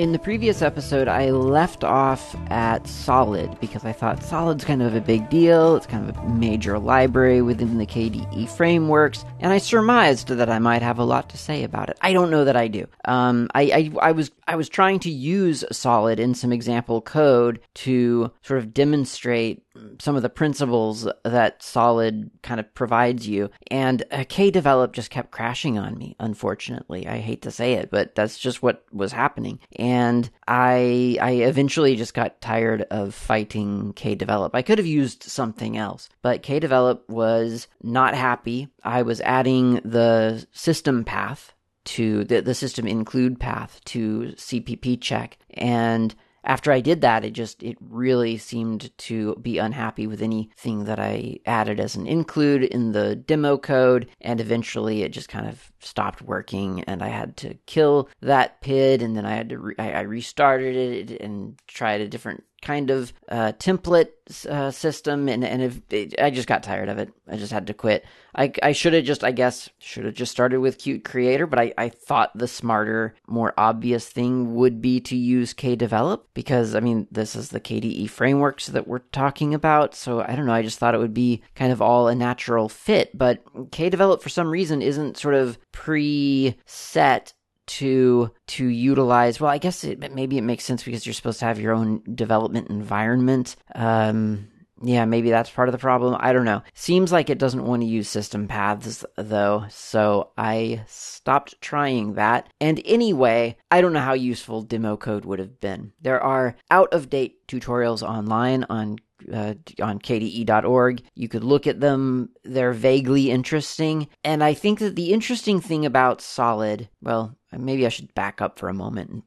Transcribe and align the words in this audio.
In 0.00 0.12
the 0.12 0.18
previous 0.18 0.62
episode, 0.62 1.08
I 1.08 1.28
left 1.28 1.84
off 1.84 2.34
at 2.50 2.86
Solid 2.86 3.60
because 3.60 3.84
I 3.84 3.92
thought 3.92 4.22
Solid's 4.22 4.64
kind 4.64 4.80
of 4.80 4.94
a 4.94 5.00
big 5.02 5.28
deal. 5.28 5.76
It's 5.76 5.84
kind 5.84 6.08
of 6.08 6.16
a 6.16 6.26
major 6.26 6.78
library 6.78 7.42
within 7.42 7.76
the 7.76 7.84
KDE 7.84 8.48
frameworks, 8.48 9.26
and 9.40 9.52
I 9.52 9.58
surmised 9.58 10.28
that 10.28 10.48
I 10.48 10.58
might 10.58 10.80
have 10.80 10.98
a 10.98 11.04
lot 11.04 11.28
to 11.28 11.36
say 11.36 11.64
about 11.64 11.90
it. 11.90 11.98
I 12.00 12.14
don't 12.14 12.30
know 12.30 12.46
that 12.46 12.56
I 12.56 12.68
do. 12.68 12.86
Um, 13.04 13.50
I, 13.54 13.62
I, 13.62 14.08
I 14.08 14.12
was 14.12 14.30
I 14.48 14.56
was 14.56 14.70
trying 14.70 15.00
to 15.00 15.10
use 15.10 15.66
Solid 15.70 16.18
in 16.18 16.34
some 16.34 16.50
example 16.50 17.02
code 17.02 17.60
to 17.74 18.32
sort 18.40 18.58
of 18.58 18.72
demonstrate 18.72 19.62
some 20.00 20.16
of 20.16 20.22
the 20.22 20.28
principles 20.28 21.08
that 21.24 21.62
Solid 21.62 22.30
kind 22.42 22.60
of 22.60 22.72
provides 22.74 23.28
you. 23.28 23.50
And 23.70 24.02
uh, 24.10 24.18
Kdevelop 24.18 24.92
just 24.92 25.10
kept 25.10 25.30
crashing 25.30 25.78
on 25.78 25.96
me, 25.96 26.16
unfortunately. 26.18 27.06
I 27.06 27.18
hate 27.18 27.42
to 27.42 27.50
say 27.50 27.74
it, 27.74 27.90
but 27.90 28.14
that's 28.14 28.38
just 28.38 28.62
what 28.62 28.84
was 28.92 29.12
happening. 29.12 29.60
And 29.76 30.28
I 30.48 31.18
I 31.20 31.32
eventually 31.32 31.96
just 31.96 32.14
got 32.14 32.40
tired 32.40 32.82
of 32.90 33.14
fighting 33.14 33.92
Kdevelop. 33.94 34.50
I 34.54 34.62
could 34.62 34.78
have 34.78 34.86
used 34.86 35.22
something 35.22 35.76
else, 35.76 36.08
but 36.22 36.42
Kdevelop 36.42 37.08
was 37.08 37.68
not 37.82 38.14
happy. 38.14 38.68
I 38.82 39.02
was 39.02 39.20
adding 39.20 39.80
the 39.84 40.46
system 40.52 41.04
path 41.04 41.52
to 41.82 42.24
the, 42.24 42.42
the 42.42 42.54
system 42.54 42.86
include 42.86 43.40
path 43.40 43.80
to 43.86 44.32
CPP 44.36 45.00
check 45.00 45.38
and 45.54 46.14
after 46.44 46.72
I 46.72 46.80
did 46.80 47.00
that, 47.02 47.24
it 47.24 47.32
just, 47.32 47.62
it 47.62 47.76
really 47.80 48.36
seemed 48.38 48.96
to 48.98 49.36
be 49.36 49.58
unhappy 49.58 50.06
with 50.06 50.22
anything 50.22 50.84
that 50.84 50.98
I 50.98 51.38
added 51.46 51.80
as 51.80 51.96
an 51.96 52.06
include 52.06 52.64
in 52.64 52.92
the 52.92 53.14
demo 53.14 53.58
code. 53.58 54.08
And 54.20 54.40
eventually 54.40 55.02
it 55.02 55.10
just 55.10 55.28
kind 55.28 55.48
of 55.48 55.70
stopped 55.80 56.22
working 56.22 56.82
and 56.84 57.02
I 57.02 57.08
had 57.08 57.36
to 57.38 57.54
kill 57.66 58.08
that 58.20 58.60
PID 58.60 59.02
and 59.02 59.16
then 59.16 59.26
I 59.26 59.34
had 59.34 59.48
to, 59.50 59.58
re- 59.58 59.74
I, 59.78 60.00
restarted 60.00 61.10
it 61.10 61.20
and 61.20 61.58
tried 61.66 62.00
a 62.00 62.08
different 62.08 62.44
kind 62.62 62.90
of 62.90 63.12
uh, 63.28 63.52
template 63.58 64.10
uh, 64.48 64.70
system, 64.70 65.28
and 65.28 65.44
and 65.44 65.62
if 65.62 65.80
it, 65.90 66.14
I 66.20 66.30
just 66.30 66.48
got 66.48 66.62
tired 66.62 66.88
of 66.88 66.98
it. 66.98 67.12
I 67.28 67.36
just 67.36 67.52
had 67.52 67.66
to 67.68 67.74
quit. 67.74 68.04
I 68.34 68.52
I 68.62 68.72
should 68.72 68.92
have 68.92 69.04
just 69.04 69.24
I 69.24 69.32
guess 69.32 69.68
should 69.78 70.04
have 70.04 70.14
just 70.14 70.32
started 70.32 70.60
with 70.60 70.78
Qt 70.78 71.04
Creator, 71.04 71.46
but 71.46 71.58
I 71.58 71.72
I 71.76 71.88
thought 71.88 72.36
the 72.36 72.48
smarter, 72.48 73.14
more 73.26 73.54
obvious 73.56 74.08
thing 74.08 74.54
would 74.54 74.80
be 74.80 75.00
to 75.00 75.16
use 75.16 75.54
Kdevelop 75.54 76.22
because 76.34 76.74
I 76.74 76.80
mean 76.80 77.08
this 77.10 77.34
is 77.34 77.48
the 77.48 77.60
KDE 77.60 78.08
frameworks 78.10 78.66
that 78.66 78.86
we're 78.86 78.98
talking 78.98 79.54
about. 79.54 79.94
So 79.94 80.20
I 80.20 80.34
don't 80.36 80.46
know. 80.46 80.52
I 80.52 80.62
just 80.62 80.78
thought 80.78 80.94
it 80.94 81.00
would 81.00 81.14
be 81.14 81.42
kind 81.54 81.72
of 81.72 81.82
all 81.82 82.08
a 82.08 82.14
natural 82.14 82.68
fit, 82.68 83.16
but 83.16 83.44
Kdevelop 83.70 84.22
for 84.22 84.28
some 84.28 84.50
reason 84.50 84.82
isn't 84.82 85.16
sort 85.16 85.34
of 85.34 85.58
pre-set 85.72 87.34
to 87.70 88.28
to 88.48 88.66
utilize 88.66 89.40
well 89.40 89.50
i 89.50 89.58
guess 89.58 89.84
it, 89.84 90.12
maybe 90.12 90.36
it 90.36 90.42
makes 90.42 90.64
sense 90.64 90.82
because 90.82 91.06
you're 91.06 91.12
supposed 91.12 91.38
to 91.38 91.44
have 91.44 91.60
your 91.60 91.72
own 91.72 92.02
development 92.16 92.68
environment 92.68 93.54
um 93.76 94.48
yeah 94.82 95.04
maybe 95.04 95.30
that's 95.30 95.50
part 95.50 95.68
of 95.68 95.72
the 95.72 95.78
problem 95.78 96.16
i 96.18 96.32
don't 96.32 96.44
know 96.44 96.62
seems 96.74 97.12
like 97.12 97.30
it 97.30 97.38
doesn't 97.38 97.64
want 97.64 97.80
to 97.80 97.86
use 97.86 98.08
system 98.08 98.48
paths 98.48 99.04
though 99.16 99.64
so 99.68 100.30
i 100.36 100.82
stopped 100.88 101.60
trying 101.60 102.14
that 102.14 102.48
and 102.60 102.82
anyway 102.84 103.56
i 103.70 103.80
don't 103.80 103.92
know 103.92 104.00
how 104.00 104.14
useful 104.14 104.62
demo 104.62 104.96
code 104.96 105.24
would 105.24 105.38
have 105.38 105.60
been 105.60 105.92
there 106.00 106.20
are 106.20 106.56
out 106.72 106.92
of 106.92 107.08
date 107.08 107.46
tutorials 107.46 108.02
online 108.02 108.64
on 108.68 108.98
uh, 109.32 109.54
on 109.82 109.98
kde.org. 109.98 111.02
You 111.14 111.28
could 111.28 111.44
look 111.44 111.66
at 111.66 111.80
them. 111.80 112.30
They're 112.44 112.72
vaguely 112.72 113.30
interesting. 113.30 114.08
And 114.24 114.42
I 114.42 114.54
think 114.54 114.78
that 114.78 114.96
the 114.96 115.12
interesting 115.12 115.60
thing 115.60 115.84
about 115.84 116.20
Solid, 116.20 116.88
well, 117.02 117.36
maybe 117.56 117.86
I 117.86 117.90
should 117.90 118.14
back 118.14 118.40
up 118.40 118.58
for 118.58 118.68
a 118.68 118.74
moment 118.74 119.10
and 119.10 119.22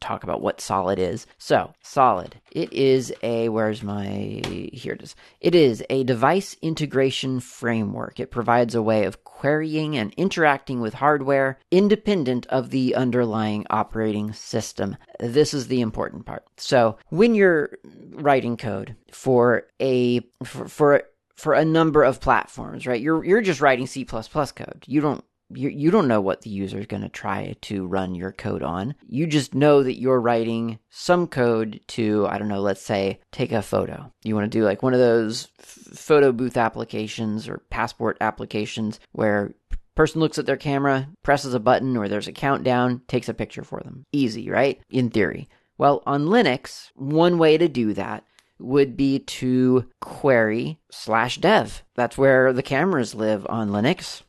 talk 0.00 0.22
about 0.22 0.40
what 0.40 0.60
Solid 0.60 0.98
is. 0.98 1.26
So, 1.38 1.74
Solid, 1.82 2.40
it 2.52 2.72
is 2.72 3.12
a, 3.22 3.48
where's 3.48 3.82
my, 3.82 4.40
here 4.72 4.92
it 4.92 5.02
is. 5.02 5.14
It 5.40 5.54
is 5.54 5.84
a 5.90 6.04
device 6.04 6.56
integration 6.62 7.40
framework. 7.40 8.20
It 8.20 8.30
provides 8.30 8.74
a 8.74 8.82
way 8.82 9.04
of 9.04 9.24
querying 9.24 9.96
and 9.96 10.12
interacting 10.16 10.80
with 10.80 10.94
hardware 10.94 11.58
independent 11.70 12.46
of 12.46 12.70
the 12.70 12.94
underlying 12.94 13.66
operating 13.70 14.32
system. 14.32 14.96
This 15.18 15.52
is 15.52 15.68
the 15.68 15.80
important 15.80 16.26
part. 16.26 16.44
So, 16.56 16.96
when 17.08 17.34
you're 17.34 17.78
writing 18.12 18.56
code 18.56 18.96
for 19.10 19.64
a, 19.80 20.20
for, 20.44 20.68
for 20.68 21.02
for 21.34 21.54
a 21.54 21.64
number 21.64 22.04
of 22.04 22.20
platforms, 22.20 22.86
right? 22.86 23.00
You're 23.00 23.24
you're 23.24 23.40
just 23.40 23.60
writing 23.60 23.86
C++ 23.86 24.04
code. 24.04 24.84
You 24.86 25.00
don't 25.00 25.24
you, 25.50 25.68
you 25.68 25.90
don't 25.90 26.08
know 26.08 26.20
what 26.20 26.42
the 26.42 26.50
user 26.50 26.78
is 26.78 26.86
going 26.86 27.02
to 27.02 27.08
try 27.08 27.54
to 27.62 27.86
run 27.86 28.14
your 28.14 28.32
code 28.32 28.62
on. 28.62 28.94
You 29.06 29.26
just 29.26 29.54
know 29.54 29.82
that 29.82 30.00
you're 30.00 30.20
writing 30.20 30.78
some 30.90 31.26
code 31.26 31.80
to, 31.88 32.26
I 32.28 32.38
don't 32.38 32.48
know, 32.48 32.60
let's 32.60 32.82
say 32.82 33.20
take 33.32 33.52
a 33.52 33.62
photo. 33.62 34.12
You 34.22 34.34
want 34.34 34.50
to 34.50 34.58
do 34.58 34.64
like 34.64 34.82
one 34.82 34.94
of 34.94 35.00
those 35.00 35.48
photo 35.58 36.32
booth 36.32 36.56
applications 36.56 37.48
or 37.48 37.62
passport 37.70 38.16
applications 38.20 39.00
where 39.12 39.54
person 39.94 40.20
looks 40.20 40.38
at 40.38 40.46
their 40.46 40.56
camera, 40.56 41.08
presses 41.22 41.54
a 41.54 41.60
button 41.60 41.96
or 41.96 42.08
there's 42.08 42.28
a 42.28 42.32
countdown, 42.32 43.02
takes 43.06 43.28
a 43.28 43.34
picture 43.34 43.64
for 43.64 43.80
them. 43.80 44.06
Easy, 44.12 44.50
right? 44.50 44.80
In 44.90 45.10
theory. 45.10 45.48
Well, 45.78 46.02
on 46.06 46.26
Linux, 46.26 46.90
one 46.94 47.38
way 47.38 47.58
to 47.58 47.68
do 47.68 47.94
that 47.94 48.24
would 48.58 48.96
be 48.96 49.18
to 49.18 49.86
query 50.00 50.78
slash 50.90 51.38
dev. 51.38 51.82
That's 51.94 52.16
where 52.16 52.52
the 52.52 52.62
cameras 52.62 53.14
live 53.14 53.46
on 53.48 53.70
Linux. 53.70 54.22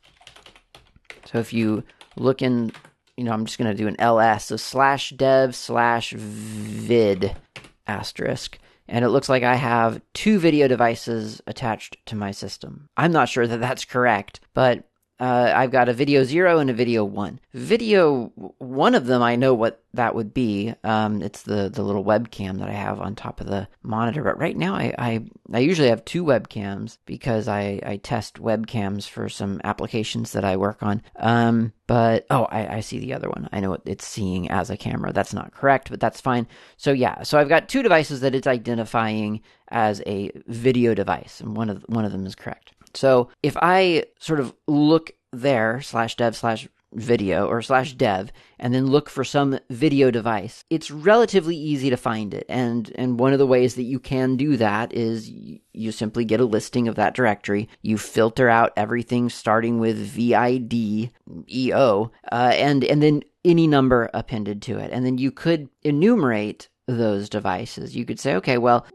So 1.36 1.40
if 1.40 1.52
you 1.52 1.84
look 2.16 2.40
in, 2.40 2.72
you 3.18 3.24
know, 3.24 3.32
I'm 3.32 3.44
just 3.44 3.58
going 3.58 3.70
to 3.70 3.76
do 3.76 3.86
an 3.86 3.96
ls, 3.98 4.44
so 4.44 4.56
slash 4.56 5.10
dev 5.10 5.54
slash 5.54 6.12
vid 6.12 7.36
asterisk. 7.86 8.58
And 8.88 9.04
it 9.04 9.10
looks 9.10 9.28
like 9.28 9.42
I 9.42 9.56
have 9.56 10.00
two 10.14 10.38
video 10.38 10.66
devices 10.66 11.42
attached 11.46 11.98
to 12.06 12.16
my 12.16 12.30
system. 12.30 12.88
I'm 12.96 13.12
not 13.12 13.28
sure 13.28 13.46
that 13.46 13.60
that's 13.60 13.84
correct, 13.84 14.40
but 14.54 14.85
uh, 15.18 15.52
I've 15.54 15.70
got 15.70 15.88
a 15.88 15.94
video 15.94 16.24
zero 16.24 16.58
and 16.58 16.68
a 16.68 16.74
video 16.74 17.04
one. 17.04 17.40
Video 17.54 18.26
one 18.58 18.94
of 18.94 19.06
them, 19.06 19.22
I 19.22 19.36
know 19.36 19.54
what 19.54 19.82
that 19.94 20.14
would 20.14 20.34
be. 20.34 20.74
Um, 20.84 21.22
it's 21.22 21.42
the 21.42 21.70
the 21.70 21.82
little 21.82 22.04
webcam 22.04 22.58
that 22.58 22.68
I 22.68 22.74
have 22.74 23.00
on 23.00 23.14
top 23.14 23.40
of 23.40 23.46
the 23.46 23.66
monitor. 23.82 24.22
But 24.22 24.38
right 24.38 24.56
now, 24.56 24.74
I 24.74 24.94
I, 24.98 25.24
I 25.52 25.58
usually 25.60 25.88
have 25.88 26.04
two 26.04 26.22
webcams 26.22 26.98
because 27.06 27.48
I 27.48 27.80
I 27.84 27.96
test 27.96 28.34
webcams 28.34 29.08
for 29.08 29.30
some 29.30 29.60
applications 29.64 30.32
that 30.32 30.44
I 30.44 30.58
work 30.58 30.82
on. 30.82 31.02
Um, 31.16 31.72
but 31.86 32.26
oh, 32.28 32.44
I, 32.50 32.76
I 32.76 32.80
see 32.80 32.98
the 32.98 33.14
other 33.14 33.30
one. 33.30 33.48
I 33.52 33.60
know 33.60 33.70
what 33.70 33.82
it's 33.86 34.06
seeing 34.06 34.50
as 34.50 34.68
a 34.68 34.76
camera. 34.76 35.12
That's 35.12 35.32
not 35.32 35.52
correct, 35.52 35.88
but 35.88 36.00
that's 36.00 36.20
fine. 36.20 36.46
So 36.76 36.92
yeah, 36.92 37.22
so 37.22 37.38
I've 37.38 37.48
got 37.48 37.70
two 37.70 37.82
devices 37.82 38.20
that 38.20 38.34
it's 38.34 38.46
identifying 38.46 39.40
as 39.68 40.02
a 40.06 40.30
video 40.46 40.94
device, 40.94 41.40
and 41.40 41.56
one 41.56 41.70
of 41.70 41.84
one 41.88 42.04
of 42.04 42.12
them 42.12 42.26
is 42.26 42.34
correct. 42.34 42.72
So 42.96 43.30
if 43.42 43.56
I 43.60 44.04
sort 44.18 44.40
of 44.40 44.54
look 44.66 45.12
there 45.32 45.80
slash 45.82 46.16
dev 46.16 46.36
slash 46.36 46.68
video 46.92 47.46
or 47.46 47.60
slash 47.60 47.92
dev 47.94 48.32
and 48.58 48.72
then 48.72 48.86
look 48.86 49.10
for 49.10 49.22
some 49.22 49.58
video 49.68 50.10
device 50.10 50.64
it's 50.70 50.90
relatively 50.90 51.56
easy 51.56 51.90
to 51.90 51.96
find 51.96 52.32
it. 52.32 52.46
And 52.48 52.90
and 52.94 53.20
one 53.20 53.32
of 53.32 53.38
the 53.38 53.46
ways 53.46 53.74
that 53.74 53.82
you 53.82 53.98
can 53.98 54.36
do 54.36 54.56
that 54.56 54.92
is 54.94 55.30
you 55.30 55.92
simply 55.92 56.24
get 56.24 56.40
a 56.40 56.44
listing 56.44 56.88
of 56.88 56.94
that 56.94 57.14
directory. 57.14 57.68
You 57.82 57.98
filter 57.98 58.48
out 58.48 58.72
everything 58.76 59.28
starting 59.28 59.78
with 59.78 59.98
vid 59.98 60.72
eo 61.48 62.12
uh, 62.32 62.52
and 62.54 62.84
and 62.84 63.02
then 63.02 63.22
any 63.44 63.66
number 63.66 64.10
appended 64.14 64.62
to 64.62 64.78
it. 64.78 64.90
And 64.90 65.04
then 65.04 65.18
you 65.18 65.30
could 65.30 65.68
enumerate 65.82 66.68
those 66.86 67.28
devices. 67.28 67.96
You 67.96 68.04
could 68.04 68.20
say, 68.20 68.34
okay, 68.36 68.58
well, 68.58 68.86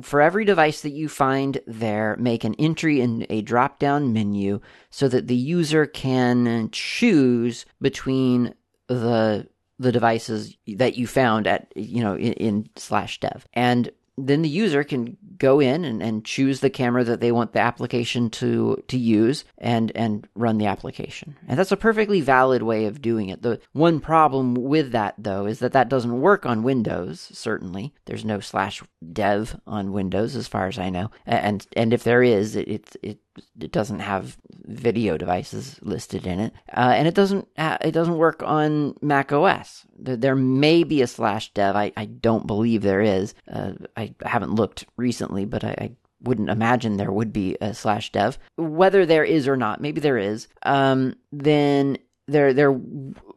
for 0.00 0.20
every 0.20 0.44
device 0.44 0.80
that 0.82 0.90
you 0.90 1.08
find 1.08 1.60
there, 1.66 2.16
make 2.18 2.44
an 2.44 2.54
entry 2.54 3.00
in 3.00 3.26
a 3.28 3.42
drop 3.42 3.78
down 3.78 4.12
menu 4.12 4.60
so 4.90 5.08
that 5.08 5.26
the 5.26 5.36
user 5.36 5.86
can 5.86 6.70
choose 6.70 7.66
between 7.80 8.54
the 8.88 9.48
the 9.78 9.92
devices 9.92 10.56
that 10.68 10.96
you 10.96 11.06
found 11.06 11.46
at 11.46 11.72
you 11.74 12.02
know 12.02 12.14
in, 12.14 12.32
in 12.34 12.68
slash 12.76 13.18
dev 13.18 13.46
and 13.54 13.90
then 14.16 14.42
the 14.42 14.48
user 14.48 14.84
can 14.84 15.16
go 15.38 15.60
in 15.60 15.84
and, 15.84 16.02
and 16.02 16.24
choose 16.24 16.60
the 16.60 16.70
camera 16.70 17.04
that 17.04 17.20
they 17.20 17.32
want 17.32 17.52
the 17.52 17.60
application 17.60 18.30
to 18.30 18.82
to 18.88 18.96
use 18.96 19.44
and 19.58 19.90
and 19.94 20.28
run 20.34 20.58
the 20.58 20.66
application. 20.66 21.36
And 21.48 21.58
that's 21.58 21.72
a 21.72 21.76
perfectly 21.76 22.20
valid 22.20 22.62
way 22.62 22.86
of 22.86 23.02
doing 23.02 23.28
it. 23.28 23.42
The 23.42 23.60
one 23.72 24.00
problem 24.00 24.54
with 24.54 24.92
that 24.92 25.14
though 25.18 25.46
is 25.46 25.58
that 25.58 25.72
that 25.72 25.88
doesn't 25.88 26.20
work 26.20 26.46
on 26.46 26.62
Windows. 26.62 27.28
Certainly, 27.32 27.92
there's 28.04 28.24
no 28.24 28.40
slash 28.40 28.82
dev 29.12 29.60
on 29.66 29.92
Windows 29.92 30.36
as 30.36 30.48
far 30.48 30.68
as 30.68 30.78
I 30.78 30.90
know. 30.90 31.10
And 31.26 31.66
and 31.74 31.92
if 31.92 32.04
there 32.04 32.22
is, 32.22 32.56
it 32.56 32.68
it, 32.68 32.96
it 33.02 33.18
it 33.60 33.72
doesn't 33.72 34.00
have 34.00 34.36
video 34.64 35.16
devices 35.16 35.78
listed 35.82 36.26
in 36.26 36.40
it, 36.40 36.52
uh, 36.72 36.92
and 36.96 37.08
it 37.08 37.14
doesn't 37.14 37.48
ha- 37.56 37.78
it 37.80 37.92
doesn't 37.92 38.18
work 38.18 38.42
on 38.42 38.96
Mac 39.00 39.32
OS. 39.32 39.86
There, 39.98 40.16
there, 40.16 40.36
may 40.36 40.84
be 40.84 41.02
a 41.02 41.06
slash 41.06 41.52
dev. 41.52 41.76
I, 41.76 41.92
I 41.96 42.06
don't 42.06 42.46
believe 42.46 42.82
there 42.82 43.00
is. 43.00 43.34
Uh, 43.50 43.72
I 43.96 44.14
haven't 44.24 44.54
looked 44.54 44.86
recently, 44.96 45.44
but 45.44 45.64
I, 45.64 45.74
I 45.78 45.92
wouldn't 46.22 46.50
imagine 46.50 46.96
there 46.96 47.12
would 47.12 47.32
be 47.32 47.56
a 47.60 47.74
slash 47.74 48.12
dev. 48.12 48.38
Whether 48.56 49.06
there 49.06 49.24
is 49.24 49.46
or 49.46 49.56
not, 49.56 49.80
maybe 49.80 50.00
there 50.00 50.18
is. 50.18 50.48
Um, 50.62 51.16
then 51.32 51.98
there 52.26 52.54
there 52.54 52.78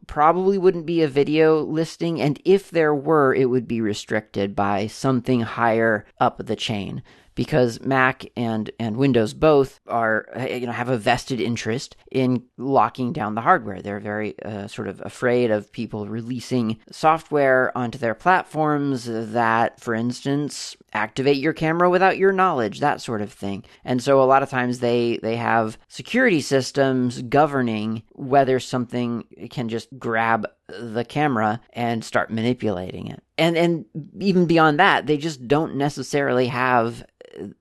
probably 0.06 0.58
wouldn't 0.58 0.86
be 0.86 1.02
a 1.02 1.08
video 1.08 1.60
listing, 1.60 2.20
and 2.20 2.40
if 2.44 2.70
there 2.70 2.94
were, 2.94 3.34
it 3.34 3.46
would 3.46 3.68
be 3.68 3.80
restricted 3.80 4.56
by 4.56 4.86
something 4.86 5.42
higher 5.42 6.06
up 6.18 6.44
the 6.44 6.56
chain 6.56 7.02
because 7.38 7.80
Mac 7.82 8.26
and 8.36 8.68
and 8.80 8.96
Windows 8.96 9.32
both 9.32 9.78
are 9.86 10.26
you 10.50 10.66
know 10.66 10.72
have 10.72 10.88
a 10.88 10.98
vested 10.98 11.40
interest 11.40 11.94
in 12.10 12.42
locking 12.56 13.12
down 13.12 13.36
the 13.36 13.42
hardware. 13.42 13.80
They're 13.80 14.00
very 14.00 14.34
uh, 14.42 14.66
sort 14.66 14.88
of 14.88 15.00
afraid 15.04 15.52
of 15.52 15.70
people 15.70 16.08
releasing 16.08 16.78
software 16.90 17.70
onto 17.78 17.96
their 17.96 18.16
platforms 18.16 19.04
that, 19.08 19.78
for 19.78 19.94
instance, 19.94 20.76
activate 20.92 21.36
your 21.36 21.52
camera 21.52 21.88
without 21.88 22.18
your 22.18 22.32
knowledge, 22.32 22.80
that 22.80 23.00
sort 23.00 23.22
of 23.22 23.32
thing. 23.32 23.62
And 23.84 24.02
so 24.02 24.20
a 24.20 24.26
lot 24.26 24.42
of 24.42 24.50
times 24.50 24.80
they 24.80 25.18
they 25.22 25.36
have 25.36 25.78
security 25.86 26.40
systems 26.40 27.22
governing 27.22 28.02
whether 28.14 28.58
something 28.58 29.26
can 29.48 29.68
just 29.68 29.96
grab 29.96 30.44
the 30.68 31.04
camera 31.04 31.60
and 31.72 32.04
start 32.04 32.30
manipulating 32.30 33.08
it. 33.08 33.22
And 33.36 33.56
and 33.56 33.84
even 34.20 34.46
beyond 34.46 34.80
that, 34.80 35.06
they 35.06 35.16
just 35.16 35.46
don't 35.48 35.76
necessarily 35.76 36.48
have 36.48 37.04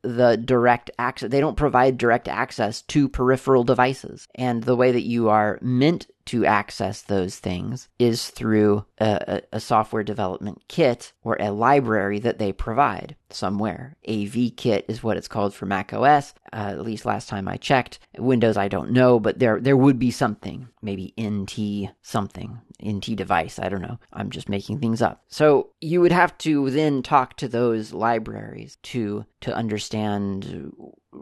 the 0.02 0.38
direct 0.38 0.92
access. 0.98 1.30
They 1.30 1.40
don't 1.40 1.58
provide 1.58 1.98
direct 1.98 2.28
access 2.28 2.82
to 2.84 3.10
peripheral 3.10 3.64
devices. 3.64 4.28
And 4.36 4.64
the 4.64 4.76
way 4.76 4.92
that 4.92 5.04
you 5.04 5.30
are 5.30 5.60
meant 5.62 6.08
to 6.28 6.46
access 6.46 7.02
those 7.02 7.38
things 7.38 7.90
is 8.00 8.30
through 8.30 8.86
a, 9.00 9.42
a, 9.52 9.60
software 9.60 10.04
development 10.04 10.62
kit 10.68 11.14
or 11.24 11.38
a 11.40 11.52
library 11.52 12.20
that 12.20 12.38
they 12.38 12.52
provide 12.52 13.16
somewhere. 13.30 13.96
AV 14.08 14.52
kit 14.56 14.86
is 14.88 15.04
what 15.04 15.18
it's 15.18 15.28
called 15.28 15.54
for 15.54 15.66
Mac 15.66 15.94
OS. 15.94 16.34
Uh, 16.54 16.70
at 16.70 16.82
least 16.82 17.06
last 17.06 17.30
time 17.30 17.48
I 17.48 17.58
checked. 17.58 18.00
Windows, 18.18 18.58
I 18.58 18.68
don't 18.68 18.92
know, 18.92 19.20
but 19.20 19.40
there 19.40 19.60
there 19.60 19.78
would 19.78 20.00
be 20.00 20.12
something, 20.12 20.68
maybe 20.82 21.14
NT 21.20 21.92
something, 22.02 22.60
NT 22.86 23.16
device. 23.16 23.60
I 23.60 23.70
don't 23.70 23.82
know. 23.82 24.00
I'm 24.14 24.30
just 24.30 24.50
making 24.50 24.80
things 24.80 25.02
up. 25.02 25.24
So 25.28 25.70
you 25.82 26.02
would 26.02 26.12
have 26.12 26.38
to 26.40 26.70
then 26.70 27.04
talk 27.04 27.38
to 27.38 27.48
those 27.48 27.94
libraries 27.94 28.78
to 28.84 29.26
to 29.42 29.56
understand 29.56 30.72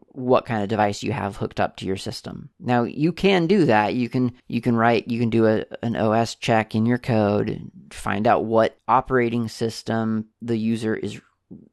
what 0.09 0.45
kind 0.45 0.63
of 0.63 0.69
device 0.69 1.03
you 1.03 1.11
have 1.11 1.37
hooked 1.37 1.59
up 1.59 1.77
to 1.77 1.85
your 1.85 1.97
system. 1.97 2.49
Now 2.59 2.83
you 2.83 3.11
can 3.11 3.47
do 3.47 3.65
that. 3.65 3.95
You 3.95 4.09
can 4.09 4.33
you 4.47 4.61
can 4.61 4.75
write 4.75 5.07
you 5.07 5.19
can 5.19 5.29
do 5.29 5.47
a, 5.47 5.65
an 5.83 5.95
OS 5.95 6.35
check 6.35 6.75
in 6.75 6.85
your 6.85 6.97
code, 6.97 7.71
find 7.91 8.27
out 8.27 8.45
what 8.45 8.77
operating 8.87 9.47
system 9.47 10.27
the 10.41 10.57
user 10.57 10.95
is 10.95 11.19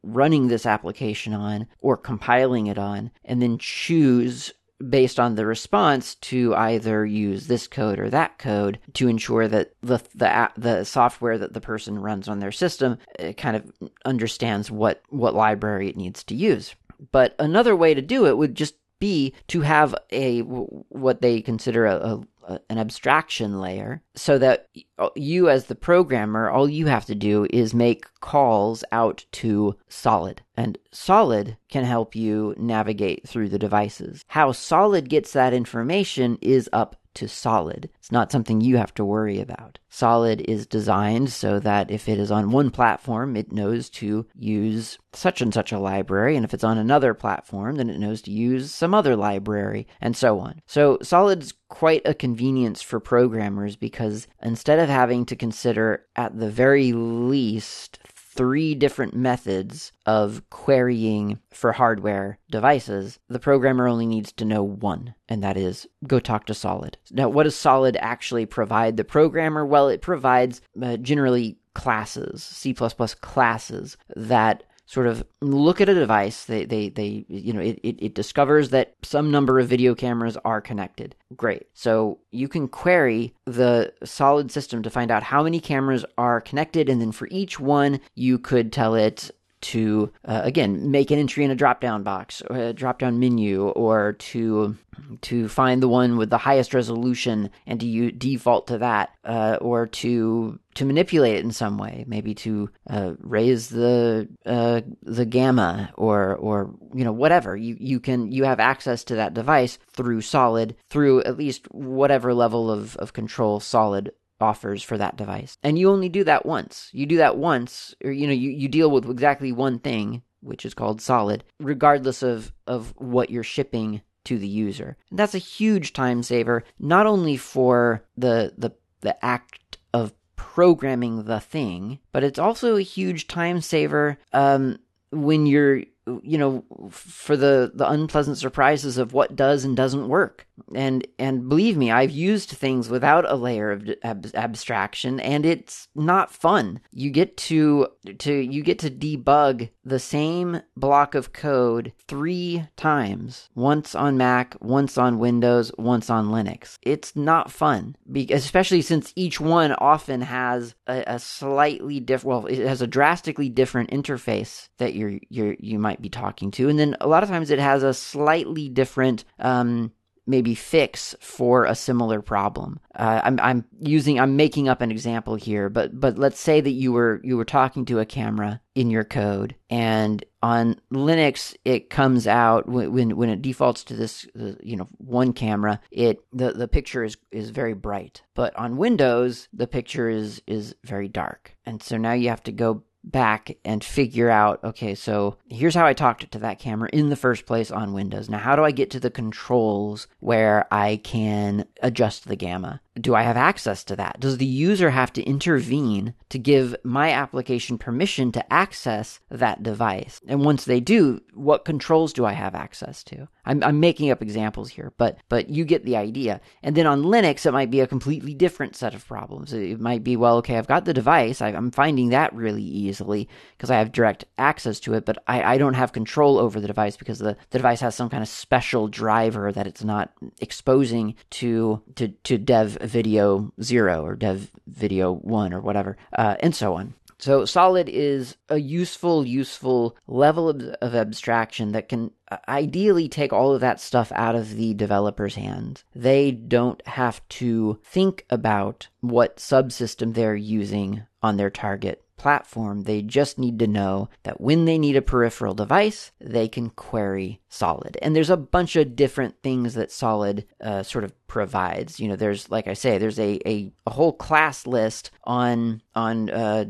running 0.03 0.49
this 0.49 0.67
application 0.67 1.33
on 1.33 1.67
or 1.81 1.97
compiling 1.97 2.67
it 2.67 2.79
on, 2.79 3.11
and 3.25 3.41
then 3.41 3.59
choose 3.59 4.53
based 4.89 5.21
on 5.21 5.35
the 5.35 5.47
response 5.47 6.15
to 6.17 6.55
either 6.57 7.07
use 7.07 7.47
this 7.47 7.67
code 7.67 7.99
or 7.99 8.11
that 8.11 8.39
code 8.39 8.79
to 8.95 9.09
ensure 9.09 9.49
that 9.49 9.73
the 9.83 9.99
the 10.15 10.51
the 10.57 10.85
software 10.85 11.39
that 11.39 11.53
the 11.53 11.61
person 11.61 11.99
runs 11.99 12.29
on 12.29 12.41
their 12.41 12.53
system 12.53 12.99
uh, 13.19 13.33
kind 13.33 13.57
of 13.57 13.73
understands 14.05 14.71
what 14.71 15.03
what 15.09 15.35
library 15.35 15.89
it 15.89 15.97
needs 15.97 16.25
to 16.25 16.35
use. 16.35 16.75
But 17.11 17.35
another 17.39 17.75
way 17.75 17.95
to 17.95 18.03
do 18.03 18.27
it 18.27 18.37
would 18.37 18.55
just 18.55 18.75
be 18.99 19.35
to 19.49 19.63
have 19.63 19.95
a 20.13 20.41
what 20.43 21.21
they 21.23 21.41
consider 21.41 21.87
a, 21.87 22.21
a, 22.47 22.61
an 22.71 22.79
abstraction 22.79 23.61
layer 23.61 24.01
so 24.15 24.39
that 24.39 24.69
you 25.17 25.49
as 25.49 25.65
the 25.65 25.75
programmer 25.75 26.49
all 26.49 26.69
you 26.69 26.87
have 26.87 27.05
to 27.07 27.15
do 27.17 27.47
is 27.51 27.75
make 27.75 28.05
calls 28.21 28.85
out 28.93 29.25
to 29.33 29.77
solid. 29.89 30.43
And 30.57 30.79
solid 30.93 31.57
can 31.69 31.85
help 31.85 32.15
you 32.15 32.55
navigate 32.57 33.29
through 33.29 33.49
the 33.49 33.59
devices. 33.59 34.25
How 34.29 34.53
solid 34.53 35.09
gets 35.09 35.33
that 35.33 35.53
information 35.53 36.39
is 36.41 36.71
up 36.73 36.95
to 37.15 37.29
solid. 37.29 37.91
It's 37.99 38.13
not 38.13 38.33
something 38.33 38.61
you 38.61 38.77
have 38.77 38.95
to 38.95 39.05
worry 39.05 39.41
about. 39.41 39.79
Solid 39.89 40.41
is 40.43 40.67
designed 40.67 41.31
so 41.31 41.59
that 41.61 41.91
if 41.91 42.09
it 42.09 42.19
is 42.19 42.31
on 42.31 42.51
one 42.51 42.71
platform, 42.71 43.37
it 43.37 43.53
knows 43.53 43.91
to 43.91 44.27
use 44.35 44.99
such 45.13 45.43
and 45.43 45.53
such 45.53 45.73
a 45.73 45.79
library, 45.79 46.37
and 46.37 46.45
if 46.45 46.55
it's 46.55 46.65
on 46.65 46.79
another 46.79 47.15
platform, 47.15 47.77
then 47.77 47.91
it 47.91 47.99
knows 47.99 48.23
to 48.23 48.31
use 48.31 48.73
some 48.73 48.95
other 48.95 49.17
library, 49.17 49.87
and 50.01 50.17
so 50.17 50.39
on. 50.39 50.63
So 50.67 50.99
Solid's 51.03 51.53
quite 51.69 52.03
a 52.05 52.15
convenience 52.15 52.83
for 52.83 53.01
programmers 53.01 53.77
because 53.77 54.27
instead 54.43 54.79
of 54.79 54.89
having 54.89 55.25
to 55.27 55.37
consider 55.37 56.05
at 56.17 56.39
the 56.39 56.51
very 56.51 56.93
least 56.93 57.99
three 58.35 58.75
different 58.75 59.15
methods 59.15 59.93
of 60.07 60.43
querying 60.51 61.39
for 61.51 61.73
hardware 61.73 62.39
devices, 62.51 63.19
the 63.29 63.39
programmer 63.39 63.87
only 63.87 64.07
needs 64.07 64.33
to 64.33 64.45
know 64.45 64.63
one, 64.63 65.15
and 65.29 65.43
that 65.43 65.57
is 65.57 65.87
go 66.07 66.19
talk 66.19 66.47
to 66.47 66.55
Solid. 66.55 66.97
Now, 67.11 67.29
what 67.29 67.45
does 67.45 67.57
Solid 67.57 67.97
actually 68.01 68.47
provide 68.47 68.97
the 68.97 69.05
programmer? 69.05 69.65
Well, 69.67 69.89
it 69.89 70.03
provides 70.03 70.61
uh, 70.81 70.97
generally 70.97 71.59
classes, 71.75 72.43
C++ 72.43 72.75
classes 72.75 73.97
that 74.17 74.65
sort 74.87 75.07
of 75.07 75.25
look 75.41 75.81
at 75.81 75.89
a 75.89 75.95
device. 75.95 76.45
They, 76.45 76.65
they, 76.65 76.89
they 76.89 77.25
you 77.29 77.53
know, 77.53 77.61
it, 77.61 77.79
it, 77.83 77.97
it, 78.03 78.15
discovers 78.15 78.71
that 78.71 78.95
some 79.03 79.31
number 79.31 79.59
of 79.59 79.69
video 79.69 79.95
cameras 79.95 80.37
are 80.45 80.61
connected. 80.61 81.15
Great. 81.37 81.67
So 81.73 82.19
you 82.31 82.49
can 82.49 82.69
query 82.69 83.35
the 83.47 83.93
solid 84.05 84.51
system 84.51 84.83
to 84.83 84.91
find 84.91 85.11
out 85.11 85.23
how 85.23 85.43
many 85.45 85.61
cameras 85.61 86.05
are 86.19 86.41
connected, 86.41 86.89
and 86.89 87.01
then 87.01 87.13
for 87.13 87.29
each 87.31 87.59
one, 87.59 88.01
you 88.15 88.39
could 88.39 88.73
tell 88.73 88.95
it 88.95 89.31
to 89.63 90.13
uh, 90.25 90.43
again 90.45 90.91
make 90.91 91.11
an 91.11 91.19
entry 91.19 91.45
in 91.45 91.51
a 91.51 91.55
drop 91.55 91.81
down 91.81 92.03
box 92.03 92.43
or 92.49 92.57
a 92.57 92.73
drop 92.73 92.99
down 92.99 93.19
menu 93.19 93.69
or 93.69 94.13
to 94.15 94.77
to 95.23 95.49
find 95.49 95.83
the 95.83 95.89
one 95.89 96.17
with 96.17 96.31
the 96.31 96.39
highest 96.39 96.75
resolution 96.75 97.51
and 97.67 97.81
to 97.81 97.87
u- 97.87 98.13
default 98.13 98.67
to 98.67 98.79
that 98.79 99.11
uh, 99.25 99.57
or 99.61 99.87
to 99.87 100.59
to 100.75 100.85
manipulate 100.85 101.37
it 101.37 101.45
in 101.45 101.53
some 101.53 101.79
way. 101.79 102.05
Maybe 102.07 102.35
to 102.37 102.71
uh, 102.89 103.13
raise 103.19 103.69
the 103.69 104.29
uh, 104.45 104.83
the 105.03 105.25
gamma 105.25 105.93
or 105.97 106.37
or 106.37 106.75
you 106.95 107.05
know 107.05 107.13
whatever. 107.13 107.57
You 107.57 107.77
you 107.79 108.01
can 108.01 108.31
you 108.31 108.45
have 108.45 108.61
access 108.61 109.05
to 109.05 109.17
that 109.17 109.35
device 109.35 109.79
through 109.93 110.23
solid 110.23 110.77
through 110.91 111.23
at 111.23 111.37
least 111.37 111.71
whatever 111.73 112.35
level 112.35 112.71
of, 112.71 112.97
of 112.97 113.13
control 113.13 113.61
solid 113.61 114.13
offers 114.43 114.83
for 114.83 114.99
that 114.99 115.17
device. 115.17 115.57
And 115.63 115.79
you 115.79 115.91
only 115.91 116.11
do 116.11 116.25
that 116.25 116.45
once. 116.45 116.91
You 116.93 117.07
do 117.07 117.17
that 117.17 117.39
once, 117.39 117.95
or 118.05 118.13
you 118.13 118.27
know, 118.27 118.35
you, 118.35 118.51
you 118.51 118.69
deal 118.69 118.91
with 118.91 119.09
exactly 119.09 119.53
one 119.53 119.79
thing, 119.79 120.23
which 120.41 120.67
is 120.67 120.75
called 120.75 121.01
solid, 121.01 121.45
regardless 121.59 122.23
of, 122.23 122.53
of 122.67 122.93
what 122.99 123.31
you're 123.31 123.43
shipping 123.43 124.03
to 124.25 124.39
the 124.39 124.49
user. 124.49 124.97
And 125.11 125.19
that's 125.19 125.35
a 125.35 125.39
huge 125.39 125.93
time 125.93 126.23
saver, 126.23 126.65
not 126.79 127.07
only 127.07 127.37
for 127.37 128.05
the 128.17 128.53
the 128.57 128.73
the 129.01 129.25
act 129.25 129.79
of 129.93 130.13
programming 130.37 131.25
the 131.25 131.41
thing, 131.41 131.99
but 132.13 132.23
it's 132.25 132.39
also 132.39 132.77
a 132.77 132.83
huge 132.83 133.27
time 133.27 133.61
saver 133.61 134.19
um, 134.33 134.79
when 135.11 135.47
you're 135.47 135.83
you 136.23 136.39
know 136.39 136.65
for 136.91 137.37
the 137.37 137.71
the 137.75 137.89
unpleasant 137.89 138.39
surprises 138.39 138.99
of 138.99 139.13
what 139.13 139.37
does 139.37 139.65
and 139.65 139.77
doesn't 139.77 140.09
work. 140.09 140.47
And 140.75 141.07
and 141.19 141.49
believe 141.49 141.77
me 141.77 141.91
i've 141.91 142.11
used 142.11 142.51
things 142.51 142.89
without 142.89 143.31
a 143.31 143.35
layer 143.35 143.71
of 143.71 143.89
ab- 144.03 144.31
abstraction 144.35 145.21
and 145.21 145.47
it's 145.47 145.89
not 145.95 146.31
fun. 146.31 146.81
You 146.93 147.11
get 147.11 147.37
to 147.39 147.89
to 148.19 148.33
you 148.33 148.63
get 148.63 148.79
to 148.81 148.91
debug 148.91 149.71
the 149.85 149.99
same 149.99 150.63
block 150.77 151.15
of 151.15 151.33
code 151.33 151.93
3 152.09 152.69
times 152.77 153.49
once 153.55 153.95
on 153.95 154.17
mac 154.17 154.57
once 154.61 154.99
on 154.99 155.19
windows 155.19 155.73
once 155.79 156.11
on 156.11 156.29
linux. 156.29 156.79
It's 156.83 157.15
not 157.17 157.51
fun 157.51 157.97
especially 158.31 158.83
since 158.83 159.13
each 159.17 159.41
one 159.41 159.73
often 159.73 160.21
has 160.21 160.75
a, 160.87 161.05
a 161.07 161.19
slightly 161.19 162.01
different 162.01 162.27
well 162.27 162.47
it 162.47 162.67
has 162.67 162.83
a 162.83 162.87
drastically 162.87 163.49
different 163.49 163.91
interface 163.91 164.69
that 164.79 164.95
you're 164.95 165.19
you're 165.29 165.57
you 165.59 165.79
might 165.79 165.92
be 166.01 166.09
talking 166.09 166.51
to. 166.53 166.69
And 166.69 166.79
then 166.79 166.97
a 167.01 167.09
lot 167.09 167.23
of 167.23 167.29
times 167.29 167.51
it 167.51 167.59
has 167.59 167.83
a 167.83 167.93
slightly 167.93 168.69
different 168.69 169.25
um 169.39 169.93
maybe 170.27 170.55
fix 170.55 171.15
for 171.21 171.65
a 171.65 171.75
similar 171.75 172.23
problem. 172.23 172.79
Uh, 172.95 173.21
I'm, 173.25 173.41
I'm 173.41 173.65
using 173.81 174.21
I'm 174.21 174.37
making 174.37 174.69
up 174.69 174.81
an 174.81 174.91
example 174.91 175.35
here, 175.35 175.69
but 175.69 175.99
but 175.99 176.19
let's 176.19 176.39
say 176.39 176.61
that 176.61 176.71
you 176.71 176.93
were 176.93 177.21
you 177.25 177.37
were 177.37 177.45
talking 177.45 177.85
to 177.87 177.99
a 177.99 178.07
camera 178.07 178.61
in 178.75 178.91
your 178.91 179.05
code, 179.05 179.55
and 179.69 180.25
on 180.43 180.81
Linux 180.93 181.55
it 181.65 181.91
comes 181.91 182.27
out 182.27 182.69
when 182.69 182.93
when, 182.93 183.17
when 183.17 183.31
it 183.31 183.43
defaults 183.43 183.85
to 183.85 183.95
this 183.95 184.27
you 184.63 184.77
know 184.77 184.89
one 184.99 185.33
camera, 185.33 185.81
it 185.91 186.25
the, 186.33 186.53
the 186.53 186.69
picture 186.69 187.03
is 187.03 187.17
is 187.31 187.51
very 187.51 187.75
bright, 187.75 188.23
but 188.35 188.55
on 188.57 188.77
Windows 188.77 189.49
the 189.53 189.67
picture 189.67 190.09
is 190.09 190.41
is 190.47 190.75
very 190.85 191.09
dark, 191.09 191.57
and 191.67 191.83
so 191.83 191.97
now 191.97 192.13
you 192.13 192.29
have 192.29 192.43
to 192.45 192.53
go 192.53 192.83
back 193.05 193.57
and 193.65 193.83
figure 193.83 194.31
out 194.31 194.63
okay, 194.65 194.95
so 194.95 195.37
here's 195.49 195.75
how 195.75 195.87
I 195.87 195.93
talked 195.93 196.31
to 196.31 196.39
that 196.39 196.59
camera 196.59 196.89
in 196.93 197.09
the 197.09 197.17
first 197.17 197.47
place 197.47 197.71
on 197.71 197.93
Windows. 197.93 198.29
Now, 198.29 198.39
how 198.39 198.57
do 198.57 198.65
I 198.65 198.71
get 198.71 198.91
to 198.91 199.01
the 199.01 199.11
controls 199.11 200.07
where 200.21 200.67
I 200.73 200.97
can 200.97 201.67
adjust 201.83 202.29
the 202.29 202.37
gamma? 202.37 202.81
do 203.01 203.15
I 203.15 203.23
have 203.23 203.37
access 203.37 203.85
to 203.85 203.97
that? 203.97 204.21
Does 204.21 204.37
the 204.37 204.47
user 204.47 204.91
have 204.91 205.13
to 205.15 205.23
intervene 205.23 206.15
to 206.29 206.39
give 206.39 206.77
my 206.85 207.11
application 207.11 207.79
permission 207.79 208.33
to 208.33 208.53
access 208.53 209.21
that 209.31 209.63
device? 209.63 210.21
And 210.29 210.45
once 210.45 210.65
they 210.65 210.81
do, 210.81 211.23
what 211.33 211.65
controls 211.65 212.13
do 212.13 212.27
I 212.27 212.33
have 212.33 212.55
access 212.55 213.03
to? 213.05 213.29
I'm, 213.47 213.63
I'm 213.65 213.81
making 213.81 214.11
up 214.11 214.21
examples 214.21 214.71
here, 214.71 214.93
but 214.99 215.19
but 215.29 215.49
you 215.49 215.65
get 215.65 215.85
the 215.85 215.97
idea. 215.97 216.41
And 216.63 216.77
then 216.77 216.87
on 216.87 217.03
Linux, 217.03 217.47
it 217.47 217.53
might 217.53 217.71
be 217.71 217.81
a 217.81 217.87
completely 217.87 218.35
different 218.35 218.77
set 218.77 218.95
of 218.95 219.07
problems. 219.07 219.53
It 219.53 219.81
might 219.81 220.05
be, 220.05 220.17
well, 220.17 220.37
okay, 220.39 220.59
I've 220.59 220.69
got 220.69 220.85
the 220.85 220.95
device. 220.95 221.41
I, 221.41 221.51
am 221.51 221.71
finding 221.71 222.11
that 222.11 222.35
really 222.35 222.63
easily 222.93 223.29
because 223.57 223.71
I 223.71 223.79
have 223.79 223.91
direct 223.91 224.27
access 224.37 224.79
to 224.81 224.95
it, 224.95 225.07
but 225.07 225.23
I, 225.27 225.55
I 225.55 225.59
don't 225.59 225.75
have 225.75 225.93
control 225.93 226.39
over 226.39 226.61
the 226.61 226.67
device 226.67 226.97
because 226.97 227.19
the, 227.19 227.37
the 227.51 227.59
device 227.59 227.81
has 227.81 227.95
some 227.95 228.11
kind 228.11 228.23
of 228.23 228.29
special 228.29 228.87
driver 228.87 229.51
that 229.53 229.67
it's 229.67 229.85
not 229.85 230.13
exposing 230.41 231.15
to 231.31 231.83
to 231.97 232.09
to 232.09 232.37
dev 232.39 232.79
video 232.83 233.53
zero 233.63 234.05
or 234.05 234.15
dev 234.15 234.51
video 234.67 235.13
one 235.13 235.55
or 235.55 235.61
whatever, 235.61 235.97
uh, 236.17 236.37
and 236.41 236.55
so 236.55 236.75
on. 236.75 236.95
So 237.23 237.45
solid 237.45 237.89
is 237.89 238.37
a 238.49 238.59
useful, 238.59 239.25
useful 239.25 239.97
level 240.09 240.49
of, 240.49 240.61
of, 240.83 240.97
abstraction 240.97 241.71
that 241.71 241.89
can 241.89 242.11
uh, 242.29 242.39
ideally 242.49 243.09
take 243.09 243.33
all 243.33 243.55
of 243.55 243.61
that 243.61 243.81
stuff 243.81 244.11
out 244.17 244.35
of 244.35 244.57
the 244.57 244.75
developer's 244.75 245.37
hands. 245.37 245.85
They 245.95 246.33
don't 246.33 246.85
have 246.85 247.21
to 247.39 247.79
think 247.85 248.27
about 248.29 248.89
what 249.03 249.37
subsystem 249.37 250.15
they're 250.15 250.35
using 250.35 251.05
on 251.23 251.37
their 251.37 251.49
target 251.49 252.03
platform. 252.23 252.85
They 252.85 253.03
just 253.03 253.37
need 253.37 253.59
to 253.59 253.67
know 253.67 254.09
that 254.23 254.41
when 254.41 254.65
they 254.65 254.79
need 254.79 254.95
a 254.95 255.03
peripheral 255.03 255.55
device, 255.55 256.13
they 256.21 256.47
can 256.47 256.71
query 256.71 257.41
Solid. 257.49 257.99
And 258.01 258.17
there's 258.17 258.31
a 258.31 258.37
bunch 258.39 258.77
of 258.77 258.97
different 258.97 259.43
things 259.43 259.75
that 259.75 259.93
Solid 259.93 260.47
uh, 260.63 260.83
sort 260.85 261.05
of 261.05 261.13
provides. 261.27 262.01
You 262.01 262.09
know, 262.09 262.17
there's 262.17 262.49
like 262.51 262.67
I 262.67 262.73
say, 262.75 262.97
there's 262.97 263.19
a 263.19 263.41
a, 263.47 263.73
a 263.87 263.91
whole 263.91 264.13
class 264.13 264.67
list 264.67 265.11
on 265.25 265.83
on 265.95 266.31
uh, 266.31 266.65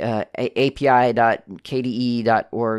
uh, 0.00 0.24
api.kde.org 0.38 1.28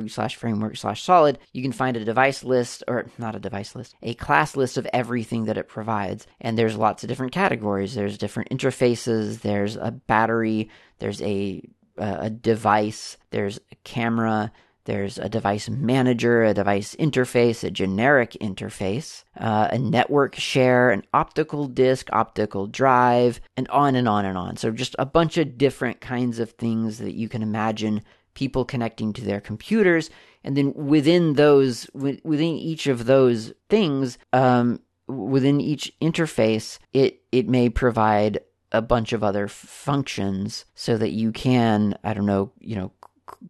slash 0.10 0.36
framework 0.36 0.77
slash 0.77 1.03
solid. 1.03 1.38
You 1.51 1.62
can 1.62 1.74
find 1.74 1.96
a 1.98 2.06
device 2.06 2.44
list 2.44 2.84
or 2.88 3.06
not 3.20 3.36
a 3.36 3.39
device 3.39 3.75
list, 3.75 3.96
a 4.01 4.15
class 4.15 4.56
list 4.56 4.77
of 4.77 4.88
everything 4.94 5.46
that 5.46 5.58
it 5.58 5.68
provides. 5.68 6.25
And 6.42 6.58
there's 6.58 6.77
lots 6.77 7.03
of 7.03 7.10
different 7.10 7.34
categories. 7.34 7.94
There's 7.94 8.18
different 8.18 8.50
interfaces. 8.50 9.42
There's 9.42 9.75
a 9.75 9.92
battery. 9.92 10.70
There's 10.98 11.22
a 11.22 11.62
a 11.98 12.30
device, 12.30 13.18
there's 13.32 13.60
a 13.72 13.76
camera, 13.84 14.52
there's 14.86 15.18
a 15.18 15.30
device 15.30 15.70
manager, 15.70 16.44
a 16.44 16.54
device 16.54 16.96
interface, 16.96 17.64
a 17.64 17.72
generic 17.72 18.32
interface, 18.42 19.24
uh, 19.40 19.70
a 19.72 19.78
network 19.78 20.36
share, 20.36 20.92
an 20.92 21.04
optical 21.14 21.68
disk, 21.68 22.10
optical 22.12 22.68
drive, 22.68 23.40
and 23.56 23.68
on 23.70 23.96
and 23.96 24.10
on 24.10 24.26
and 24.26 24.38
on. 24.38 24.58
So, 24.58 24.72
just 24.72 24.96
a 25.00 25.06
bunch 25.06 25.38
of 25.38 25.58
different 25.58 26.02
kinds 26.02 26.40
of 26.40 26.52
things 26.52 26.98
that 26.98 27.14
you 27.14 27.30
can 27.30 27.42
imagine 27.42 28.02
people 28.34 28.66
connecting 28.66 29.14
to 29.14 29.22
their 29.22 29.40
computers. 29.40 30.10
And 30.44 30.58
then 30.58 30.74
within 30.74 31.34
those, 31.34 31.90
within 31.94 32.56
each 32.56 32.88
of 32.88 33.06
those 33.06 33.54
things, 33.70 34.18
um, 34.34 34.82
within 35.08 35.62
each 35.62 35.94
interface, 36.02 36.80
it, 36.92 37.22
it 37.32 37.48
may 37.48 37.70
provide 37.70 38.40
a 38.74 38.82
bunch 38.82 39.13
of 39.13 39.24
other 39.24 39.48
functions 39.48 40.65
so 40.75 40.98
that 40.98 41.12
you 41.12 41.32
can, 41.32 41.98
I 42.03 42.13
don't 42.13 42.25
know, 42.25 42.51
you 42.60 42.75
know, 42.75 42.92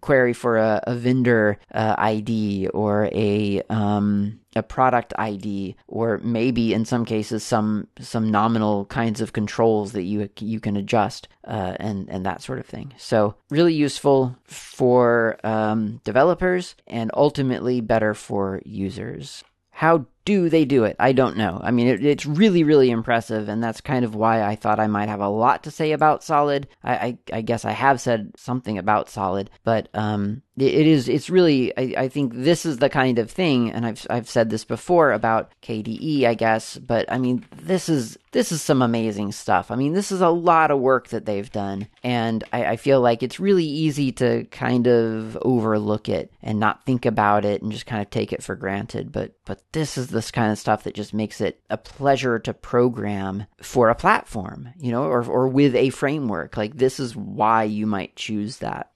query 0.01 0.33
for 0.33 0.57
a, 0.57 0.81
a 0.83 0.95
vendor 0.95 1.59
uh, 1.73 1.95
ID 1.97 2.67
or 2.69 3.09
a 3.11 3.61
um, 3.69 4.39
a 4.55 4.63
product 4.63 5.13
ID, 5.17 5.75
or 5.87 6.19
maybe 6.19 6.73
in 6.73 6.85
some 6.85 7.05
cases 7.05 7.43
some 7.43 7.87
some 7.99 8.29
nominal 8.29 8.85
kinds 8.85 9.21
of 9.21 9.33
controls 9.33 9.93
that 9.93 10.03
you 10.03 10.29
you 10.39 10.59
can 10.59 10.77
adjust 10.77 11.27
uh, 11.47 11.75
and 11.79 12.09
and 12.09 12.25
that 12.25 12.41
sort 12.41 12.59
of 12.59 12.65
thing. 12.65 12.93
So 12.97 13.35
really 13.49 13.73
useful 13.73 14.35
for 14.45 15.37
um, 15.43 16.01
developers 16.03 16.75
and 16.87 17.11
ultimately 17.13 17.81
better 17.81 18.13
for 18.13 18.61
users. 18.65 19.43
How 19.71 20.05
do 20.25 20.49
they 20.49 20.65
do 20.65 20.85
it? 20.85 20.95
I 20.99 21.11
don't 21.11 21.37
know. 21.37 21.59
I 21.61 21.71
mean, 21.71 21.87
it, 21.87 22.05
it's 22.05 22.25
really, 22.25 22.63
really 22.63 22.89
impressive, 22.89 23.49
and 23.49 23.63
that's 23.63 23.81
kind 23.81 24.05
of 24.05 24.15
why 24.15 24.43
I 24.43 24.55
thought 24.55 24.79
I 24.79 24.87
might 24.87 25.09
have 25.09 25.19
a 25.19 25.27
lot 25.27 25.63
to 25.63 25.71
say 25.71 25.91
about 25.91 26.23
Solid. 26.23 26.67
I, 26.83 26.93
I, 26.93 27.17
I 27.33 27.41
guess 27.41 27.65
I 27.65 27.71
have 27.71 27.99
said 27.99 28.31
something 28.37 28.77
about 28.77 29.09
Solid, 29.09 29.49
but 29.63 29.89
um, 29.93 30.41
it, 30.55 30.87
is. 30.87 31.09
It's 31.09 31.29
really. 31.29 31.75
I, 31.77 32.03
I 32.03 32.07
think 32.07 32.33
this 32.35 32.65
is 32.65 32.77
the 32.77 32.89
kind 32.89 33.17
of 33.19 33.31
thing, 33.31 33.71
and 33.71 33.85
I've 33.85 34.05
I've 34.09 34.29
said 34.29 34.49
this 34.49 34.63
before 34.63 35.11
about 35.11 35.51
KDE, 35.61 36.25
I 36.25 36.35
guess, 36.35 36.77
but 36.77 37.11
I 37.11 37.17
mean, 37.17 37.43
this 37.55 37.89
is 37.89 38.17
this 38.31 38.51
is 38.51 38.61
some 38.61 38.81
amazing 38.81 39.31
stuff. 39.31 39.71
I 39.71 39.75
mean, 39.75 39.93
this 39.93 40.11
is 40.11 40.21
a 40.21 40.29
lot 40.29 40.69
of 40.69 40.79
work 40.79 41.07
that 41.09 41.25
they've 41.25 41.51
done, 41.51 41.87
and 42.03 42.43
I, 42.53 42.65
I 42.65 42.75
feel 42.75 43.01
like 43.01 43.23
it's 43.23 43.39
really 43.39 43.65
easy 43.65 44.11
to 44.13 44.43
kind 44.45 44.87
of 44.87 45.37
overlook 45.41 46.07
it 46.07 46.31
and 46.43 46.59
not 46.59 46.85
think 46.85 47.05
about 47.05 47.45
it 47.45 47.61
and 47.61 47.71
just 47.71 47.87
kind 47.87 48.01
of 48.01 48.09
take 48.11 48.31
it 48.31 48.43
for 48.43 48.55
granted. 48.55 49.11
But 49.11 49.33
but 49.45 49.61
this 49.71 49.97
is 49.97 50.07
this 50.13 50.31
kind 50.31 50.51
of 50.51 50.57
stuff 50.57 50.83
that 50.83 50.95
just 50.95 51.13
makes 51.13 51.41
it 51.41 51.59
a 51.69 51.77
pleasure 51.77 52.39
to 52.39 52.53
program 52.53 53.45
for 53.61 53.89
a 53.89 53.95
platform, 53.95 54.69
you 54.79 54.91
know, 54.91 55.03
or, 55.03 55.23
or 55.25 55.47
with 55.47 55.75
a 55.75 55.89
framework. 55.89 56.55
Like, 56.55 56.77
this 56.77 56.99
is 56.99 57.15
why 57.15 57.63
you 57.63 57.85
might 57.85 58.15
choose 58.15 58.57
that. 58.59 58.91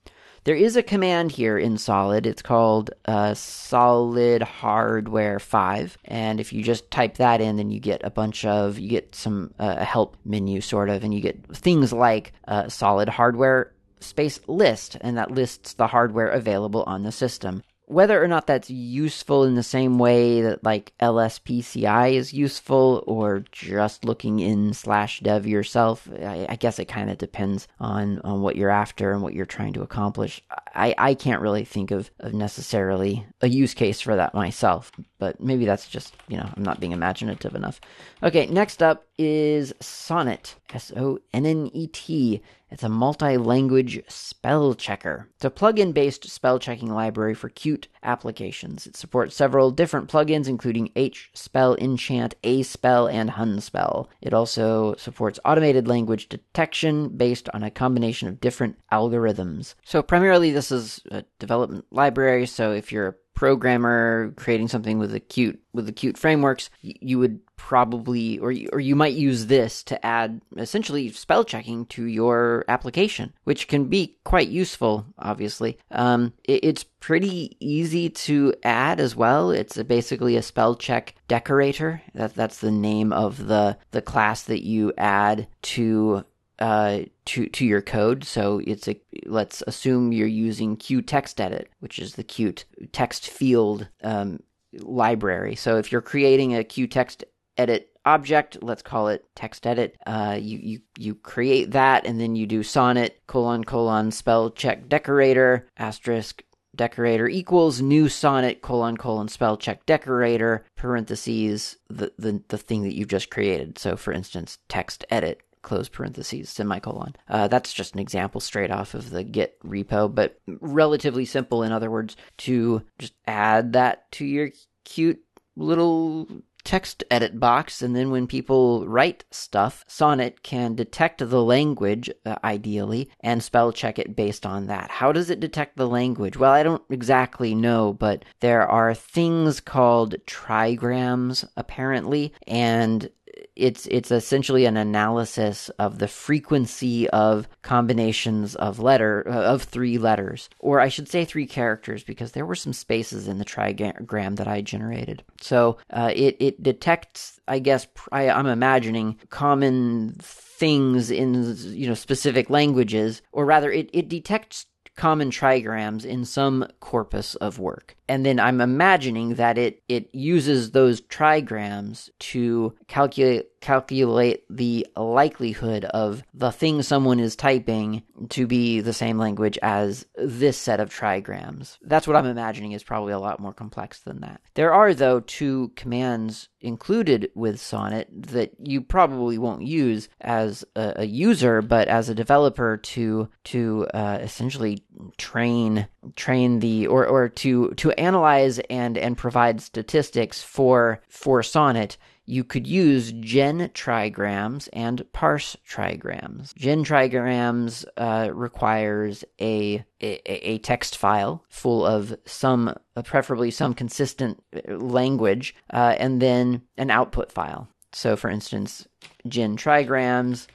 There 0.48 0.56
is 0.56 0.78
a 0.78 0.84
command 0.84 1.34
here 1.34 1.58
in 1.58 1.78
Solid. 1.78 2.26
It's 2.26 2.42
called 2.42 2.92
uh, 3.04 3.34
Solid 3.34 4.42
Hardware 4.42 5.40
5. 5.40 5.98
And 6.06 6.40
if 6.40 6.54
you 6.54 6.64
just 6.64 6.90
type 6.90 7.18
that 7.18 7.42
in, 7.42 7.58
then 7.58 7.70
you 7.70 7.82
get 7.82 8.00
a 8.06 8.10
bunch 8.10 8.46
of, 8.46 8.80
you 8.80 8.88
get 8.88 9.14
some 9.14 9.54
uh, 9.60 9.84
help 9.84 10.16
menu 10.24 10.62
sort 10.62 10.90
of, 10.90 11.04
and 11.04 11.14
you 11.14 11.20
get 11.20 11.54
things 11.54 11.92
like 11.92 12.32
uh, 12.48 12.70
Solid 12.70 13.10
Hardware 13.10 13.74
space 14.00 14.40
list, 14.48 14.96
and 15.02 15.18
that 15.18 15.32
lists 15.32 15.74
the 15.74 15.88
hardware 15.88 16.30
available 16.30 16.84
on 16.88 17.04
the 17.04 17.12
system 17.12 17.62
whether 17.88 18.22
or 18.22 18.28
not 18.28 18.48
that's 18.48 18.70
useful 18.70 19.46
in 19.46 19.56
the 19.56 19.64
same 19.64 19.98
way 19.98 20.42
that 20.42 20.62
like 20.62 20.92
LSPCI 21.00 22.14
is 22.14 22.34
useful 22.34 23.02
or 23.08 23.46
just 23.54 24.04
looking 24.04 24.42
in 24.42 24.74
slash 24.74 25.22
dev 25.22 25.48
yourself, 25.48 26.08
I, 26.22 26.46
I 26.50 26.58
guess 26.58 26.80
it 26.80 26.90
kind 26.90 27.10
of 27.10 27.18
depends 27.18 27.70
on, 27.80 28.20
on 28.26 28.42
what 28.42 28.58
you're 28.58 28.70
after 28.70 29.14
and 29.14 29.22
what 29.22 29.34
you're 29.34 29.46
trying 29.46 29.72
to 29.72 29.84
accomplish. 29.84 30.42
I, 30.76 30.94
I 30.98 31.14
can't 31.14 31.42
really 31.42 31.64
think 31.64 31.92
of, 31.92 32.12
of 32.20 32.34
necessarily 32.34 33.26
a 33.42 33.48
use 33.48 33.74
case 33.74 34.02
for 34.02 34.18
that 34.18 34.34
myself, 34.34 34.92
but 35.18 35.40
maybe 35.40 35.64
that's 35.64 35.88
just, 35.88 36.14
you 36.28 36.36
know, 36.36 36.50
I'm 36.58 36.64
not 36.64 36.82
being 36.82 36.92
imaginative 36.92 37.56
enough. 37.56 37.80
Okay, 38.22 38.48
next 38.48 38.84
up 38.84 39.06
is 39.18 39.74
Sonnet, 39.80 40.56
S 40.74 40.92
O 40.98 41.20
N 41.34 41.46
N 41.46 41.72
E 41.74 41.88
T. 41.88 42.42
It's 42.70 42.84
a 42.84 42.90
multi 42.90 43.38
language 43.38 44.02
spell 44.10 44.74
checker. 44.74 45.30
It's 45.36 45.46
a 45.46 45.50
plugin 45.50 45.94
based 45.94 46.30
spell 46.30 46.60
checking 46.60 46.94
library 46.94 47.34
for 47.34 47.50
Qt 47.50 47.86
applications. 48.04 48.86
It 48.86 48.98
supports 48.98 49.36
several 49.36 49.72
different 49.72 50.10
plugins, 50.10 50.48
including 50.48 50.92
Hspell, 50.96 51.78
Enchant, 51.80 52.36
Aspell, 52.44 53.08
and 53.08 53.32
Hunspell. 53.32 54.08
It 54.22 54.34
also 54.34 54.96
supports 54.96 55.40
automated 55.46 55.88
language 55.88 56.30
detection 56.30 57.10
based 57.10 57.48
on 57.54 57.64
a 57.64 57.72
combination 57.72 58.28
of 58.28 58.42
different 58.42 58.78
algorithms. 58.92 59.76
So, 59.84 60.02
primarily, 60.02 60.52
this 60.52 60.72
is 60.72 61.02
a 61.10 61.24
development 61.40 61.86
library. 61.92 62.46
So, 62.48 62.74
if 62.74 62.92
you're 62.92 63.18
programmer 63.38 64.34
creating 64.36 64.68
something 64.68 64.98
with 64.98 65.14
Qt 65.14 65.60
with 65.72 65.96
Qt 65.96 66.18
frameworks, 66.18 66.72
you 66.82 67.20
would 67.20 67.40
probably 67.56 68.40
or 68.40 68.52
or 68.74 68.80
you 68.80 68.96
might 68.96 69.14
use 69.14 69.46
this 69.46 69.84
to 69.84 70.04
add 70.04 70.42
essentially 70.58 71.12
spell 71.12 71.44
checking 71.44 71.86
to 71.86 72.06
your 72.06 72.66
application, 72.68 73.32
which 73.44 73.68
can 73.68 73.86
be 73.86 74.18
quite 74.24 74.48
useful. 74.48 75.06
Obviously, 75.20 75.78
um, 75.92 76.34
it, 76.46 76.64
it's 76.64 76.84
pretty 76.84 77.56
easy 77.60 78.10
to 78.10 78.56
add 78.64 79.00
as 79.00 79.16
well. 79.16 79.52
It's 79.52 79.78
a, 79.78 79.84
basically 79.84 80.36
a 80.36 80.42
spell 80.42 80.74
check 80.74 81.14
decorator. 81.28 82.02
That 82.16 82.34
that's 82.34 82.58
the 82.58 82.72
name 82.72 83.14
of 83.14 83.46
the 83.46 83.78
the 83.92 84.02
class 84.02 84.42
that 84.44 84.66
you 84.66 84.94
add 84.98 85.48
to 85.62 86.26
uh, 86.60 87.02
to 87.26 87.48
to 87.48 87.66
your 87.66 87.82
code. 87.82 88.24
So 88.24 88.62
it's 88.66 88.88
a 88.88 89.00
let's 89.26 89.64
assume 89.68 90.12
you're 90.12 90.28
using 90.28 90.78
QTextEdit, 90.78 91.66
which 91.80 92.00
is 92.00 92.16
the 92.16 92.24
Qt 92.24 92.64
text 92.92 93.30
field 93.30 93.88
um, 94.04 94.42
library. 94.74 95.56
So 95.56 95.78
if 95.78 95.92
you're 95.92 96.02
creating 96.02 96.56
a 96.56 96.64
QText 96.64 97.24
edit 97.58 97.90
object. 98.08 98.58
Let's 98.64 98.82
call 98.82 99.10
it 99.10 99.26
text 99.36 99.68
edit. 99.68 99.98
Uh, 100.06 100.38
you, 100.40 100.58
you, 100.58 100.80
you 100.98 101.16
create 101.16 101.72
that 101.72 102.06
and 102.08 102.20
then 102.20 102.36
you 102.36 102.48
do 102.48 102.64
sonnet 102.64 103.22
colon 103.28 103.64
colon 103.64 104.12
spell 104.12 104.50
check 104.50 104.88
decorator 104.88 105.68
asterisk 105.78 106.44
decorator 106.76 107.28
equals 107.28 107.82
new 107.82 108.08
sonnet 108.08 108.62
colon 108.62 108.96
colon 108.96 109.28
spell 109.28 109.58
check 109.58 109.86
decorator 109.86 110.64
parentheses 110.76 111.78
the, 111.90 112.14
the, 112.18 112.42
the 112.48 112.58
thing 112.58 112.84
that 112.84 112.96
you've 112.96 113.08
just 113.10 113.30
created. 113.30 113.78
So 113.78 113.98
for 113.98 114.14
instance, 114.14 114.58
text 114.70 115.04
edit 115.10 115.42
close 115.68 115.90
parentheses 115.90 116.50
semicolon. 116.50 117.14
Uh, 117.28 117.50
that's 117.50 117.74
just 117.74 117.94
an 117.94 118.00
example 118.00 118.40
straight 118.40 118.72
off 118.72 118.94
of 118.94 119.10
the 119.10 119.24
Git 119.24 119.62
repo, 119.64 120.14
but 120.14 120.40
relatively 120.48 121.26
simple. 121.26 121.62
In 121.62 121.74
other 121.74 121.92
words, 121.92 122.16
to 122.38 122.82
just 122.98 123.14
add 123.28 123.74
that 123.74 124.10
to 124.14 124.26
your 124.26 124.50
cute 124.86 125.20
little 125.58 126.30
text 126.64 127.04
edit 127.12 127.40
box, 127.40 127.82
and 127.82 127.96
then 127.96 128.12
when 128.12 128.28
people 128.28 128.88
write 128.88 129.26
stuff, 129.32 129.84
Sonnet 129.88 130.44
can 130.44 130.76
detect 130.76 131.20
the 131.20 131.44
language, 131.44 132.10
uh, 132.26 132.36
ideally, 132.44 133.10
and 133.22 133.42
spell 133.44 133.72
check 133.72 134.00
it 134.00 134.16
based 134.16 134.46
on 134.46 134.68
that. 134.68 134.90
How 134.90 135.12
does 135.12 135.30
it 135.30 135.40
detect 135.40 135.78
the 135.78 135.88
language? 135.88 136.38
Well, 136.38 136.52
I 136.52 136.64
don't 136.64 136.84
exactly 136.90 137.56
know, 137.56 137.94
but 137.94 138.26
there 138.42 138.68
are 138.68 138.94
things 138.94 139.60
called 139.62 140.16
trigrams, 140.26 141.46
apparently, 141.56 142.34
and 142.46 143.10
it's 143.56 143.88
it's 143.88 144.12
essentially 144.12 144.66
an 144.66 144.78
analysis 144.78 145.70
of 145.80 146.00
the 146.00 146.08
frequency 146.08 147.10
of 147.10 147.48
combinations 147.62 148.56
of 148.56 148.80
letter 148.80 149.28
uh, 149.28 149.44
of 149.44 149.64
three 149.64 149.98
letters 149.98 150.50
or 150.60 150.80
I 150.80 150.90
should 150.90 151.10
say 151.10 151.26
three 151.26 151.48
characters 151.48 152.04
because 152.04 152.32
there 152.32 152.46
were 152.46 152.56
some 152.56 152.74
spaces 152.74 153.28
in 153.28 153.38
the 153.38 153.46
trigram 153.46 154.36
that 154.38 154.48
I 154.48 154.62
generated. 154.62 155.24
So 155.42 155.78
uh, 155.92 156.12
it 156.16 156.38
it 156.40 156.64
detects 156.64 157.40
I 157.48 157.60
guess 157.60 157.88
I, 158.12 158.30
I'm 158.30 158.48
imagining 158.48 159.18
common 159.30 160.16
things 160.20 161.12
in 161.12 161.56
you 161.58 161.88
know 161.88 161.94
specific 161.94 162.50
languages 162.50 163.22
or 163.32 163.46
rather 163.46 163.72
it, 163.72 163.90
it 163.94 164.10
detects 164.10 164.66
common 164.96 165.30
trigrams 165.30 166.04
in 166.04 166.26
some 166.26 166.68
corpus 166.80 167.36
of 167.36 167.60
work. 167.60 167.97
And 168.10 168.26
then 168.26 168.40
I'm 168.40 168.62
imagining 168.62 169.36
that 169.36 169.58
it, 169.58 169.84
it 169.88 170.10
uses 170.14 170.72
those 170.72 171.02
trigrams 171.02 172.10
to 172.20 172.76
calculate 172.88 173.48
calculate 173.60 174.44
the 174.50 174.88
likelihood 174.96 175.86
of 175.86 176.24
the 176.34 176.52
thing 176.52 176.82
someone 176.82 177.20
is 177.20 177.36
typing 177.36 178.04
to 178.30 178.48
be 178.48 178.80
the 178.80 178.94
same 178.94 179.18
language 179.18 179.58
as 179.62 180.06
this 180.16 180.58
set 180.58 180.80
of 180.80 180.90
trigrams. 180.90 181.78
That's 181.82 182.08
what 182.08 182.16
I'm 182.16 182.26
imagining 182.26 182.72
is 182.72 182.84
probably 182.84 183.14
a 183.14 183.20
lot 183.20 183.40
more 183.40 183.54
complex 183.54 184.00
than 184.00 184.22
that. 184.22 184.42
There 184.54 184.74
are, 184.74 184.94
though, 184.94 185.20
two 185.22 185.72
commands 185.76 186.50
included 186.62 187.30
with 187.36 187.60
Sonnet 187.60 188.08
that 188.12 188.52
you 188.64 188.82
probably 188.82 189.38
won't 189.38 189.62
use 189.62 190.10
as 190.22 190.66
a, 190.76 190.94
a 190.98 191.06
user, 191.06 191.62
but 191.62 191.88
as 191.88 192.10
a 192.10 192.16
developer 192.16 192.78
to 192.78 193.30
to 193.46 193.88
uh, 193.94 194.20
essentially 194.22 194.84
train 195.18 195.88
train 196.16 196.60
the 196.60 196.88
or 196.88 197.06
or 197.06 197.30
to 197.30 197.70
to 197.76 197.92
analyze 198.00 198.60
and 198.70 198.98
and 198.98 199.18
provide 199.18 199.62
statistics 199.62 200.42
for 200.42 201.02
for 201.10 201.44
Sonnet 201.44 201.98
you 202.28 202.44
could 202.44 202.68
use 202.68 203.14
gen 203.14 203.70
trigrams 203.70 204.68
and 204.74 205.02
parse 205.14 205.56
trigrams. 205.68 206.54
Gen 206.56 206.84
trigrams 206.84 207.86
uh, 207.96 208.30
requires 208.34 209.24
a, 209.40 209.86
a, 210.02 210.50
a 210.50 210.58
text 210.60 210.98
file 210.98 211.46
full 211.50 211.86
of 211.86 212.16
some, 212.26 212.76
uh, 212.98 213.02
preferably 213.02 213.50
some 213.50 213.74
consistent 213.74 214.44
uh, 214.54 214.74
language, 214.74 215.56
uh, 215.72 215.96
and 215.98 216.22
then 216.22 216.62
an 216.78 216.92
output 216.92 217.32
file. 217.32 217.70
So, 217.94 218.18
for 218.18 218.30
instance, 218.30 218.86
gen 219.26 219.56
trigrams 219.56 220.48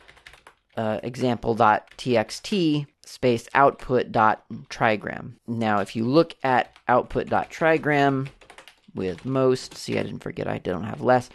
uh, 0.77 1.01
example.txt 1.03 2.87
space 3.13 3.47
output.trigram. 3.55 5.33
Now, 5.47 5.81
if 5.81 5.95
you 5.95 6.07
look 6.07 6.35
at 6.43 6.75
output.trigram 6.89 8.29
with 8.95 9.27
most, 9.27 9.77
see, 9.77 9.99
I 9.99 10.03
didn't 10.03 10.23
forget 10.23 10.49
I 10.49 10.57
don't 10.57 10.85
have 10.85 11.03
less. 11.03 11.29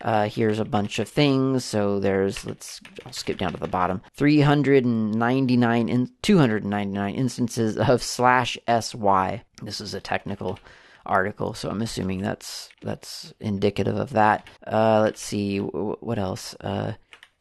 Uh, 0.00 0.28
here's 0.28 0.58
a 0.58 0.64
bunch 0.64 0.98
of 0.98 1.08
things. 1.08 1.66
So 1.66 2.00
there's, 2.00 2.46
let's, 2.46 2.80
I'll 3.04 3.12
skip 3.12 3.36
down 3.36 3.52
to 3.52 3.58
the 3.58 3.68
bottom. 3.68 4.00
399, 4.14 5.88
in, 5.90 6.10
299 6.22 7.14
instances 7.14 7.76
of 7.76 8.02
slash 8.02 8.56
sy. 8.66 9.42
This 9.62 9.82
is 9.82 9.92
a 9.92 10.00
technical 10.00 10.58
article, 11.04 11.52
so 11.52 11.68
I'm 11.68 11.82
assuming 11.82 12.22
that's 12.22 12.68
that's 12.82 13.32
indicative 13.40 13.96
of 13.96 14.10
that. 14.10 14.46
Uh, 14.66 15.00
let's 15.02 15.20
see, 15.20 15.58
what 15.58 16.18
else? 16.18 16.54
Uh, 16.60 16.92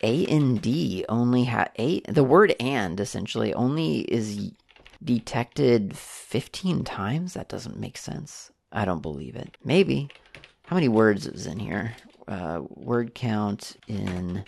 a 0.01 0.25
and 0.27 0.61
D 0.61 1.05
only 1.09 1.45
have 1.45 1.71
a 1.77 2.01
the 2.01 2.23
word 2.23 2.55
and 2.59 2.99
essentially 2.99 3.53
only 3.53 3.99
is 4.01 4.51
detected 5.03 5.95
15 5.95 6.83
times. 6.83 7.33
That 7.33 7.49
doesn't 7.49 7.79
make 7.79 7.97
sense. 7.97 8.51
I 8.71 8.85
don't 8.85 9.01
believe 9.01 9.35
it. 9.35 9.57
Maybe. 9.63 10.09
How 10.65 10.75
many 10.75 10.89
words 10.89 11.25
is 11.25 11.47
in 11.47 11.59
here? 11.59 11.95
uh, 12.27 12.61
word 12.69 13.13
count 13.15 13.77
in 13.87 14.43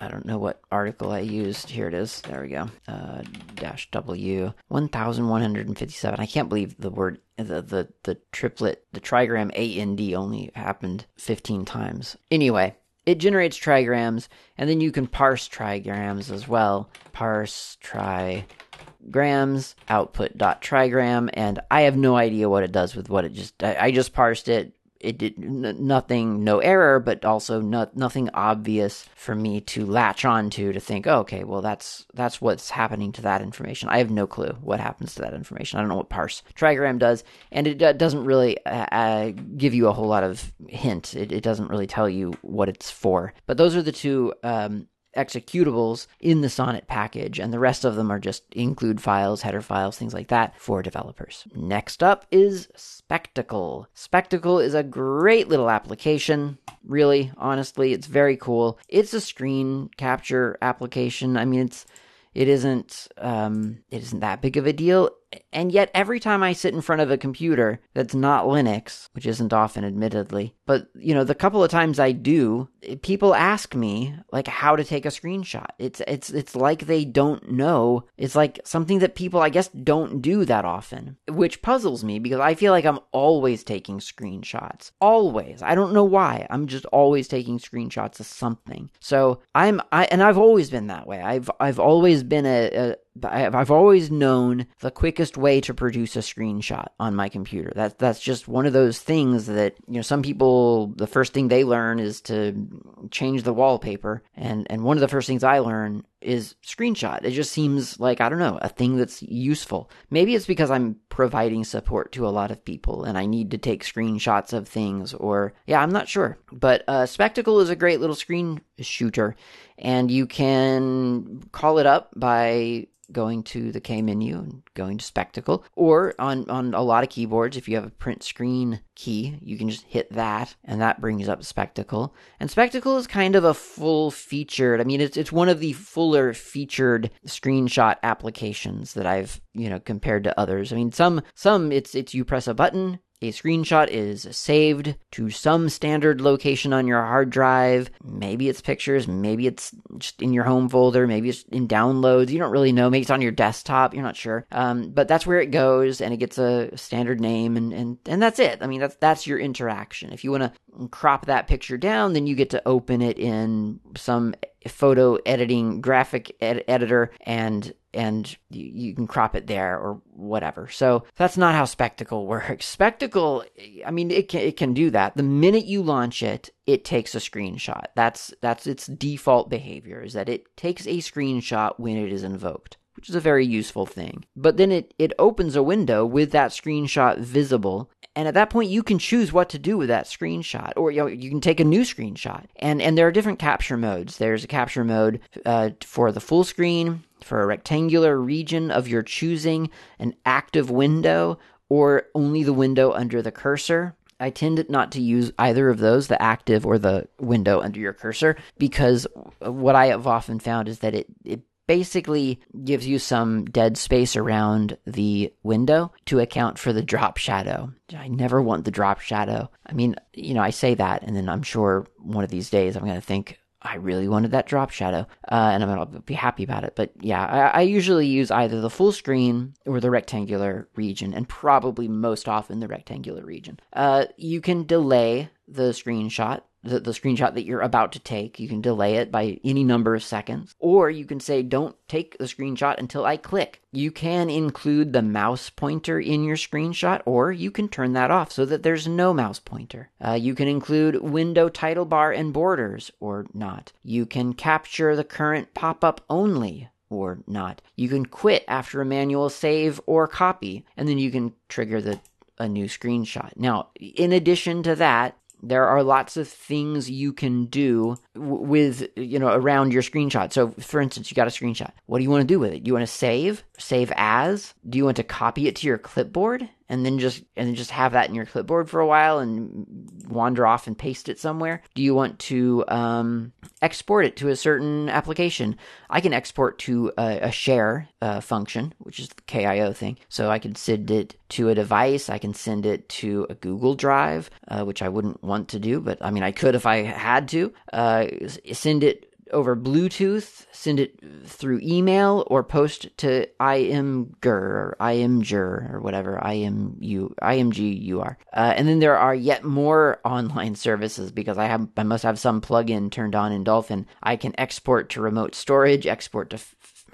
I 0.00 0.08
don't 0.08 0.26
know 0.26 0.38
what 0.38 0.60
article 0.70 1.12
I 1.12 1.20
used. 1.20 1.70
Here 1.70 1.88
it 1.88 1.94
is. 1.94 2.20
There 2.22 2.42
we 2.42 2.48
go. 2.48 2.68
Uh, 2.86 3.22
dash 3.54 3.90
W. 3.92 4.52
1,157. 4.68 6.20
I 6.20 6.26
can't 6.26 6.48
believe 6.50 6.76
the 6.78 6.90
word, 6.90 7.20
the, 7.38 7.62
the, 7.62 7.88
the 8.02 8.18
triplet, 8.30 8.84
the 8.92 9.00
trigram 9.00 9.50
A 9.54 9.80
and 9.80 9.96
D 9.96 10.14
only 10.14 10.50
happened 10.54 11.06
15 11.16 11.64
times. 11.64 12.18
Anyway, 12.30 12.76
it 13.06 13.18
generates 13.18 13.58
trigrams, 13.58 14.28
and 14.56 14.68
then 14.68 14.80
you 14.80 14.90
can 14.92 15.06
parse 15.06 15.48
trigrams 15.48 16.30
as 16.30 16.48
well. 16.48 16.90
Parse 17.12 17.76
trigrams, 17.82 19.74
output 19.88 20.36
dot 20.38 20.62
trigram, 20.62 21.30
and 21.34 21.60
I 21.70 21.82
have 21.82 21.96
no 21.96 22.16
idea 22.16 22.48
what 22.48 22.64
it 22.64 22.72
does 22.72 22.96
with 22.96 23.08
what 23.08 23.24
it 23.24 23.32
just, 23.32 23.62
I, 23.62 23.76
I 23.76 23.90
just 23.90 24.12
parsed 24.12 24.48
it, 24.48 24.74
it 25.04 25.18
did 25.18 25.34
n- 25.38 25.76
nothing, 25.86 26.42
no 26.42 26.58
error, 26.58 26.98
but 26.98 27.24
also 27.24 27.60
no, 27.60 27.88
nothing 27.94 28.30
obvious 28.34 29.06
for 29.14 29.34
me 29.34 29.60
to 29.60 29.84
latch 29.84 30.24
onto 30.24 30.72
to 30.72 30.80
think, 30.80 31.06
oh, 31.06 31.20
okay, 31.20 31.44
well 31.44 31.60
that's 31.60 32.06
that's 32.14 32.40
what's 32.40 32.70
happening 32.70 33.12
to 33.12 33.22
that 33.22 33.42
information. 33.42 33.88
I 33.88 33.98
have 33.98 34.10
no 34.10 34.26
clue 34.26 34.56
what 34.60 34.80
happens 34.80 35.14
to 35.14 35.22
that 35.22 35.34
information. 35.34 35.78
I 35.78 35.82
don't 35.82 35.88
know 35.88 35.96
what 35.96 36.08
parse 36.08 36.42
trigram 36.54 36.98
does, 36.98 37.24
and 37.52 37.66
it 37.66 37.82
uh, 37.82 37.92
doesn't 37.92 38.24
really 38.24 38.64
uh, 38.64 38.86
uh, 38.90 39.32
give 39.56 39.74
you 39.74 39.88
a 39.88 39.92
whole 39.92 40.08
lot 40.08 40.24
of 40.24 40.52
hint. 40.68 41.14
It, 41.14 41.32
it, 41.32 41.44
doesn't 41.44 41.68
really 41.68 41.86
tell 41.86 42.08
you 42.08 42.32
what 42.40 42.70
it's 42.70 42.90
for. 42.90 43.34
But 43.46 43.58
those 43.58 43.76
are 43.76 43.82
the 43.82 43.92
two 43.92 44.32
um, 44.42 44.88
executables 45.16 46.06
in 46.20 46.40
the 46.40 46.48
Sonnet 46.48 46.86
package, 46.86 47.38
and 47.38 47.52
the 47.52 47.58
rest 47.58 47.84
of 47.84 47.96
them 47.96 48.10
are 48.10 48.18
just 48.18 48.42
include 48.52 49.00
files, 49.00 49.42
header 49.42 49.60
files, 49.60 49.96
things 49.96 50.14
like 50.14 50.28
that 50.28 50.58
for 50.60 50.82
developers. 50.82 51.46
Next 51.54 52.02
up 52.02 52.26
is 52.30 52.68
Spectacle. 52.76 53.88
Spectacle 53.94 54.58
is 54.58 54.74
a 54.74 54.82
great 54.82 55.48
little 55.48 55.70
application. 55.70 56.58
Really, 56.84 57.32
honestly, 57.36 57.92
it's 57.92 58.06
very 58.06 58.36
cool. 58.36 58.78
It's 58.88 59.14
a 59.14 59.20
screen 59.20 59.90
capture 59.96 60.58
application. 60.60 61.36
I 61.36 61.44
mean, 61.44 61.60
it's 61.60 61.86
it 62.34 62.48
isn't 62.48 63.08
um, 63.18 63.78
it 63.90 64.02
isn't 64.02 64.20
that 64.20 64.42
big 64.42 64.56
of 64.56 64.66
a 64.66 64.72
deal 64.72 65.10
and 65.52 65.72
yet, 65.72 65.90
every 65.94 66.20
time 66.20 66.42
I 66.42 66.52
sit 66.52 66.74
in 66.74 66.80
front 66.80 67.02
of 67.02 67.10
a 67.10 67.18
computer 67.18 67.80
that's 67.94 68.14
not 68.14 68.46
Linux, 68.46 69.08
which 69.12 69.26
isn't 69.26 69.52
often, 69.52 69.84
admittedly, 69.84 70.54
but 70.66 70.88
you 70.94 71.14
know, 71.14 71.24
the 71.24 71.34
couple 71.34 71.62
of 71.62 71.70
times 71.70 71.98
I 71.98 72.12
do, 72.12 72.68
people 73.02 73.34
ask 73.34 73.74
me 73.74 74.14
like 74.32 74.48
how 74.48 74.76
to 74.76 74.84
take 74.84 75.04
a 75.04 75.08
screenshot. 75.08 75.66
It's 75.78 76.00
it's 76.06 76.30
it's 76.30 76.56
like 76.56 76.86
they 76.86 77.04
don't 77.04 77.50
know. 77.50 78.04
It's 78.16 78.34
like 78.34 78.60
something 78.64 78.98
that 79.00 79.14
people, 79.14 79.40
I 79.40 79.48
guess, 79.48 79.68
don't 79.68 80.20
do 80.20 80.44
that 80.44 80.64
often, 80.64 81.16
which 81.28 81.62
puzzles 81.62 82.04
me 82.04 82.18
because 82.18 82.40
I 82.40 82.54
feel 82.54 82.72
like 82.72 82.84
I'm 82.84 83.00
always 83.12 83.64
taking 83.64 83.98
screenshots. 83.98 84.92
Always. 85.00 85.62
I 85.62 85.74
don't 85.74 85.94
know 85.94 86.04
why. 86.04 86.46
I'm 86.50 86.66
just 86.66 86.86
always 86.86 87.28
taking 87.28 87.58
screenshots 87.58 88.20
of 88.20 88.26
something. 88.26 88.90
So 89.00 89.40
I'm 89.54 89.80
I 89.92 90.04
and 90.06 90.22
I've 90.22 90.38
always 90.38 90.70
been 90.70 90.88
that 90.88 91.06
way. 91.06 91.20
I've 91.20 91.50
I've 91.60 91.78
always 91.78 92.22
been 92.22 92.46
a, 92.46 92.70
a 92.74 92.96
I've 93.22 93.70
always 93.70 94.10
known 94.10 94.66
the 94.80 94.90
quickest 94.90 95.36
way 95.36 95.60
to 95.60 95.72
produce 95.72 96.16
a 96.16 96.20
screenshot 96.20 96.88
on 96.98 97.14
my 97.14 97.28
computer. 97.28 97.72
That 97.74 97.98
that's 97.98 98.20
just 98.20 98.48
one 98.48 98.66
of 98.66 98.72
those 98.72 98.98
things 98.98 99.46
that 99.46 99.76
you 99.86 99.94
know 99.94 100.02
some 100.02 100.22
people 100.22 100.88
the 100.96 101.06
first 101.06 101.32
thing 101.32 101.48
they 101.48 101.62
learn 101.62 102.00
is 102.00 102.20
to 102.22 102.66
change 103.10 103.44
the 103.44 103.52
wallpaper, 103.52 104.22
and 104.34 104.66
and 104.68 104.82
one 104.82 104.96
of 104.96 105.00
the 105.00 105.08
first 105.08 105.28
things 105.28 105.44
I 105.44 105.60
learn 105.60 106.04
is 106.20 106.56
screenshot. 106.64 107.22
It 107.22 107.32
just 107.32 107.52
seems 107.52 108.00
like 108.00 108.20
I 108.20 108.28
don't 108.28 108.38
know 108.38 108.58
a 108.60 108.68
thing 108.68 108.96
that's 108.96 109.22
useful. 109.22 109.90
Maybe 110.10 110.34
it's 110.34 110.46
because 110.46 110.70
I'm 110.70 110.96
providing 111.08 111.64
support 111.64 112.10
to 112.12 112.26
a 112.26 112.30
lot 112.30 112.50
of 112.50 112.64
people 112.64 113.04
and 113.04 113.16
I 113.16 113.26
need 113.26 113.52
to 113.52 113.58
take 113.58 113.84
screenshots 113.84 114.52
of 114.52 114.66
things, 114.66 115.14
or 115.14 115.54
yeah, 115.66 115.80
I'm 115.80 115.92
not 115.92 116.08
sure. 116.08 116.38
But 116.50 116.82
uh, 116.88 117.06
Spectacle 117.06 117.60
is 117.60 117.70
a 117.70 117.76
great 117.76 118.00
little 118.00 118.16
screen 118.16 118.60
shooter. 118.78 119.36
And 119.78 120.10
you 120.10 120.26
can 120.26 121.42
call 121.52 121.78
it 121.78 121.86
up 121.86 122.10
by 122.16 122.86
going 123.12 123.42
to 123.42 123.70
the 123.70 123.80
K 123.80 124.02
menu 124.02 124.38
and 124.38 124.62
going 124.74 124.98
to 124.98 125.04
spectacle. 125.04 125.64
Or 125.74 126.14
on, 126.18 126.48
on 126.48 126.74
a 126.74 126.82
lot 126.82 127.04
of 127.04 127.10
keyboards, 127.10 127.56
if 127.56 127.68
you 127.68 127.76
have 127.76 127.86
a 127.86 127.90
print 127.90 128.22
screen 128.22 128.80
key, 128.94 129.38
you 129.42 129.56
can 129.58 129.68
just 129.68 129.84
hit 129.84 130.12
that 130.12 130.54
and 130.64 130.80
that 130.80 131.00
brings 131.00 131.28
up 131.28 131.44
spectacle. 131.44 132.14
And 132.40 132.50
spectacle 132.50 132.96
is 132.96 133.06
kind 133.06 133.36
of 133.36 133.44
a 133.44 133.54
full 133.54 134.10
featured, 134.10 134.80
I 134.80 134.84
mean, 134.84 135.00
it's, 135.00 135.16
it's 135.16 135.32
one 135.32 135.48
of 135.48 135.60
the 135.60 135.72
fuller 135.74 136.32
featured 136.32 137.10
screenshot 137.26 137.96
applications 138.02 138.94
that 138.94 139.06
I've, 139.06 139.40
you 139.52 139.68
know, 139.68 139.80
compared 139.80 140.24
to 140.24 140.38
others. 140.38 140.72
I 140.72 140.76
mean, 140.76 140.92
some, 140.92 141.22
some 141.34 141.72
it's, 141.72 141.94
it's 141.94 142.14
you 142.14 142.24
press 142.24 142.46
a 142.46 142.54
button, 142.54 143.00
a 143.22 143.32
screenshot 143.32 143.88
is 143.88 144.26
saved 144.30 144.96
to 145.12 145.30
some 145.30 145.68
standard 145.68 146.20
location 146.20 146.72
on 146.72 146.86
your 146.86 147.02
hard 147.02 147.30
drive. 147.30 147.90
Maybe 148.02 148.48
it's 148.48 148.60
pictures, 148.60 149.08
maybe 149.08 149.46
it's 149.46 149.74
just 149.98 150.20
in 150.20 150.32
your 150.32 150.44
home 150.44 150.68
folder, 150.68 151.06
maybe 151.06 151.28
it's 151.28 151.42
in 151.44 151.68
downloads. 151.68 152.30
You 152.30 152.38
don't 152.38 152.50
really 152.50 152.72
know. 152.72 152.90
Maybe 152.90 153.02
it's 153.02 153.10
on 153.10 153.22
your 153.22 153.32
desktop. 153.32 153.94
You're 153.94 154.02
not 154.02 154.16
sure. 154.16 154.46
Um, 154.52 154.90
but 154.90 155.08
that's 155.08 155.26
where 155.26 155.40
it 155.40 155.50
goes, 155.50 156.00
and 156.00 156.12
it 156.12 156.18
gets 156.18 156.38
a 156.38 156.76
standard 156.76 157.20
name, 157.20 157.56
and, 157.56 157.72
and, 157.72 157.98
and 158.06 158.22
that's 158.22 158.38
it. 158.38 158.58
I 158.60 158.66
mean, 158.66 158.80
that's 158.80 158.96
that's 158.96 159.26
your 159.26 159.38
interaction. 159.38 160.12
If 160.12 160.24
you 160.24 160.30
want 160.30 160.42
to 160.42 160.88
crop 160.88 161.26
that 161.26 161.46
picture 161.46 161.78
down, 161.78 162.12
then 162.12 162.26
you 162.26 162.34
get 162.34 162.50
to 162.50 162.62
open 162.66 163.00
it 163.00 163.18
in 163.18 163.80
some 163.96 164.34
photo 164.68 165.16
editing 165.26 165.80
graphic 165.80 166.36
ed- 166.40 166.64
editor 166.68 167.10
and 167.20 167.72
and 167.94 168.36
you, 168.50 168.64
you, 168.64 168.94
can 168.94 169.06
crop 169.06 169.34
it 169.34 169.46
there 169.46 169.78
or 169.78 170.00
whatever. 170.12 170.68
So 170.68 171.04
that's 171.16 171.36
not 171.36 171.54
how 171.54 171.64
Spectacle 171.64 172.26
works. 172.34 172.66
Spectacle, 172.66 173.44
I 173.84 173.90
mean, 173.90 174.10
it 174.10 174.28
can 174.28 174.40
it 174.40 174.56
can 174.56 174.74
do 174.74 174.90
that. 174.90 175.16
The 175.16 175.22
minute 175.22 175.64
you 175.64 175.82
launch 175.82 176.22
it, 176.22 176.50
it 176.66 176.84
takes 176.84 177.14
a 177.14 177.18
screenshot. 177.18 177.86
That's 177.94 178.32
that's 178.40 178.66
its 178.66 178.86
default 178.86 179.50
behavior 179.50 180.00
is 180.02 180.12
that 180.14 180.28
it 180.28 180.56
takes 180.56 180.86
a 180.86 180.98
screenshot 180.98 181.78
when 181.78 181.96
it 181.96 182.12
is 182.12 182.22
invoked 182.22 182.76
which 182.96 183.08
is 183.08 183.16
a 183.16 183.20
very 183.20 183.44
useful 183.44 183.86
thing. 183.86 184.24
But 184.36 184.56
then 184.56 184.70
it, 184.70 184.94
it 185.00 185.12
opens 185.18 185.56
a 185.56 185.64
window 185.64 186.06
with 186.06 186.30
that 186.30 186.52
screenshot 186.52 187.18
visible 187.18 187.90
and 188.16 188.28
at 188.28 188.34
that 188.34 188.50
point, 188.50 188.70
you 188.70 188.82
can 188.82 188.98
choose 188.98 189.32
what 189.32 189.48
to 189.50 189.58
do 189.58 189.76
with 189.76 189.88
that 189.88 190.06
screenshot, 190.06 190.72
or 190.76 190.90
you, 190.90 191.00
know, 191.00 191.06
you 191.06 191.30
can 191.30 191.40
take 191.40 191.58
a 191.58 191.64
new 191.64 191.80
screenshot. 191.80 192.44
And 192.56 192.80
and 192.80 192.96
there 192.96 193.08
are 193.08 193.12
different 193.12 193.38
capture 193.38 193.76
modes. 193.76 194.18
There's 194.18 194.44
a 194.44 194.48
capture 194.48 194.84
mode 194.84 195.20
uh, 195.44 195.70
for 195.82 196.12
the 196.12 196.20
full 196.20 196.44
screen, 196.44 197.02
for 197.24 197.42
a 197.42 197.46
rectangular 197.46 198.16
region 198.20 198.70
of 198.70 198.86
your 198.86 199.02
choosing, 199.02 199.70
an 199.98 200.14
active 200.24 200.70
window, 200.70 201.38
or 201.68 202.04
only 202.14 202.42
the 202.42 202.52
window 202.52 202.92
under 202.92 203.22
the 203.22 203.32
cursor. 203.32 203.96
I 204.20 204.30
tend 204.30 204.64
not 204.68 204.92
to 204.92 205.02
use 205.02 205.32
either 205.38 205.68
of 205.68 205.78
those, 205.78 206.06
the 206.06 206.22
active 206.22 206.64
or 206.64 206.78
the 206.78 207.08
window 207.18 207.60
under 207.60 207.80
your 207.80 207.92
cursor, 207.92 208.36
because 208.58 209.06
what 209.40 209.74
I 209.74 209.86
have 209.86 210.06
often 210.06 210.38
found 210.38 210.68
is 210.68 210.78
that 210.80 210.94
it, 210.94 211.06
it 211.24 211.40
basically 211.66 212.40
gives 212.64 212.86
you 212.86 212.98
some 212.98 213.46
dead 213.46 213.76
space 213.76 214.16
around 214.16 214.76
the 214.86 215.32
window 215.42 215.90
to 216.04 216.20
account 216.20 216.58
for 216.58 216.72
the 216.72 216.82
drop 216.82 217.16
shadow. 217.16 217.72
I 217.96 218.08
never 218.08 218.40
want 218.40 218.64
the 218.64 218.70
drop 218.70 219.00
shadow. 219.00 219.50
I 219.66 219.72
mean, 219.72 219.96
you 220.12 220.34
know, 220.34 220.42
I 220.42 220.50
say 220.50 220.74
that, 220.74 221.02
and 221.02 221.16
then 221.16 221.28
I'm 221.28 221.42
sure 221.42 221.86
one 221.98 222.22
of 222.22 222.30
these 222.30 222.50
days 222.50 222.76
I'm 222.76 222.84
going 222.84 222.94
to 222.94 223.00
think, 223.00 223.38
I 223.64 223.76
really 223.76 224.08
wanted 224.08 224.32
that 224.32 224.46
drop 224.46 224.70
shadow, 224.70 225.06
uh, 225.30 225.50
and 225.52 225.62
I'm 225.62 225.68
gonna 225.68 226.00
be 226.00 226.14
happy 226.14 226.44
about 226.44 226.64
it. 226.64 226.74
But 226.76 226.92
yeah, 227.00 227.24
I, 227.24 227.60
I, 227.60 227.60
usually 227.62 228.06
use 228.06 228.30
either 228.30 228.60
the 228.60 228.68
full 228.68 228.92
screen 228.92 229.54
or 229.64 229.80
the 229.80 229.90
rectangular 229.90 230.68
region, 230.76 231.14
and 231.14 231.26
probably 231.26 231.88
most 231.88 232.28
often 232.28 232.60
the 232.60 232.68
rectangular 232.68 233.24
region. 233.24 233.58
Uh, 233.72 234.04
you 234.18 234.42
can 234.42 234.66
delay 234.66 235.30
the 235.48 235.70
screenshot 235.70 236.42
the, 236.64 236.80
the 236.80 236.90
screenshot 236.90 237.34
that 237.34 237.44
you're 237.44 237.60
about 237.60 237.92
to 237.92 237.98
take. 237.98 238.40
You 238.40 238.48
can 238.48 238.60
delay 238.60 238.96
it 238.96 239.12
by 239.12 239.38
any 239.44 239.62
number 239.62 239.94
of 239.94 240.02
seconds. 240.02 240.54
Or 240.58 240.90
you 240.90 241.04
can 241.04 241.20
say, 241.20 241.42
don't 241.42 241.76
take 241.88 242.18
the 242.18 242.24
screenshot 242.24 242.78
until 242.78 243.04
I 243.04 243.16
click. 243.16 243.62
You 243.72 243.90
can 243.90 244.30
include 244.30 244.92
the 244.92 245.02
mouse 245.02 245.50
pointer 245.50 246.00
in 246.00 246.24
your 246.24 246.36
screenshot, 246.36 247.02
or 247.04 247.30
you 247.32 247.50
can 247.50 247.68
turn 247.68 247.92
that 247.92 248.10
off 248.10 248.32
so 248.32 248.44
that 248.46 248.62
there's 248.62 248.88
no 248.88 249.12
mouse 249.12 249.38
pointer. 249.38 249.90
Uh, 250.04 250.12
you 250.12 250.34
can 250.34 250.48
include 250.48 251.02
window 251.02 251.48
title 251.48 251.84
bar 251.84 252.12
and 252.12 252.32
borders, 252.32 252.90
or 253.00 253.26
not. 253.34 253.72
You 253.82 254.06
can 254.06 254.32
capture 254.32 254.96
the 254.96 255.04
current 255.04 255.54
pop 255.54 255.84
up 255.84 256.00
only, 256.08 256.70
or 256.88 257.18
not. 257.26 257.60
You 257.76 257.88
can 257.88 258.06
quit 258.06 258.44
after 258.48 258.80
a 258.80 258.86
manual 258.86 259.28
save 259.28 259.80
or 259.86 260.06
copy, 260.06 260.64
and 260.76 260.88
then 260.88 260.98
you 260.98 261.10
can 261.10 261.34
trigger 261.48 261.80
the 261.80 262.00
a 262.38 262.48
new 262.48 262.66
screenshot. 262.66 263.30
Now, 263.36 263.68
in 263.76 264.12
addition 264.12 264.62
to 264.64 264.74
that, 264.76 265.16
there 265.48 265.66
are 265.66 265.82
lots 265.82 266.16
of 266.16 266.28
things 266.28 266.90
you 266.90 267.12
can 267.12 267.46
do 267.46 267.96
with 268.14 268.86
you 268.96 269.18
know 269.18 269.28
around 269.28 269.72
your 269.72 269.82
screenshot. 269.82 270.32
So 270.32 270.50
for 270.60 270.80
instance 270.80 271.10
you 271.10 271.14
got 271.14 271.28
a 271.28 271.30
screenshot. 271.30 271.70
What 271.86 271.98
do 271.98 272.04
you 272.04 272.10
want 272.10 272.22
to 272.22 272.34
do 272.34 272.38
with 272.38 272.52
it? 272.52 272.66
You 272.66 272.72
want 272.72 272.86
to 272.86 272.92
save? 272.92 273.44
Save 273.58 273.92
as? 273.96 274.54
Do 274.68 274.78
you 274.78 274.84
want 274.84 274.96
to 274.96 275.04
copy 275.04 275.48
it 275.48 275.56
to 275.56 275.66
your 275.66 275.78
clipboard 275.78 276.48
and 276.74 276.84
then 276.84 276.98
just 276.98 277.22
and 277.36 277.46
then 277.46 277.54
just 277.54 277.70
have 277.70 277.92
that 277.92 278.08
in 278.08 278.16
your 278.16 278.26
clipboard 278.26 278.68
for 278.68 278.80
a 278.80 278.86
while 278.86 279.20
and 279.20 279.64
wander 280.08 280.44
off 280.44 280.66
and 280.66 280.76
paste 280.76 281.08
it 281.08 281.20
somewhere? 281.20 281.62
Do 281.74 281.82
you 281.82 281.94
want 281.94 282.18
to 282.30 282.64
um, 282.66 283.32
export 283.62 284.06
it 284.06 284.16
to 284.16 284.28
a 284.28 284.36
certain 284.36 284.88
application? 284.88 285.56
I 285.88 286.00
can 286.00 286.12
export 286.12 286.58
to 286.60 286.92
a, 286.98 287.28
a 287.28 287.30
share 287.30 287.88
uh, 288.02 288.20
function, 288.20 288.74
which 288.78 288.98
is 288.98 289.08
the 289.08 289.22
KIO 289.22 289.74
thing. 289.74 289.98
So 290.08 290.30
I 290.30 290.40
can 290.40 290.56
send 290.56 290.90
it 290.90 291.14
to 291.30 291.48
a 291.48 291.54
device. 291.54 292.10
I 292.10 292.18
can 292.18 292.34
send 292.34 292.66
it 292.66 292.88
to 292.88 293.28
a 293.30 293.34
Google 293.34 293.76
Drive, 293.76 294.28
uh, 294.48 294.64
which 294.64 294.82
I 294.82 294.88
wouldn't 294.88 295.22
want 295.22 295.50
to 295.50 295.60
do, 295.60 295.80
but 295.80 295.98
I 296.00 296.10
mean 296.10 296.24
I 296.24 296.32
could 296.32 296.56
if 296.56 296.66
I 296.66 296.82
had 296.82 297.28
to. 297.28 297.52
Uh, 297.72 298.06
send 298.52 298.82
it 298.82 299.13
over 299.32 299.56
Bluetooth, 299.56 300.46
send 300.52 300.80
it 300.80 300.98
through 301.26 301.60
email, 301.62 302.24
or 302.28 302.42
post 302.42 302.96
to 302.98 303.26
IMGUR 303.40 304.26
or 304.26 304.76
IMGUR 304.80 305.74
or 305.74 305.80
whatever 305.80 306.20
IMU 306.22 307.14
IMGUR. 307.22 308.16
Uh, 308.32 308.52
and 308.56 308.68
then 308.68 308.78
there 308.78 308.96
are 308.96 309.14
yet 309.14 309.44
more 309.44 310.00
online 310.04 310.54
services 310.54 311.10
because 311.12 311.38
I 311.38 311.46
have 311.46 311.68
I 311.76 311.82
must 311.82 312.04
have 312.04 312.18
some 312.18 312.40
plugin 312.40 312.90
turned 312.90 313.14
on 313.14 313.32
in 313.32 313.44
Dolphin. 313.44 313.86
I 314.02 314.16
can 314.16 314.38
export 314.38 314.90
to 314.90 315.00
remote 315.00 315.34
storage, 315.34 315.86
export 315.86 316.30
to 316.30 316.38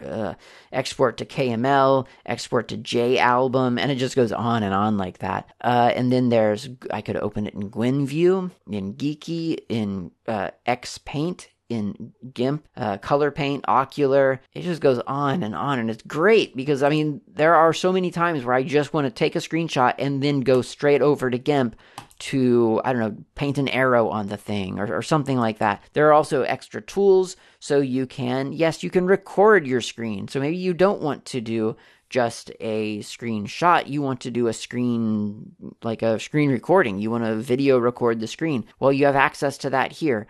uh, 0.04 0.34
export 0.72 1.16
to 1.18 1.24
KML, 1.24 2.06
export 2.26 2.68
to 2.68 2.76
JAlbum, 2.76 3.78
and 3.78 3.90
it 3.90 3.96
just 3.96 4.16
goes 4.16 4.32
on 4.32 4.62
and 4.62 4.74
on 4.74 4.96
like 4.96 5.18
that. 5.18 5.48
Uh, 5.60 5.92
and 5.94 6.10
then 6.12 6.28
there's 6.28 6.68
I 6.90 7.00
could 7.02 7.16
open 7.16 7.46
it 7.46 7.54
in 7.54 7.70
Gwenview, 7.70 8.50
in 8.70 8.94
Geeqie, 8.94 9.58
in 9.68 10.10
uh, 10.26 10.50
Xpaint, 10.66 11.48
in 11.70 12.12
GIMP, 12.34 12.66
uh, 12.76 12.98
color 12.98 13.30
paint, 13.30 13.64
Okular. 13.66 14.40
It 14.52 14.62
just 14.62 14.82
goes 14.82 15.00
on 15.06 15.42
and 15.42 15.54
on. 15.54 15.78
And 15.78 15.88
it's 15.88 16.02
great 16.02 16.54
because, 16.54 16.82
I 16.82 16.90
mean, 16.90 17.20
there 17.26 17.54
are 17.54 17.72
so 17.72 17.92
many 17.92 18.10
times 18.10 18.44
where 18.44 18.54
I 18.54 18.62
just 18.62 18.92
want 18.92 19.06
to 19.06 19.10
take 19.10 19.36
a 19.36 19.38
screenshot 19.38 19.94
and 19.98 20.22
then 20.22 20.40
go 20.40 20.60
straight 20.60 21.00
over 21.00 21.30
to 21.30 21.38
GIMP 21.38 21.76
to, 22.18 22.82
I 22.84 22.92
don't 22.92 23.00
know, 23.00 23.24
paint 23.34 23.56
an 23.56 23.68
arrow 23.68 24.08
on 24.08 24.26
the 24.26 24.36
thing 24.36 24.78
or, 24.78 24.94
or 24.94 25.02
something 25.02 25.38
like 25.38 25.58
that. 25.58 25.82
There 25.94 26.08
are 26.08 26.12
also 26.12 26.42
extra 26.42 26.82
tools 26.82 27.36
so 27.60 27.78
you 27.78 28.06
can, 28.06 28.52
yes, 28.52 28.82
you 28.82 28.90
can 28.90 29.06
record 29.06 29.66
your 29.66 29.80
screen. 29.80 30.28
So 30.28 30.38
maybe 30.38 30.56
you 30.56 30.74
don't 30.74 31.00
want 31.00 31.24
to 31.26 31.40
do 31.40 31.76
just 32.10 32.50
a 32.60 32.98
screenshot. 32.98 33.88
You 33.88 34.02
want 34.02 34.20
to 34.22 34.30
do 34.30 34.48
a 34.48 34.52
screen, 34.52 35.54
like 35.82 36.02
a 36.02 36.18
screen 36.18 36.50
recording. 36.50 36.98
You 36.98 37.10
want 37.10 37.24
to 37.24 37.36
video 37.36 37.78
record 37.78 38.20
the 38.20 38.26
screen. 38.26 38.66
Well, 38.80 38.92
you 38.92 39.06
have 39.06 39.16
access 39.16 39.56
to 39.58 39.70
that 39.70 39.92
here. 39.92 40.26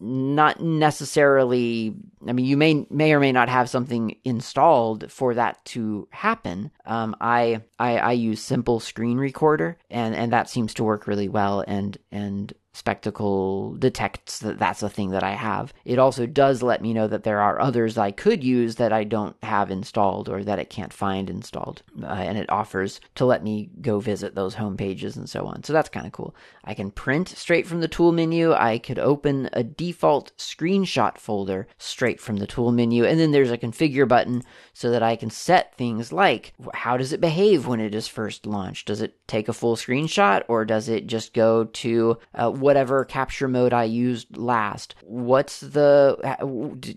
Not 0.00 0.60
necessarily, 0.60 1.94
I 2.26 2.32
mean, 2.32 2.46
you 2.46 2.56
may, 2.56 2.86
may 2.88 3.12
or 3.12 3.20
may 3.20 3.32
not 3.32 3.48
have 3.48 3.68
something 3.68 4.16
installed 4.24 5.10
for 5.10 5.34
that 5.34 5.62
to 5.66 6.08
happen. 6.12 6.70
Um, 6.86 7.16
I, 7.20 7.62
I, 7.78 7.98
I 7.98 8.12
use 8.12 8.40
simple 8.40 8.80
screen 8.80 9.18
recorder 9.18 9.76
and, 9.90 10.14
and 10.14 10.32
that 10.32 10.48
seems 10.48 10.72
to 10.74 10.84
work 10.84 11.06
really 11.06 11.28
well. 11.28 11.64
And, 11.66 11.98
and 12.12 12.52
Spectacle 12.74 13.74
detects 13.74 14.40
that 14.40 14.58
that's 14.58 14.82
a 14.82 14.88
thing 14.88 15.10
that 15.10 15.22
I 15.22 15.32
have. 15.32 15.72
It 15.84 16.00
also 16.00 16.26
does 16.26 16.60
let 16.60 16.82
me 16.82 16.92
know 16.92 17.06
that 17.06 17.22
there 17.22 17.40
are 17.40 17.60
others 17.60 17.96
I 17.96 18.10
could 18.10 18.42
use 18.42 18.74
that 18.74 18.92
I 18.92 19.04
don't 19.04 19.36
have 19.44 19.70
installed 19.70 20.28
or 20.28 20.42
that 20.42 20.58
it 20.58 20.70
can't 20.70 20.92
find 20.92 21.30
installed. 21.30 21.82
Uh, 22.02 22.06
and 22.06 22.36
it 22.36 22.50
offers 22.50 23.00
to 23.14 23.24
let 23.24 23.44
me 23.44 23.70
go 23.80 24.00
visit 24.00 24.34
those 24.34 24.56
home 24.56 24.76
pages 24.76 25.16
and 25.16 25.30
so 25.30 25.46
on. 25.46 25.62
So 25.62 25.72
that's 25.72 25.88
kind 25.88 26.04
of 26.04 26.10
cool. 26.10 26.34
I 26.64 26.74
can 26.74 26.90
print 26.90 27.28
straight 27.28 27.66
from 27.66 27.80
the 27.80 27.86
tool 27.86 28.10
menu. 28.10 28.52
I 28.52 28.78
could 28.78 28.98
open 28.98 29.48
a 29.52 29.62
default 29.62 30.36
screenshot 30.36 31.16
folder 31.16 31.68
straight 31.78 32.20
from 32.20 32.38
the 32.38 32.46
tool 32.46 32.72
menu. 32.72 33.04
And 33.04 33.20
then 33.20 33.30
there's 33.30 33.52
a 33.52 33.58
configure 33.58 34.08
button 34.08 34.42
so 34.72 34.90
that 34.90 35.02
I 35.02 35.14
can 35.14 35.30
set 35.30 35.76
things 35.76 36.12
like 36.12 36.54
how 36.74 36.96
does 36.96 37.12
it 37.12 37.20
behave 37.20 37.68
when 37.68 37.78
it 37.78 37.94
is 37.94 38.08
first 38.08 38.46
launched? 38.46 38.88
Does 38.88 39.00
it 39.00 39.14
take 39.28 39.48
a 39.48 39.52
full 39.52 39.76
screenshot 39.76 40.42
or 40.48 40.64
does 40.64 40.88
it 40.88 41.06
just 41.06 41.34
go 41.34 41.64
to 41.64 42.18
uh, 42.34 42.50
whatever 42.64 43.04
capture 43.04 43.46
mode 43.46 43.74
I 43.74 43.84
used 43.84 44.38
last. 44.38 44.94
What's 45.02 45.60
the 45.60 46.16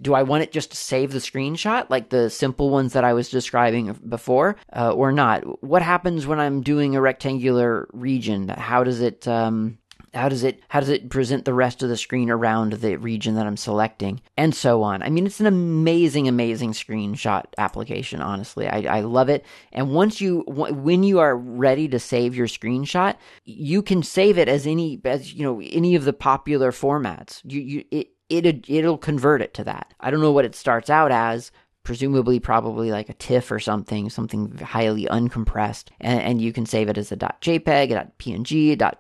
do 0.01 0.13
I 0.13 0.23
want 0.23 0.43
it 0.43 0.53
just 0.53 0.71
to 0.71 0.77
save 0.77 1.12
the 1.12 1.19
screenshot 1.19 1.89
like 1.89 2.08
the 2.08 2.30
simple 2.30 2.69
ones 2.69 2.93
that 2.93 3.03
I 3.03 3.12
was 3.12 3.30
describing 3.30 3.91
before 4.08 4.56
uh, 4.73 4.93
or 4.93 5.12
not? 5.12 5.62
What 5.62 5.82
happens 5.82 6.25
when 6.25 6.39
I'm 6.39 6.62
doing 6.62 6.95
a 6.95 7.01
rectangular 7.01 7.89
region? 7.91 8.47
How 8.47 8.86
does 8.86 9.01
it 9.01 9.27
um, 9.27 9.77
How 10.17 10.30
does 10.30 10.43
it 10.43 10.62
how 10.69 10.80
does 10.80 10.89
it 10.89 11.10
present 11.10 11.45
the 11.45 11.53
rest 11.53 11.84
of 11.84 11.89
the 11.89 11.97
screen 11.97 12.30
around 12.30 12.73
the 12.73 12.97
region 12.97 13.36
that 13.36 13.47
I'm 13.47 13.58
selecting, 13.58 14.21
and 14.36 14.53
so 14.53 14.84
on. 14.84 15.03
I 15.03 15.10
mean, 15.10 15.25
it's 15.25 15.39
an 15.39 15.45
amazing, 15.45 16.27
amazing 16.27 16.73
screenshot 16.73 17.45
application. 17.58 18.21
Honestly, 18.21 18.67
I, 18.67 18.97
I 18.97 18.99
love 19.01 19.30
it. 19.30 19.45
And 19.71 19.93
once 19.93 20.19
you 20.19 20.43
when 20.47 21.03
you 21.03 21.19
are 21.19 21.38
ready 21.38 21.88
to 21.89 21.99
save 21.99 22.36
your 22.36 22.47
screenshot, 22.47 23.15
you 23.45 23.82
can 23.82 24.03
save 24.03 24.38
it 24.38 24.49
as 24.49 24.67
any 24.67 24.99
as 25.06 25.34
you 25.34 25.43
know 25.43 25.62
any 25.62 25.95
of 25.95 26.03
the 26.03 26.13
popular 26.13 26.71
formats. 26.71 27.41
You 27.43 27.62
you 27.62 27.86
it 27.91 28.10
it 28.30 28.65
it'll 28.67 28.97
convert 28.97 29.41
it 29.41 29.53
to 29.56 29.63
that. 29.65 29.93
I 29.99 30.12
don't 30.12 30.21
know 30.21 30.32
what 30.32 30.45
it 30.45 30.56
starts 30.56 30.89
out 30.89 31.12
as, 31.12 31.51
presumably 31.84 32.39
probably 32.39 32.91
like 32.91 33.10
a 33.10 33.13
TIFF 33.13 33.51
or 33.51 33.60
something, 33.60 34.10
something 34.10 34.58
highly 34.58 35.06
uncompressed, 35.06 35.89
and, 36.01 36.21
and 36.21 36.41
you 36.41 36.51
can 36.51 36.65
save 36.65 36.89
it 36.89 36.97
as 36.97 37.12
a 37.12 37.17
.jpeg, 37.17 37.91
a 37.91 38.12
.png, 38.19 38.82
a 38.82 38.97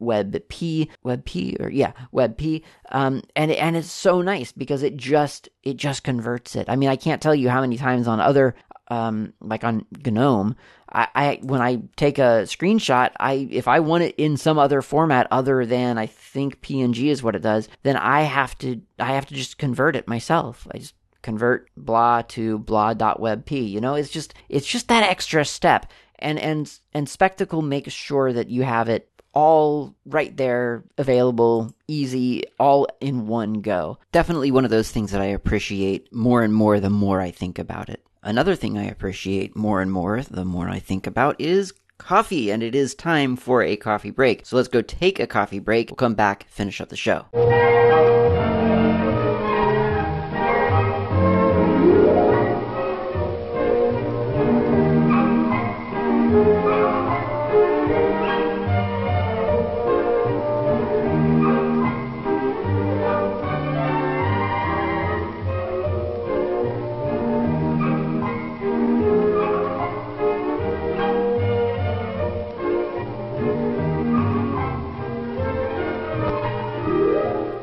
WebP, 0.00 0.88
WebP, 1.04 1.60
or 1.60 1.70
yeah, 1.70 1.92
WebP, 2.12 2.62
um, 2.90 3.22
and 3.36 3.50
and 3.50 3.76
it's 3.76 3.90
so 3.90 4.20
nice 4.22 4.52
because 4.52 4.82
it 4.82 4.96
just 4.96 5.48
it 5.62 5.76
just 5.76 6.04
converts 6.04 6.56
it. 6.56 6.68
I 6.68 6.76
mean, 6.76 6.88
I 6.88 6.96
can't 6.96 7.22
tell 7.22 7.34
you 7.34 7.48
how 7.48 7.60
many 7.60 7.76
times 7.76 8.08
on 8.08 8.20
other 8.20 8.54
um, 8.90 9.32
like 9.40 9.62
on 9.62 9.86
GNOME, 10.04 10.56
I, 10.92 11.08
I, 11.14 11.40
when 11.42 11.62
I 11.62 11.82
take 11.96 12.18
a 12.18 12.42
screenshot, 12.44 13.12
I 13.20 13.48
if 13.50 13.68
I 13.68 13.80
want 13.80 14.02
it 14.02 14.16
in 14.16 14.36
some 14.36 14.58
other 14.58 14.82
format 14.82 15.28
other 15.30 15.64
than 15.64 15.96
I 15.96 16.06
think 16.06 16.60
PNG 16.60 17.06
is 17.06 17.22
what 17.22 17.36
it 17.36 17.42
does, 17.42 17.68
then 17.84 17.96
I 17.96 18.22
have 18.22 18.58
to 18.58 18.80
I 18.98 19.14
have 19.14 19.26
to 19.26 19.34
just 19.34 19.58
convert 19.58 19.94
it 19.94 20.08
myself. 20.08 20.66
I 20.72 20.78
just 20.78 20.94
convert 21.22 21.70
blah 21.76 22.22
to 22.22 22.58
blah.webp. 22.58 23.70
You 23.70 23.80
know, 23.80 23.94
it's 23.94 24.10
just 24.10 24.34
it's 24.48 24.66
just 24.66 24.88
that 24.88 25.08
extra 25.08 25.44
step. 25.44 25.86
And 26.18 26.38
and 26.38 26.70
and 26.92 27.08
Spectacle 27.08 27.62
makes 27.62 27.92
sure 27.92 28.32
that 28.32 28.50
you 28.50 28.64
have 28.64 28.88
it 28.88 29.08
all 29.32 29.94
right 30.06 30.36
there, 30.36 30.84
available, 30.98 31.74
easy, 31.88 32.44
all 32.58 32.86
in 33.00 33.26
one 33.26 33.54
go. 33.54 33.98
Definitely 34.12 34.50
one 34.50 34.64
of 34.64 34.70
those 34.70 34.90
things 34.90 35.12
that 35.12 35.20
I 35.20 35.26
appreciate 35.26 36.12
more 36.12 36.42
and 36.42 36.54
more 36.54 36.80
the 36.80 36.90
more 36.90 37.20
I 37.20 37.30
think 37.30 37.58
about 37.58 37.88
it. 37.88 38.04
Another 38.22 38.54
thing 38.54 38.76
I 38.76 38.84
appreciate 38.84 39.56
more 39.56 39.80
and 39.80 39.90
more 39.90 40.22
the 40.22 40.44
more 40.44 40.68
I 40.68 40.78
think 40.78 41.06
about 41.06 41.40
is 41.40 41.72
coffee, 41.98 42.50
and 42.50 42.62
it 42.62 42.74
is 42.74 42.94
time 42.94 43.36
for 43.36 43.62
a 43.62 43.76
coffee 43.76 44.10
break. 44.10 44.46
So 44.46 44.56
let's 44.56 44.68
go 44.68 44.82
take 44.82 45.20
a 45.20 45.26
coffee 45.26 45.58
break. 45.58 45.90
We'll 45.90 45.96
come 45.96 46.14
back, 46.14 46.46
finish 46.48 46.80
up 46.80 46.88
the 46.88 46.96
show. 46.96 47.26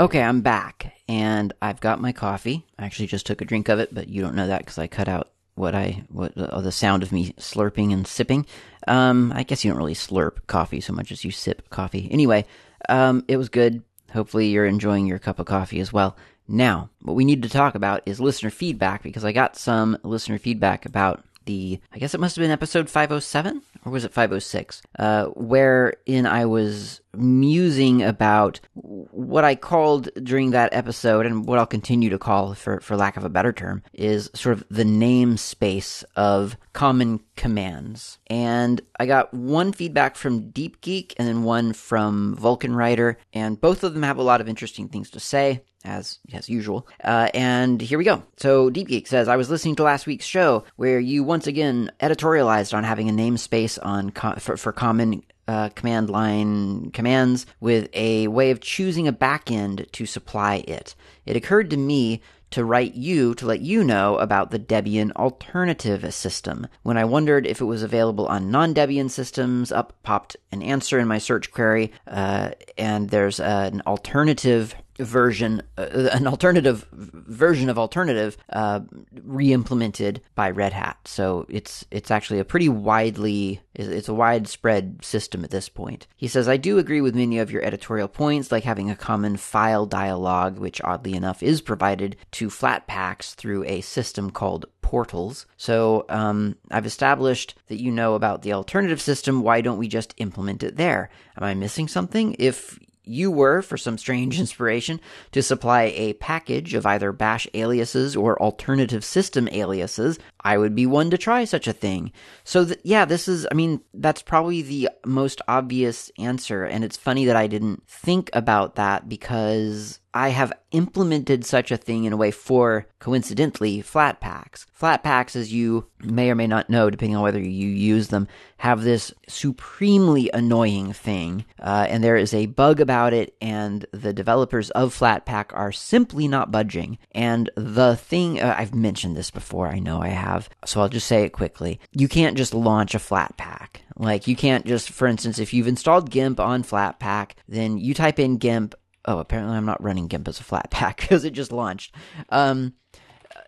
Okay, 0.07 0.23
I'm 0.23 0.39
back 0.39 0.93
and 1.09 1.51
I've 1.61 1.81
got 1.81 1.99
my 1.99 2.13
coffee. 2.13 2.65
I 2.79 2.85
actually 2.85 3.07
just 3.07 3.25
took 3.25 3.41
a 3.41 3.45
drink 3.45 3.67
of 3.67 3.79
it, 3.79 3.93
but 3.93 4.07
you 4.07 4.21
don't 4.21 4.35
know 4.35 4.47
that 4.47 4.59
because 4.59 4.77
I 4.77 4.87
cut 4.87 5.09
out 5.09 5.31
what 5.55 5.75
I 5.75 6.05
what 6.07 6.31
uh, 6.37 6.61
the 6.61 6.71
sound 6.71 7.03
of 7.03 7.11
me 7.11 7.33
slurping 7.33 7.91
and 7.91 8.07
sipping. 8.07 8.45
Um, 8.87 9.33
I 9.35 9.43
guess 9.43 9.65
you 9.65 9.69
don't 9.69 9.77
really 9.77 9.93
slurp 9.93 10.47
coffee 10.47 10.79
so 10.79 10.93
much 10.93 11.11
as 11.11 11.25
you 11.25 11.31
sip 11.31 11.69
coffee. 11.71 12.07
Anyway, 12.09 12.45
um, 12.87 13.25
it 13.27 13.35
was 13.35 13.49
good. 13.49 13.83
Hopefully, 14.13 14.47
you're 14.47 14.65
enjoying 14.65 15.07
your 15.07 15.19
cup 15.19 15.39
of 15.39 15.45
coffee 15.45 15.81
as 15.81 15.91
well. 15.91 16.15
Now, 16.47 16.89
what 17.01 17.17
we 17.17 17.25
need 17.25 17.43
to 17.43 17.49
talk 17.49 17.75
about 17.75 18.01
is 18.05 18.21
listener 18.21 18.49
feedback 18.49 19.03
because 19.03 19.25
I 19.25 19.33
got 19.33 19.57
some 19.57 19.97
listener 20.03 20.39
feedback 20.39 20.85
about 20.85 21.25
the 21.47 21.79
I 21.91 21.97
guess 21.97 22.13
it 22.13 22.19
must 22.19 22.35
have 22.35 22.43
been 22.43 22.51
episode 22.51 22.89
507 22.89 23.63
or 23.85 23.91
was 23.91 24.05
it 24.05 24.13
506 24.13 24.83
uh, 24.99 25.25
wherein 25.35 26.27
I 26.27 26.45
was 26.45 27.01
musing 27.15 28.03
about 28.03 28.59
what 28.75 29.43
I 29.43 29.55
called 29.55 30.09
during 30.21 30.51
that 30.51 30.73
episode 30.73 31.25
and 31.25 31.45
what 31.45 31.57
I'll 31.57 31.65
continue 31.65 32.11
to 32.11 32.19
call 32.19 32.53
for 32.53 32.79
for 32.79 32.95
lack 32.95 33.17
of 33.17 33.23
a 33.23 33.29
better 33.29 33.51
term 33.51 33.81
is 33.93 34.29
sort 34.35 34.53
of 34.57 34.63
the 34.69 34.83
namespace 34.83 36.03
of 36.15 36.57
common 36.73 37.21
commands. 37.35 38.19
And 38.27 38.81
I 38.99 39.07
got 39.07 39.33
one 39.33 39.71
feedback 39.71 40.15
from 40.15 40.51
Deep 40.51 40.81
Geek 40.81 41.15
and 41.17 41.27
then 41.27 41.43
one 41.43 41.73
from 41.73 42.35
Vulcan 42.35 42.75
Writer 42.75 43.17
and 43.33 43.59
both 43.59 43.83
of 43.83 43.93
them 43.93 44.03
have 44.03 44.17
a 44.17 44.23
lot 44.23 44.41
of 44.41 44.47
interesting 44.47 44.87
things 44.89 45.09
to 45.11 45.19
say 45.19 45.63
as 45.87 46.19
as 46.33 46.49
usual. 46.49 46.87
Uh, 47.03 47.29
and 47.33 47.81
here 47.81 47.97
we 47.97 48.03
go. 48.03 48.23
So 48.37 48.69
Deep 48.69 48.87
Geek 48.87 49.07
says, 49.07 49.27
I 49.27 49.37
was 49.37 49.49
listening 49.49 49.75
to 49.77 49.83
last 49.83 50.05
week's 50.05 50.25
show 50.25 50.65
where 50.75 50.99
you 50.99 51.23
once 51.23 51.47
again 51.47 51.91
editorialized 51.99 52.75
on 52.75 52.83
having 52.83 53.09
a 53.09 53.13
namespace 53.13 53.79
on 53.81 54.11
co- 54.11 54.35
for, 54.35 54.57
for 54.57 54.71
common 54.71 55.23
uh, 55.47 55.69
command 55.69 56.09
line 56.09 56.91
commands 56.91 57.45
with 57.61 57.89
a 57.93 58.27
way 58.27 58.51
of 58.51 58.59
choosing 58.59 59.07
a 59.07 59.13
backend 59.13 59.89
to 59.93 60.05
supply 60.05 60.63
it. 60.67 60.93
It 61.25 61.37
occurred 61.37 61.69
to 61.69 61.77
me 61.77 62.21
to 62.49 62.63
write 62.63 62.95
you 62.95 63.35
to 63.35 63.45
let 63.45 63.61
you 63.61 63.83
know 63.83 64.17
about 64.17 64.51
the 64.51 64.59
Debian 64.59 65.11
alternative 65.13 66.13
system. 66.13 66.67
When 66.83 66.97
I 66.97 67.05
wondered 67.05 67.45
if 67.45 67.59
it 67.59 67.65
was 67.65 67.83
available 67.83 68.27
on 68.27 68.51
non 68.51 68.73
Debian 68.73 69.09
systems, 69.09 69.71
up 69.71 69.93
popped 70.03 70.37
an 70.51 70.61
answer 70.61 70.99
in 70.99 71.07
my 71.07 71.17
search 71.17 71.51
query, 71.51 71.91
uh, 72.07 72.51
and 72.77 73.09
there's 73.09 73.39
an 73.39 73.81
alternative 73.85 74.75
version, 74.99 75.61
uh, 75.77 76.09
an 76.11 76.27
alternative 76.27 76.87
version 76.91 77.69
of 77.69 77.77
alternative, 77.77 78.37
uh, 78.49 78.81
re-implemented 79.23 80.21
by 80.35 80.49
Red 80.49 80.73
Hat. 80.73 80.97
So 81.05 81.45
it's 81.49 81.85
it's 81.91 82.11
actually 82.11 82.39
a 82.39 82.45
pretty 82.45 82.69
widely 82.69 83.61
it's 83.77 84.09
a 84.09 84.13
widespread 84.13 85.05
system 85.05 85.43
at 85.43 85.51
this 85.51 85.69
point. 85.69 86.07
He 86.15 86.27
says, 86.27 86.47
I 86.47 86.57
do 86.57 86.79
agree 86.79 87.01
with 87.01 87.15
many 87.15 87.37
of 87.37 87.51
your 87.51 87.63
editorial 87.63 88.07
points, 88.07 88.51
like 88.51 88.63
having 88.63 88.89
a 88.89 88.95
common 88.95 89.37
file 89.37 89.85
dialog, 89.85 90.57
which 90.57 90.81
oddly 90.83 91.13
enough 91.13 91.43
is 91.43 91.61
provided 91.61 92.15
to 92.31 92.47
Flatpaks 92.47 93.35
through 93.35 93.65
a 93.65 93.81
system 93.81 94.31
called 94.31 94.65
portals. 94.81 95.45
So 95.57 96.05
um, 96.09 96.55
I've 96.71 96.85
established 96.85 97.55
that 97.67 97.81
you 97.81 97.91
know 97.91 98.15
about 98.15 98.41
the 98.41 98.53
alternative 98.53 99.01
system. 99.01 99.43
Why 99.43 99.61
don't 99.61 99.77
we 99.77 99.87
just 99.87 100.15
implement 100.17 100.63
it 100.63 100.77
there? 100.77 101.09
Am 101.37 101.43
I 101.43 101.53
missing 101.53 101.87
something? 101.87 102.35
If 102.39 102.79
you 103.07 103.31
were, 103.31 103.61
for 103.61 103.77
some 103.77 103.97
strange 103.97 104.39
inspiration, 104.39 104.99
to 105.31 105.41
supply 105.41 105.93
a 105.95 106.13
package 106.13 106.73
of 106.73 106.85
either 106.85 107.11
bash 107.11 107.47
aliases 107.53 108.15
or 108.15 108.41
alternative 108.41 109.03
system 109.03 109.47
aliases, 109.49 110.19
I 110.41 110.57
would 110.57 110.75
be 110.75 110.85
one 110.85 111.09
to 111.11 111.17
try 111.17 111.45
such 111.45 111.67
a 111.67 111.73
thing. 111.73 112.11
So, 112.43 112.65
th- 112.65 112.79
yeah, 112.83 113.05
this 113.05 113.27
is, 113.27 113.47
I 113.51 113.53
mean, 113.53 113.81
that's 113.93 114.21
probably 114.21 114.61
the 114.61 114.89
most 115.05 115.41
obvious 115.47 116.11
answer. 116.17 116.63
And 116.63 116.83
it's 116.83 116.97
funny 116.97 117.25
that 117.25 117.35
I 117.35 117.47
didn't 117.47 117.87
think 117.87 118.29
about 118.33 118.75
that 118.75 119.09
because 119.09 119.99
I 120.17 120.29
have 120.29 120.51
implemented 120.71 121.45
such 121.45 121.69
a 121.69 121.77
thing 121.77 122.05
in 122.05 122.11
a 122.11 122.17
way 122.17 122.31
for, 122.31 122.87
coincidentally, 122.97 123.83
Flatpaks. 123.83 124.65
Flatpaks, 124.75 125.35
as 125.35 125.53
you 125.53 125.85
may 126.03 126.31
or 126.31 126.35
may 126.35 126.47
not 126.47 126.71
know, 126.71 126.89
depending 126.89 127.15
on 127.15 127.21
whether 127.21 127.39
you 127.39 127.67
use 127.67 128.07
them, 128.07 128.27
have 128.57 128.81
this 128.81 129.13
supremely 129.27 130.31
annoying 130.33 130.91
thing. 130.91 131.45
Uh, 131.61 131.85
and 131.87 132.03
there 132.03 132.15
is 132.15 132.33
a 132.33 132.47
bug 132.47 132.81
about 132.81 133.13
it, 133.13 133.35
and 133.41 133.85
the 133.91 134.11
developers 134.11 134.71
of 134.71 134.97
Flatpak 134.97 135.51
are 135.53 135.71
simply 135.71 136.27
not 136.27 136.51
budging. 136.51 136.97
And 137.11 137.51
the 137.55 137.95
thing, 137.95 138.41
uh, 138.41 138.55
I've 138.57 138.73
mentioned 138.73 139.15
this 139.15 139.29
before, 139.29 139.67
I 139.67 139.77
know 139.77 140.01
I 140.01 140.09
have, 140.09 140.49
so 140.65 140.81
I'll 140.81 140.89
just 140.89 141.07
say 141.07 141.25
it 141.25 141.29
quickly. 141.29 141.79
You 141.91 142.07
can't 142.07 142.35
just 142.35 142.55
launch 142.55 142.95
a 142.95 142.99
Flatpak. 142.99 143.81
Like, 143.95 144.27
you 144.27 144.35
can't 144.35 144.65
just, 144.65 144.89
for 144.89 145.07
instance, 145.07 145.37
if 145.37 145.53
you've 145.53 145.67
installed 145.67 146.09
GIMP 146.09 146.39
on 146.39 146.63
Flatpak, 146.63 147.33
then 147.47 147.77
you 147.77 147.93
type 147.93 148.17
in 148.17 148.37
GIMP 148.37 148.73
Oh, 149.07 149.19
apparently 149.19 149.55
I'm 149.55 149.65
not 149.65 149.81
running 149.81 150.07
GIMP 150.07 150.27
as 150.27 150.39
a 150.39 150.43
Flatpak 150.43 150.97
because 150.97 151.23
it 151.25 151.31
just 151.31 151.51
launched. 151.51 151.95
Um, 152.29 152.73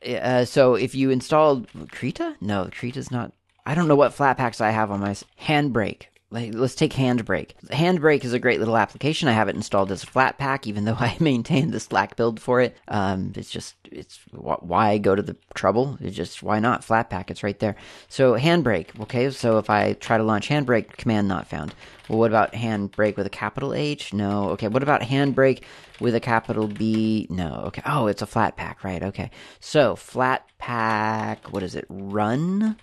uh, 0.07 0.45
so 0.45 0.75
if 0.75 0.95
you 0.95 1.09
installed 1.09 1.67
Krita, 1.91 2.37
no, 2.39 2.69
Krita's 2.71 3.11
not. 3.11 3.33
I 3.65 3.75
don't 3.75 3.87
know 3.87 3.95
what 3.95 4.15
Flatpaks 4.15 4.61
I 4.61 4.71
have 4.71 4.89
on 4.89 5.01
my 5.01 5.15
Handbrake. 5.41 6.03
Let's 6.31 6.75
take 6.75 6.93
Handbrake. 6.93 7.53
Handbrake 7.71 8.23
is 8.23 8.33
a 8.33 8.39
great 8.39 8.59
little 8.59 8.77
application. 8.77 9.27
I 9.27 9.31
have 9.31 9.49
it 9.49 9.55
installed 9.55 9.91
as 9.91 10.03
a 10.03 10.05
Flatpak, 10.05 10.67
even 10.67 10.85
though 10.85 10.93
I 10.99 11.17
maintain 11.19 11.71
the 11.71 11.79
SlackBuild 11.79 12.39
for 12.39 12.61
it. 12.61 12.77
Um, 12.87 13.33
it's 13.35 13.49
just, 13.49 13.75
it's 13.91 14.19
why 14.31 14.99
go 14.99 15.15
to 15.15 15.23
the 15.23 15.35
trouble? 15.55 15.97
It's 15.99 16.15
just, 16.15 16.43
why 16.43 16.59
not? 16.59 16.85
Flatpak, 16.85 17.31
it's 17.31 17.41
right 17.41 17.57
there. 17.57 17.75
So, 18.09 18.33
Handbrake, 18.33 18.99
okay, 19.01 19.31
so 19.31 19.57
if 19.57 19.71
I 19.71 19.93
try 19.93 20.17
to 20.17 20.23
launch 20.23 20.49
Handbrake, 20.49 20.97
command 20.97 21.27
not 21.27 21.47
found. 21.47 21.73
Well, 22.07 22.19
what 22.19 22.29
about 22.29 22.53
Handbrake 22.53 23.17
with 23.17 23.25
a 23.25 23.31
capital 23.31 23.73
H? 23.73 24.13
No. 24.13 24.49
Okay, 24.49 24.67
what 24.67 24.83
about 24.83 25.01
Handbrake 25.01 25.63
with 25.99 26.13
a 26.13 26.19
capital 26.19 26.67
B? 26.67 27.25
No. 27.31 27.63
Okay, 27.67 27.81
oh, 27.87 28.05
it's 28.05 28.21
a 28.21 28.27
Flatpak, 28.27 28.83
right? 28.83 29.01
Okay. 29.01 29.31
So, 29.59 29.95
Flatpak, 29.95 31.51
what 31.51 31.63
is 31.63 31.75
it? 31.75 31.85
Run? 31.89 32.77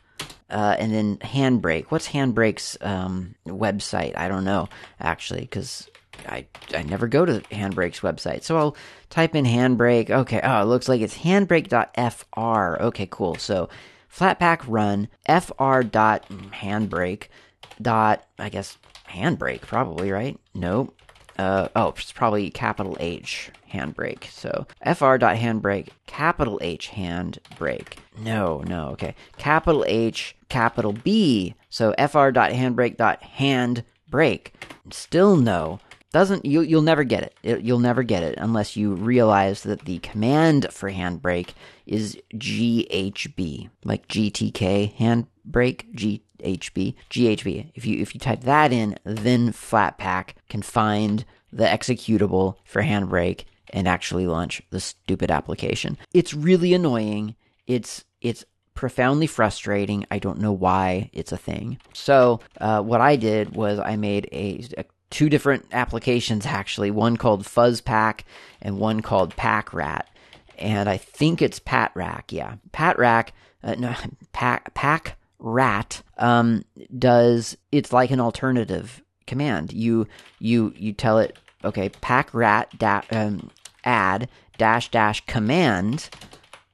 Uh, 0.48 0.76
and 0.78 0.92
then 0.92 1.16
Handbrake. 1.18 1.86
What's 1.88 2.08
Handbrake's 2.08 2.76
um, 2.80 3.34
website? 3.46 4.16
I 4.16 4.28
don't 4.28 4.44
know 4.44 4.68
actually, 5.00 5.40
because 5.40 5.88
I, 6.28 6.46
I 6.74 6.82
never 6.82 7.08
go 7.08 7.24
to 7.24 7.40
Handbrake's 7.50 8.00
website. 8.00 8.42
So 8.42 8.56
I'll 8.56 8.76
type 9.10 9.34
in 9.34 9.44
Handbrake. 9.44 10.10
Okay, 10.10 10.40
oh, 10.42 10.62
it 10.62 10.66
looks 10.66 10.88
like 10.88 11.00
it's 11.00 11.18
handbrake.fr. 11.18 12.82
Okay, 12.82 13.08
cool. 13.10 13.34
So 13.36 13.68
Flatpak 14.12 14.64
run 14.66 15.08
fr.handbrake 15.26 17.24
dot, 17.82 18.24
I 18.38 18.48
guess, 18.48 18.78
handbrake, 19.08 19.60
probably, 19.62 20.10
right? 20.10 20.38
Nope. 20.54 20.95
Uh, 21.38 21.68
oh, 21.76 21.88
it's 21.88 22.12
probably 22.12 22.50
capital 22.50 22.96
H 23.00 23.50
handbrake. 23.72 24.30
So 24.30 24.66
fr.handbrake, 24.82 25.88
capital 26.06 26.58
H 26.62 26.90
handbrake. 26.94 27.94
No, 28.18 28.62
no, 28.66 28.88
okay. 28.90 29.14
Capital 29.36 29.84
H, 29.86 30.34
capital 30.48 30.92
B. 30.92 31.54
So 31.68 31.92
fr.handbrake.handbrake. 31.98 34.46
Still 34.90 35.36
no. 35.36 35.80
Doesn't 36.16 36.46
you? 36.46 36.62
You'll 36.62 36.80
never 36.80 37.04
get 37.04 37.24
it. 37.24 37.36
it. 37.42 37.60
You'll 37.60 37.78
never 37.78 38.02
get 38.02 38.22
it 38.22 38.38
unless 38.38 38.74
you 38.74 38.94
realize 38.94 39.64
that 39.64 39.84
the 39.84 39.98
command 39.98 40.66
for 40.70 40.90
handbrake 40.90 41.50
is 41.84 42.16
GHB, 42.32 43.68
like 43.84 44.08
GTK 44.08 44.96
handbrake, 44.96 45.94
GHB, 45.94 46.94
GHB. 47.10 47.70
If 47.74 47.84
you 47.84 48.00
if 48.00 48.14
you 48.14 48.18
type 48.18 48.44
that 48.44 48.72
in, 48.72 48.96
then 49.04 49.52
Flatpak 49.52 50.30
can 50.48 50.62
find 50.62 51.26
the 51.52 51.66
executable 51.66 52.54
for 52.64 52.80
handbrake 52.82 53.44
and 53.68 53.86
actually 53.86 54.26
launch 54.26 54.62
the 54.70 54.80
stupid 54.80 55.30
application. 55.30 55.98
It's 56.14 56.32
really 56.32 56.72
annoying. 56.72 57.36
It's 57.66 58.06
it's 58.22 58.42
profoundly 58.72 59.26
frustrating. 59.26 60.06
I 60.10 60.18
don't 60.18 60.38
know 60.38 60.52
why 60.52 61.10
it's 61.12 61.32
a 61.32 61.36
thing. 61.36 61.78
So 61.92 62.40
uh, 62.58 62.80
what 62.80 63.02
I 63.02 63.16
did 63.16 63.54
was 63.54 63.78
I 63.78 63.96
made 63.96 64.30
a, 64.32 64.64
a 64.78 64.84
two 65.10 65.28
different 65.28 65.66
applications 65.72 66.46
actually, 66.46 66.90
one 66.90 67.16
called 67.16 67.44
Fuzzpack 67.44 68.20
and 68.60 68.78
one 68.78 69.00
called 69.00 69.36
PackRat. 69.36 70.02
And 70.58 70.88
I 70.88 70.96
think 70.96 71.42
it's 71.42 71.60
PatRack, 71.60 72.24
yeah. 72.30 72.56
PatRack, 72.72 73.28
uh, 73.62 73.74
no, 73.74 73.94
Pack, 74.32 74.74
Pack 74.74 75.16
Rat 75.38 76.02
um, 76.18 76.64
does, 76.98 77.56
it's 77.72 77.92
like 77.92 78.10
an 78.10 78.20
alternative 78.20 79.02
command. 79.26 79.72
You, 79.72 80.06
you, 80.38 80.72
you 80.76 80.92
tell 80.92 81.18
it, 81.18 81.38
okay, 81.64 81.88
PackRat 81.88 82.78
da, 82.78 83.02
um, 83.10 83.50
add 83.84 84.28
dash 84.58 84.90
dash 84.90 85.24
command, 85.26 86.08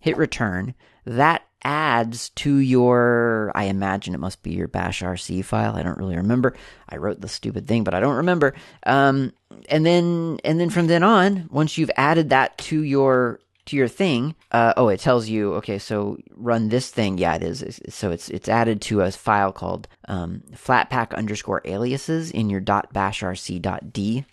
Hit 0.00 0.16
return. 0.16 0.74
That 1.04 1.42
adds 1.62 2.30
to 2.30 2.56
your 2.56 3.52
i 3.54 3.64
imagine 3.64 4.14
it 4.14 4.20
must 4.20 4.42
be 4.42 4.52
your 4.52 4.68
bash 4.68 5.02
rc 5.02 5.44
file. 5.44 5.76
I 5.76 5.82
don't 5.82 5.98
really 5.98 6.16
remember. 6.16 6.56
I 6.88 6.96
wrote 6.96 7.20
the 7.20 7.28
stupid 7.28 7.68
thing 7.68 7.84
but 7.84 7.94
i 7.94 8.00
don't 8.00 8.16
remember. 8.16 8.54
Um, 8.84 9.32
and 9.68 9.84
then 9.86 10.38
and 10.44 10.58
then 10.58 10.70
from 10.70 10.88
then 10.88 11.04
on 11.04 11.48
once 11.50 11.78
you've 11.78 11.90
added 11.96 12.30
that 12.30 12.58
to 12.58 12.82
your 12.82 13.38
to 13.70 13.76
your 13.76 13.88
thing, 13.88 14.34
uh, 14.50 14.74
oh, 14.76 14.88
it 14.88 15.00
tells 15.00 15.28
you, 15.28 15.54
okay, 15.54 15.78
so 15.78 16.18
run 16.34 16.68
this 16.68 16.90
thing. 16.90 17.18
Yeah, 17.18 17.36
it 17.36 17.42
is. 17.42 17.80
So 17.88 18.10
it's 18.10 18.28
it's 18.28 18.48
added 18.48 18.80
to 18.82 19.02
a 19.02 19.10
file 19.10 19.52
called 19.52 19.88
um, 20.08 20.42
flatpak 20.52 21.14
underscore 21.14 21.62
aliases 21.64 22.30
in 22.30 22.50
your 22.50 22.60
.bashrc.d 22.60 24.24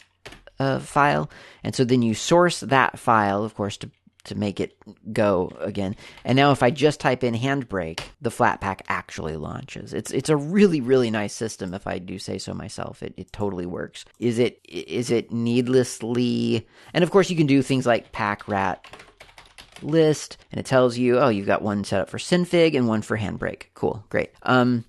uh, 0.60 0.80
file, 0.80 1.30
and 1.64 1.76
so 1.76 1.84
then 1.86 2.02
you 2.02 2.16
source 2.16 2.62
that 2.62 2.98
file, 2.98 3.44
of 3.44 3.54
course, 3.56 3.78
to 3.78 3.92
to 4.28 4.36
make 4.36 4.60
it 4.60 4.76
go 5.14 5.52
again. 5.60 5.96
And 6.26 6.36
now 6.36 6.52
if 6.52 6.62
I 6.62 6.70
just 6.70 7.00
type 7.00 7.24
in 7.24 7.34
handbrake, 7.34 8.02
the 8.22 8.30
Flatpak 8.30 8.82
actually 8.90 9.38
launches. 9.38 9.94
It's 9.94 10.12
it's 10.12 10.30
a 10.30 10.36
really 10.36 10.82
really 10.82 11.10
nice 11.12 11.34
system 11.34 11.74
if 11.74 11.88
I 11.88 12.00
do 12.00 12.20
say 12.20 12.38
so 12.38 12.54
myself. 12.54 13.02
It 13.04 13.14
it 13.18 13.32
totally 13.32 13.66
works. 13.66 14.04
Is 14.20 14.40
it 14.40 14.60
is 14.68 15.12
it 15.12 15.32
needlessly 15.32 16.68
And 16.94 17.04
of 17.04 17.12
course 17.12 17.30
you 17.30 17.38
can 17.38 17.48
do 17.48 17.62
things 17.62 17.86
like 17.86 18.12
pack 18.12 18.48
rat 18.48 18.86
list 19.84 20.38
and 20.52 20.60
it 20.60 20.66
tells 20.66 20.98
you, 20.98 21.20
oh, 21.20 21.30
you've 21.30 21.48
got 21.48 21.62
one 21.62 21.84
set 21.84 22.02
up 22.02 22.10
for 22.10 22.18
Synfig 22.18 22.76
and 22.76 22.88
one 22.88 23.02
for 23.02 23.18
Handbrake. 23.18 23.64
Cool, 23.74 24.04
great. 24.10 24.32
Um, 24.44 24.86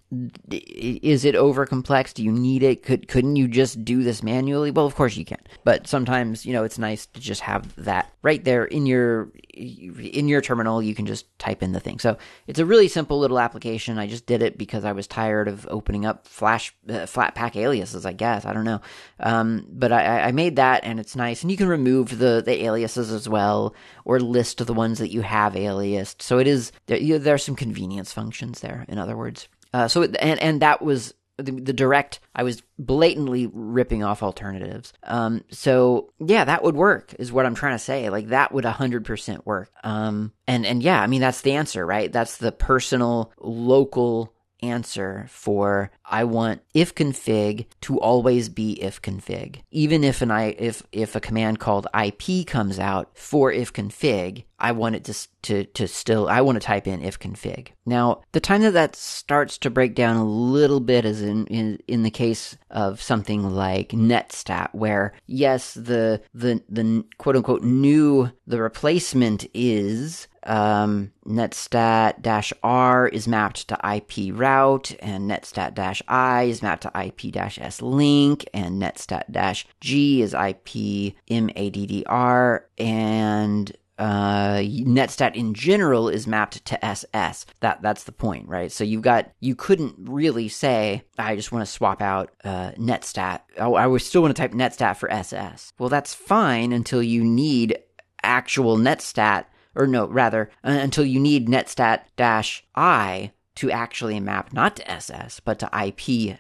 is 0.51 1.25
it 1.27 1.35
over 1.35 1.67
complex? 1.67 2.15
Do 2.15 2.25
you 2.25 2.33
need 2.33 2.63
it? 2.63 2.83
Could 2.83 3.09
couldn't 3.09 3.37
you 3.37 3.47
just 3.47 3.85
do 3.85 4.03
this 4.03 4.23
manually? 4.23 4.71
Well, 4.71 4.87
of 4.87 4.95
course 4.95 5.17
you 5.17 5.25
can. 5.25 5.41
But 5.65 5.87
sometimes, 5.87 6.47
you 6.47 6.55
know, 6.55 6.65
it's 6.65 6.79
nice 6.79 7.05
to 7.07 7.21
just 7.21 7.43
have 7.43 7.75
that 7.77 8.11
right 8.23 8.43
there 8.43 8.65
in 8.65 8.87
your 8.87 9.31
in 9.53 10.29
your 10.29 10.41
terminal. 10.41 10.83
You 10.83 10.95
can 10.95 11.05
just 11.05 11.27
type 11.39 11.63
in 11.63 11.73
the 11.73 11.81
thing. 11.81 11.99
So 11.99 12.17
it's 12.47 12.59
a 12.59 12.65
really 12.65 12.89
simple 12.89 13.19
little 13.19 13.39
application. 13.39 13.99
I 13.99 14.07
just 14.07 14.25
did 14.25 14.41
it 14.41 14.57
because 14.57 14.85
I 14.85 14.93
was 14.93 15.07
tired 15.07 15.47
of 15.47 15.67
opening 15.69 16.07
up 16.07 16.27
Flash 16.27 16.75
uh, 16.89 17.05
Flatpak 17.05 17.57
aliases. 17.57 18.07
I 18.07 18.15
guess 18.15 18.47
I 18.47 18.55
don't 18.55 18.65
know. 18.65 18.81
Um, 19.21 19.67
but 19.71 19.93
I, 19.93 20.21
I 20.23 20.33
made 20.33 20.57
that, 20.57 20.85
and 20.85 20.99
it's 20.99 21.17
nice. 21.17 21.43
And 21.43 21.51
you 21.51 21.59
can 21.59 21.69
remove 21.69 22.19
the 22.19 22.43
the 22.43 22.65
aliases 22.65 23.13
as 23.13 23.29
well, 23.29 23.75
or 24.07 24.21
list 24.21 24.65
the 24.65 24.73
ones 24.79 24.99
that 24.99 25.13
you 25.13 25.21
have 25.21 25.53
aliased. 25.53 26.23
So 26.23 26.39
it 26.39 26.47
is 26.47 26.73
there. 26.87 26.99
You 26.99 27.19
there 27.19 27.35
are 27.35 27.39
some 27.39 27.57
convenience 27.57 28.13
functions 28.13 28.61
there. 28.61 28.87
In 28.89 28.99
other 28.99 29.17
words. 29.17 29.49
Uh, 29.75 29.87
so 29.87 30.05
and 30.05 30.41
and 30.41 30.63
that 30.63 30.81
was 30.81 31.13
the, 31.37 31.53
the, 31.53 31.73
direct. 31.73 32.21
I 32.35 32.43
was 32.43 32.63
blatantly 32.79 33.49
ripping 33.53 34.03
off 34.03 34.23
alternatives. 34.23 34.93
Um, 35.05 35.45
so 35.51 36.11
yeah, 36.19 36.45
that 36.45 36.63
would 36.65 36.75
work. 36.75 37.15
Is 37.19 37.33
what 37.33 37.47
I'm 37.47 37.55
trying 37.55 37.75
to 37.75 37.85
say. 37.85 38.11
Like 38.11 38.29
that 38.29 38.53
would 38.53 38.65
hundred 38.65 39.05
percent 39.05 39.47
work. 39.47 39.71
Um, 39.85 40.33
and 40.47 40.67
and 40.67 40.83
yeah, 40.83 41.01
I 41.01 41.07
mean 41.07 41.21
that's 41.21 41.43
the 41.43 41.53
answer, 41.53 41.85
right? 41.87 42.11
That's 42.11 42.39
the 42.39 42.53
personal, 42.53 43.33
local 43.39 44.33
answer 44.63 45.27
for 45.29 45.91
I 46.05 46.25
want 46.25 46.63
ifconfig 46.75 47.67
to 47.83 48.01
always 48.01 48.49
be 48.49 48.79
ifconfig. 48.83 49.61
Even 49.71 50.05
if 50.05 50.23
an 50.23 50.31
I 50.31 50.51
if 50.59 50.83
if 50.93 51.15
a 51.15 51.21
command 51.21 51.59
called 51.59 51.87
IP 51.95 52.47
comes 52.47 52.79
out 52.79 53.11
for 53.15 53.53
ifconfig, 53.53 54.45
I 54.59 54.73
want 54.73 54.97
it 54.97 55.05
to 55.05 55.15
to 55.43 55.65
to 55.65 55.89
still 55.89 56.29
I 56.29 56.41
want 56.41 56.57
to 56.57 56.67
type 56.67 56.87
in 56.87 57.01
ifconfig. 57.01 57.69
Now, 57.87 58.23
the 58.33 58.41
time 58.41 58.63
that 58.63 58.73
that 58.73 58.97
starts 58.97 59.59
to 59.59 59.71
break 59.71 59.95
down 59.95 60.17
a 60.17 60.25
little 60.25 60.81
bit 60.81 61.05
is 61.05 61.23
in 61.23 61.47
in, 61.47 61.79
in 61.87 62.03
the 62.03 62.11
case 62.11 62.57
of 62.71 63.01
something 63.01 63.51
like 63.51 63.91
netstat 63.91 64.75
where 64.75 65.13
yes, 65.27 65.75
the 65.75 66.21
the 66.35 66.63
the 66.69 67.05
quote 67.19 67.37
unquote 67.37 67.63
new 67.63 68.31
the 68.47 68.61
replacement 68.61 69.47
is 69.55 70.27
um, 70.49 71.13
netstat 71.27 72.53
r 72.63 73.07
is 73.09 73.29
mapped 73.29 73.69
to 73.69 73.79
IP 73.85 74.33
route, 74.33 74.97
and 75.01 75.31
netstat 75.31 76.03
i 76.09 76.43
is 76.45 76.63
mapped 76.63 76.83
to 76.83 76.93
IP 76.95 77.37
s 77.37 77.83
link, 77.83 78.49
and 78.55 78.83
netstat 78.83 79.65
g 79.81 80.23
is 80.23 80.33
IP 80.33 81.15
maddr, 81.29 82.61
and 82.79 83.77
uh, 83.99 84.59
netstat 84.59 85.35
in 85.35 85.53
general 85.55 86.09
is 86.09 86.27
mapped 86.27 86.65
to 86.65 86.85
ss. 86.85 87.45
That 87.61 87.83
that's 87.83 88.05
the 88.05 88.13
point, 88.13 88.49
right? 88.49 88.73
So 88.73 88.85
you've 88.85 89.03
got 89.03 89.31
you 89.41 89.55
couldn't 89.55 89.97
really 89.99 90.49
say 90.49 91.03
I 91.19 91.37
just 91.37 91.53
want 91.53 91.67
to 91.67 91.71
swap 91.71 92.01
out 92.01 92.31
uh, 92.43 92.73
netstat. 92.79 93.41
Oh, 93.59 93.75
I 93.75 93.95
still 93.99 94.23
want 94.23 94.35
to 94.35 94.41
type 94.41 94.53
netstat 94.53 94.97
for 94.97 95.11
ss. 95.11 95.75
Well, 95.79 95.89
that's 95.89 96.15
fine 96.15 96.73
until 96.73 97.03
you 97.03 97.23
need 97.23 97.79
actual 98.23 98.77
netstat 98.77 99.45
or 99.79 99.87
no, 99.87 100.07
rather, 100.09 100.51
uh, 100.65 100.71
until 100.71 101.07
you 101.07 101.21
need 101.21 101.49
netstat 101.49 102.01
dash 102.17 102.65
i 102.75 103.33
to 103.55 103.71
actually 103.73 104.21
map 104.21 104.53
not 104.53 104.77
to 104.77 104.89
SS, 104.89 105.41
but 105.41 105.59
to 105.59 105.71
IP 105.85 106.39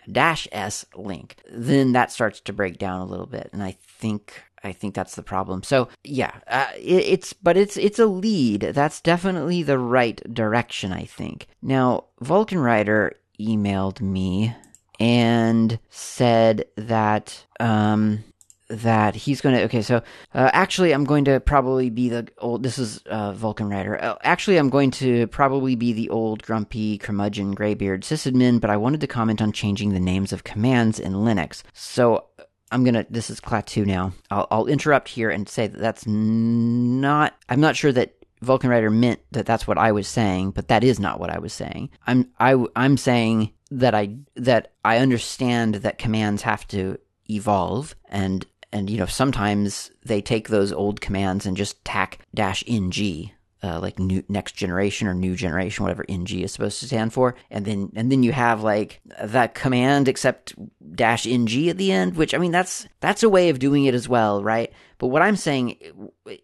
S 0.53 0.87
link, 0.95 1.35
then 1.51 1.91
that 1.93 2.13
starts 2.13 2.39
to 2.41 2.53
break 2.53 2.79
down 2.79 3.01
a 3.01 3.07
little 3.07 3.27
bit. 3.27 3.51
And 3.53 3.61
I 3.61 3.77
think 3.81 4.41
I 4.63 4.73
think 4.73 4.95
that's 4.95 5.17
the 5.17 5.23
problem. 5.23 5.65
So 5.65 5.89
yeah, 6.05 6.33
uh, 6.47 6.69
it, 6.77 7.05
it's 7.07 7.33
but 7.33 7.57
it's 7.57 7.77
it's 7.77 7.99
a 7.99 8.07
lead. 8.07 8.61
That's 8.61 9.01
definitely 9.01 9.65
the 9.65 9.79
right 9.79 10.23
direction. 10.33 10.93
I 10.93 11.05
think. 11.05 11.49
Now 11.61 12.05
Vulcan 12.21 12.61
Rider 12.61 13.15
emailed 13.41 14.01
me 14.01 14.55
and 15.01 15.79
said 15.91 16.67
that 16.77 17.45
um, 17.59 18.23
that 18.69 19.15
he's 19.15 19.41
going 19.41 19.55
to 19.55 19.63
okay 19.65 19.81
so 19.81 19.97
uh, 20.35 20.51
actually 20.53 20.93
i'm 20.93 21.05
going 21.05 21.25
to 21.25 21.41
probably 21.41 21.89
be 21.89 22.09
the 22.09 22.29
old 22.39 22.63
this 22.63 22.79
is 22.79 23.03
uh, 23.09 23.33
vulkan 23.33 23.71
rider 23.71 24.03
uh, 24.03 24.17
actually 24.23 24.59
i'm 24.59 24.69
going 24.69 24.91
to 24.91 25.27
probably 25.29 25.75
be 25.75 25.93
the 25.93 26.09
old 26.11 26.43
grumpy 26.43 26.99
curmudgeon 26.99 27.53
graybeard 27.53 28.03
sysadmin 28.03 28.61
but 28.61 28.69
i 28.71 28.77
wanted 28.77 29.01
to 29.01 29.07
comment 29.07 29.41
on 29.41 29.53
changing 29.53 29.93
the 29.93 30.01
names 30.01 30.33
of 30.33 30.45
commands 30.45 31.01
in 31.01 31.15
linux. 31.15 31.63
So 31.73 32.27
i'm 32.71 32.85
gonna 32.85 33.07
this 33.09 33.31
is 33.31 33.41
Klaatu 33.41 33.87
now. 33.87 34.13
I'll, 34.31 34.47
I'll 34.51 34.67
interrupt 34.67 35.09
here 35.09 35.31
and 35.31 35.49
say 35.49 35.67
that 35.67 35.81
that's 35.81 36.07
not 36.07 37.35
i'm 37.49 37.61
not 37.61 37.77
sure 37.77 37.93
that 37.93 38.15
Vulcan 38.41 38.71
rider 38.71 38.91
meant 38.91 39.21
that 39.33 39.47
that's 39.47 39.67
what 39.67 39.79
i 39.79 39.93
was 39.93 40.07
saying 40.07 40.51
but 40.51 40.69
that 40.69 40.85
is 40.85 41.01
not 41.01 41.19
what 41.19 41.31
i 41.31 41.39
was 41.39 41.55
saying. 41.55 41.89
I'm 42.07 42.29
I, 42.39 42.63
i'm 42.77 42.99
saying 42.99 43.53
that 43.71 43.95
i 43.95 44.15
that 44.37 44.73
i 44.85 44.99
understand 44.99 45.77
that 45.77 45.99
commands 45.99 46.43
have 46.43 46.69
to 46.69 46.99
evolve 47.31 47.95
and 48.09 48.47
and 48.73 48.91
you 48.91 48.99
know 48.99 49.07
sometimes 49.07 49.91
they 50.05 50.21
take 50.21 50.49
those 50.49 50.73
old 50.73 51.01
commands 51.01 51.47
and 51.47 51.57
just 51.57 51.85
tack 51.85 52.19
dash 52.35 52.63
ng 52.67 53.31
uh, 53.63 53.81
like 53.81 53.99
new 53.99 54.23
next 54.29 54.53
generation 54.53 55.09
or 55.09 55.15
new 55.15 55.35
generation, 55.35 55.83
whatever 55.83 56.05
ng 56.09 56.41
is 56.41 56.53
supposed 56.53 56.79
to 56.81 56.87
stand 56.87 57.13
for, 57.13 57.35
and 57.51 57.65
then 57.65 57.91
and 57.97 58.11
then 58.13 58.23
you 58.23 58.33
have 58.33 58.63
like 58.63 59.01
that 59.21 59.55
command 59.55 60.09
except 60.09 60.55
dash 60.95 61.27
ng 61.27 61.69
at 61.69 61.77
the 61.77 61.93
end, 61.93 62.17
which 62.17 62.35
I 62.35 62.39
mean 62.39 62.53
that's 62.53 62.87
that's 63.01 63.23
a 63.23 63.29
way 63.29 63.49
of 63.49 63.59
doing 63.59 63.85
it 63.87 63.95
as 63.95 64.09
well, 64.09 64.43
right? 64.43 64.73
But 64.99 65.09
what 65.09 65.23
I'm 65.23 65.37
saying 65.37 65.77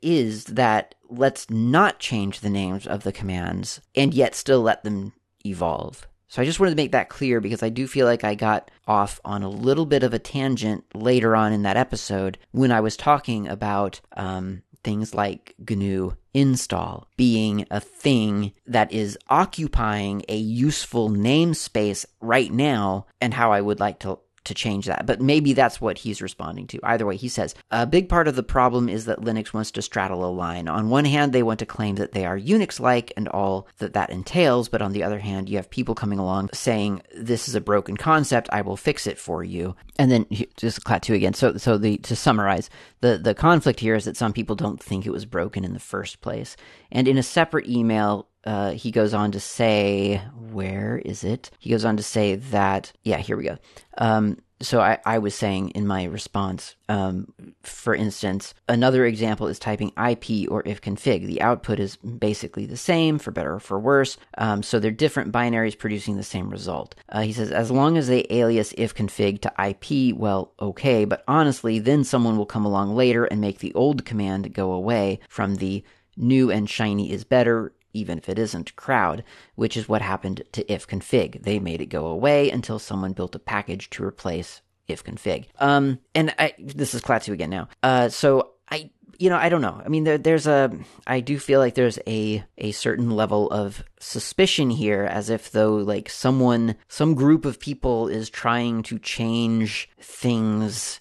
is 0.02 0.44
that 0.46 0.94
let's 1.08 1.48
not 1.50 1.98
change 1.98 2.40
the 2.40 2.50
names 2.50 2.86
of 2.86 3.04
the 3.04 3.12
commands 3.12 3.80
and 3.94 4.12
yet 4.12 4.34
still 4.34 4.62
let 4.62 4.82
them 4.84 5.12
evolve. 5.46 6.06
So 6.34 6.42
I 6.42 6.46
just 6.46 6.58
wanted 6.58 6.72
to 6.72 6.82
make 6.82 6.90
that 6.90 7.10
clear 7.10 7.40
because 7.40 7.62
I 7.62 7.68
do 7.68 7.86
feel 7.86 8.06
like 8.06 8.24
I 8.24 8.34
got 8.34 8.68
off 8.88 9.20
on 9.24 9.44
a 9.44 9.48
little 9.48 9.86
bit 9.86 10.02
of 10.02 10.12
a 10.12 10.18
tangent 10.18 10.84
later 10.92 11.36
on 11.36 11.52
in 11.52 11.62
that 11.62 11.76
episode 11.76 12.38
when 12.50 12.72
I 12.72 12.80
was 12.80 12.96
talking 12.96 13.46
about 13.46 14.00
um, 14.16 14.64
things 14.82 15.14
like 15.14 15.54
GNU 15.64 16.16
install 16.34 17.06
being 17.16 17.68
a 17.70 17.78
thing 17.78 18.52
that 18.66 18.90
is 18.92 19.16
occupying 19.28 20.24
a 20.28 20.36
useful 20.36 21.08
namespace 21.08 22.04
right 22.20 22.52
now 22.52 23.06
and 23.20 23.32
how 23.32 23.52
I 23.52 23.60
would 23.60 23.78
like 23.78 24.00
to 24.00 24.18
to 24.44 24.54
change 24.54 24.86
that. 24.86 25.06
But 25.06 25.20
maybe 25.20 25.52
that's 25.52 25.80
what 25.80 25.98
he's 25.98 26.22
responding 26.22 26.66
to. 26.68 26.80
Either 26.82 27.06
way, 27.06 27.16
he 27.16 27.28
says 27.28 27.54
a 27.70 27.86
big 27.86 28.08
part 28.08 28.28
of 28.28 28.36
the 28.36 28.42
problem 28.42 28.88
is 28.88 29.06
that 29.06 29.20
Linux 29.20 29.52
wants 29.52 29.70
to 29.72 29.82
straddle 29.82 30.24
a 30.24 30.30
line. 30.30 30.68
On 30.68 30.90
one 30.90 31.04
hand, 31.04 31.32
they 31.32 31.42
want 31.42 31.58
to 31.60 31.66
claim 31.66 31.96
that 31.96 32.12
they 32.12 32.24
are 32.24 32.38
Unix 32.38 32.80
like 32.80 33.12
and 33.16 33.28
all 33.28 33.66
that 33.78 33.94
that 33.94 34.10
entails, 34.10 34.68
but 34.68 34.82
on 34.82 34.92
the 34.92 35.02
other 35.02 35.18
hand, 35.18 35.48
you 35.48 35.56
have 35.56 35.70
people 35.70 35.94
coming 35.94 36.18
along 36.18 36.50
saying 36.52 37.02
this 37.14 37.48
is 37.48 37.54
a 37.54 37.60
broken 37.60 37.96
concept, 37.96 38.48
I 38.52 38.62
will 38.62 38.76
fix 38.76 39.06
it 39.06 39.18
for 39.18 39.42
you. 39.42 39.76
And 39.98 40.10
then 40.10 40.26
just 40.56 40.84
Klaatu 40.84 41.14
again. 41.14 41.34
So 41.34 41.56
so 41.56 41.78
the 41.78 41.98
to 41.98 42.16
summarize, 42.16 42.68
the 43.00 43.18
the 43.18 43.34
conflict 43.34 43.80
here 43.80 43.94
is 43.94 44.04
that 44.04 44.16
some 44.16 44.32
people 44.32 44.56
don't 44.56 44.82
think 44.82 45.06
it 45.06 45.12
was 45.12 45.24
broken 45.24 45.64
in 45.64 45.72
the 45.72 45.80
first 45.80 46.20
place. 46.20 46.56
And 46.94 47.08
in 47.08 47.18
a 47.18 47.22
separate 47.22 47.68
email, 47.68 48.28
uh, 48.44 48.70
he 48.70 48.90
goes 48.90 49.12
on 49.12 49.32
to 49.32 49.40
say, 49.40 50.22
where 50.52 51.02
is 51.04 51.24
it? 51.24 51.50
He 51.58 51.70
goes 51.70 51.84
on 51.84 51.96
to 51.96 52.02
say 52.02 52.36
that, 52.36 52.92
yeah, 53.02 53.18
here 53.18 53.36
we 53.36 53.44
go. 53.44 53.58
Um, 53.98 54.38
so 54.62 54.80
I, 54.80 54.98
I, 55.04 55.18
was 55.18 55.34
saying 55.34 55.70
in 55.70 55.86
my 55.86 56.04
response, 56.04 56.76
um, 56.88 57.32
for 57.62 57.94
instance, 57.94 58.54
another 58.68 59.04
example 59.04 59.48
is 59.48 59.58
typing 59.58 59.88
IP 59.88 60.50
or 60.50 60.62
ifconfig. 60.62 61.26
The 61.26 61.42
output 61.42 61.80
is 61.80 61.96
basically 61.96 62.64
the 62.64 62.76
same, 62.76 63.18
for 63.18 63.30
better 63.30 63.54
or 63.54 63.60
for 63.60 63.78
worse. 63.78 64.16
Um, 64.38 64.62
so 64.62 64.78
they're 64.78 64.90
different 64.90 65.32
binaries 65.32 65.76
producing 65.76 66.16
the 66.16 66.22
same 66.22 66.48
result. 66.50 66.94
Uh, 67.08 67.22
he 67.22 67.32
says, 67.32 67.50
as 67.50 67.70
long 67.70 67.98
as 67.98 68.06
they 68.06 68.26
alias 68.30 68.72
ifconfig 68.74 69.40
to 69.42 69.52
IP, 69.58 70.16
well, 70.16 70.52
okay, 70.60 71.04
but 71.04 71.24
honestly, 71.26 71.78
then 71.80 72.04
someone 72.04 72.38
will 72.38 72.46
come 72.46 72.64
along 72.64 72.94
later 72.94 73.24
and 73.24 73.40
make 73.40 73.58
the 73.58 73.74
old 73.74 74.04
command 74.04 74.54
go 74.54 74.72
away 74.72 75.18
from 75.28 75.56
the 75.56 75.84
new 76.16 76.50
and 76.50 76.68
shiny 76.68 77.10
is 77.10 77.24
better 77.24 77.72
even 77.94 78.18
if 78.18 78.28
it 78.28 78.38
isn't 78.38 78.76
crowd, 78.76 79.24
which 79.54 79.76
is 79.76 79.88
what 79.88 80.02
happened 80.02 80.42
to 80.52 80.64
ifconfig. 80.64 81.42
They 81.42 81.58
made 81.58 81.80
it 81.80 81.86
go 81.86 82.06
away 82.08 82.50
until 82.50 82.78
someone 82.78 83.12
built 83.12 83.34
a 83.36 83.38
package 83.38 83.88
to 83.90 84.04
replace 84.04 84.60
ifconfig. 84.88 85.46
Um, 85.58 86.00
and 86.14 86.34
I, 86.38 86.54
this 86.58 86.92
is 86.92 87.00
Klaatu 87.00 87.32
again 87.32 87.50
now. 87.50 87.68
Uh, 87.82 88.08
so 88.08 88.50
I, 88.68 88.90
you 89.18 89.30
know, 89.30 89.36
I 89.36 89.48
don't 89.48 89.62
know. 89.62 89.80
I 89.82 89.88
mean, 89.88 90.04
there, 90.04 90.18
there's 90.18 90.46
a, 90.46 90.76
I 91.06 91.20
do 91.20 91.38
feel 91.38 91.60
like 91.60 91.76
there's 91.76 91.98
a, 92.06 92.44
a 92.58 92.72
certain 92.72 93.10
level 93.10 93.48
of 93.50 93.84
suspicion 94.00 94.70
here, 94.70 95.04
as 95.04 95.30
if 95.30 95.52
though 95.52 95.76
like 95.76 96.10
someone, 96.10 96.74
some 96.88 97.14
group 97.14 97.44
of 97.44 97.60
people 97.60 98.08
is 98.08 98.28
trying 98.28 98.82
to 98.84 98.98
change 98.98 99.88
things 100.00 101.00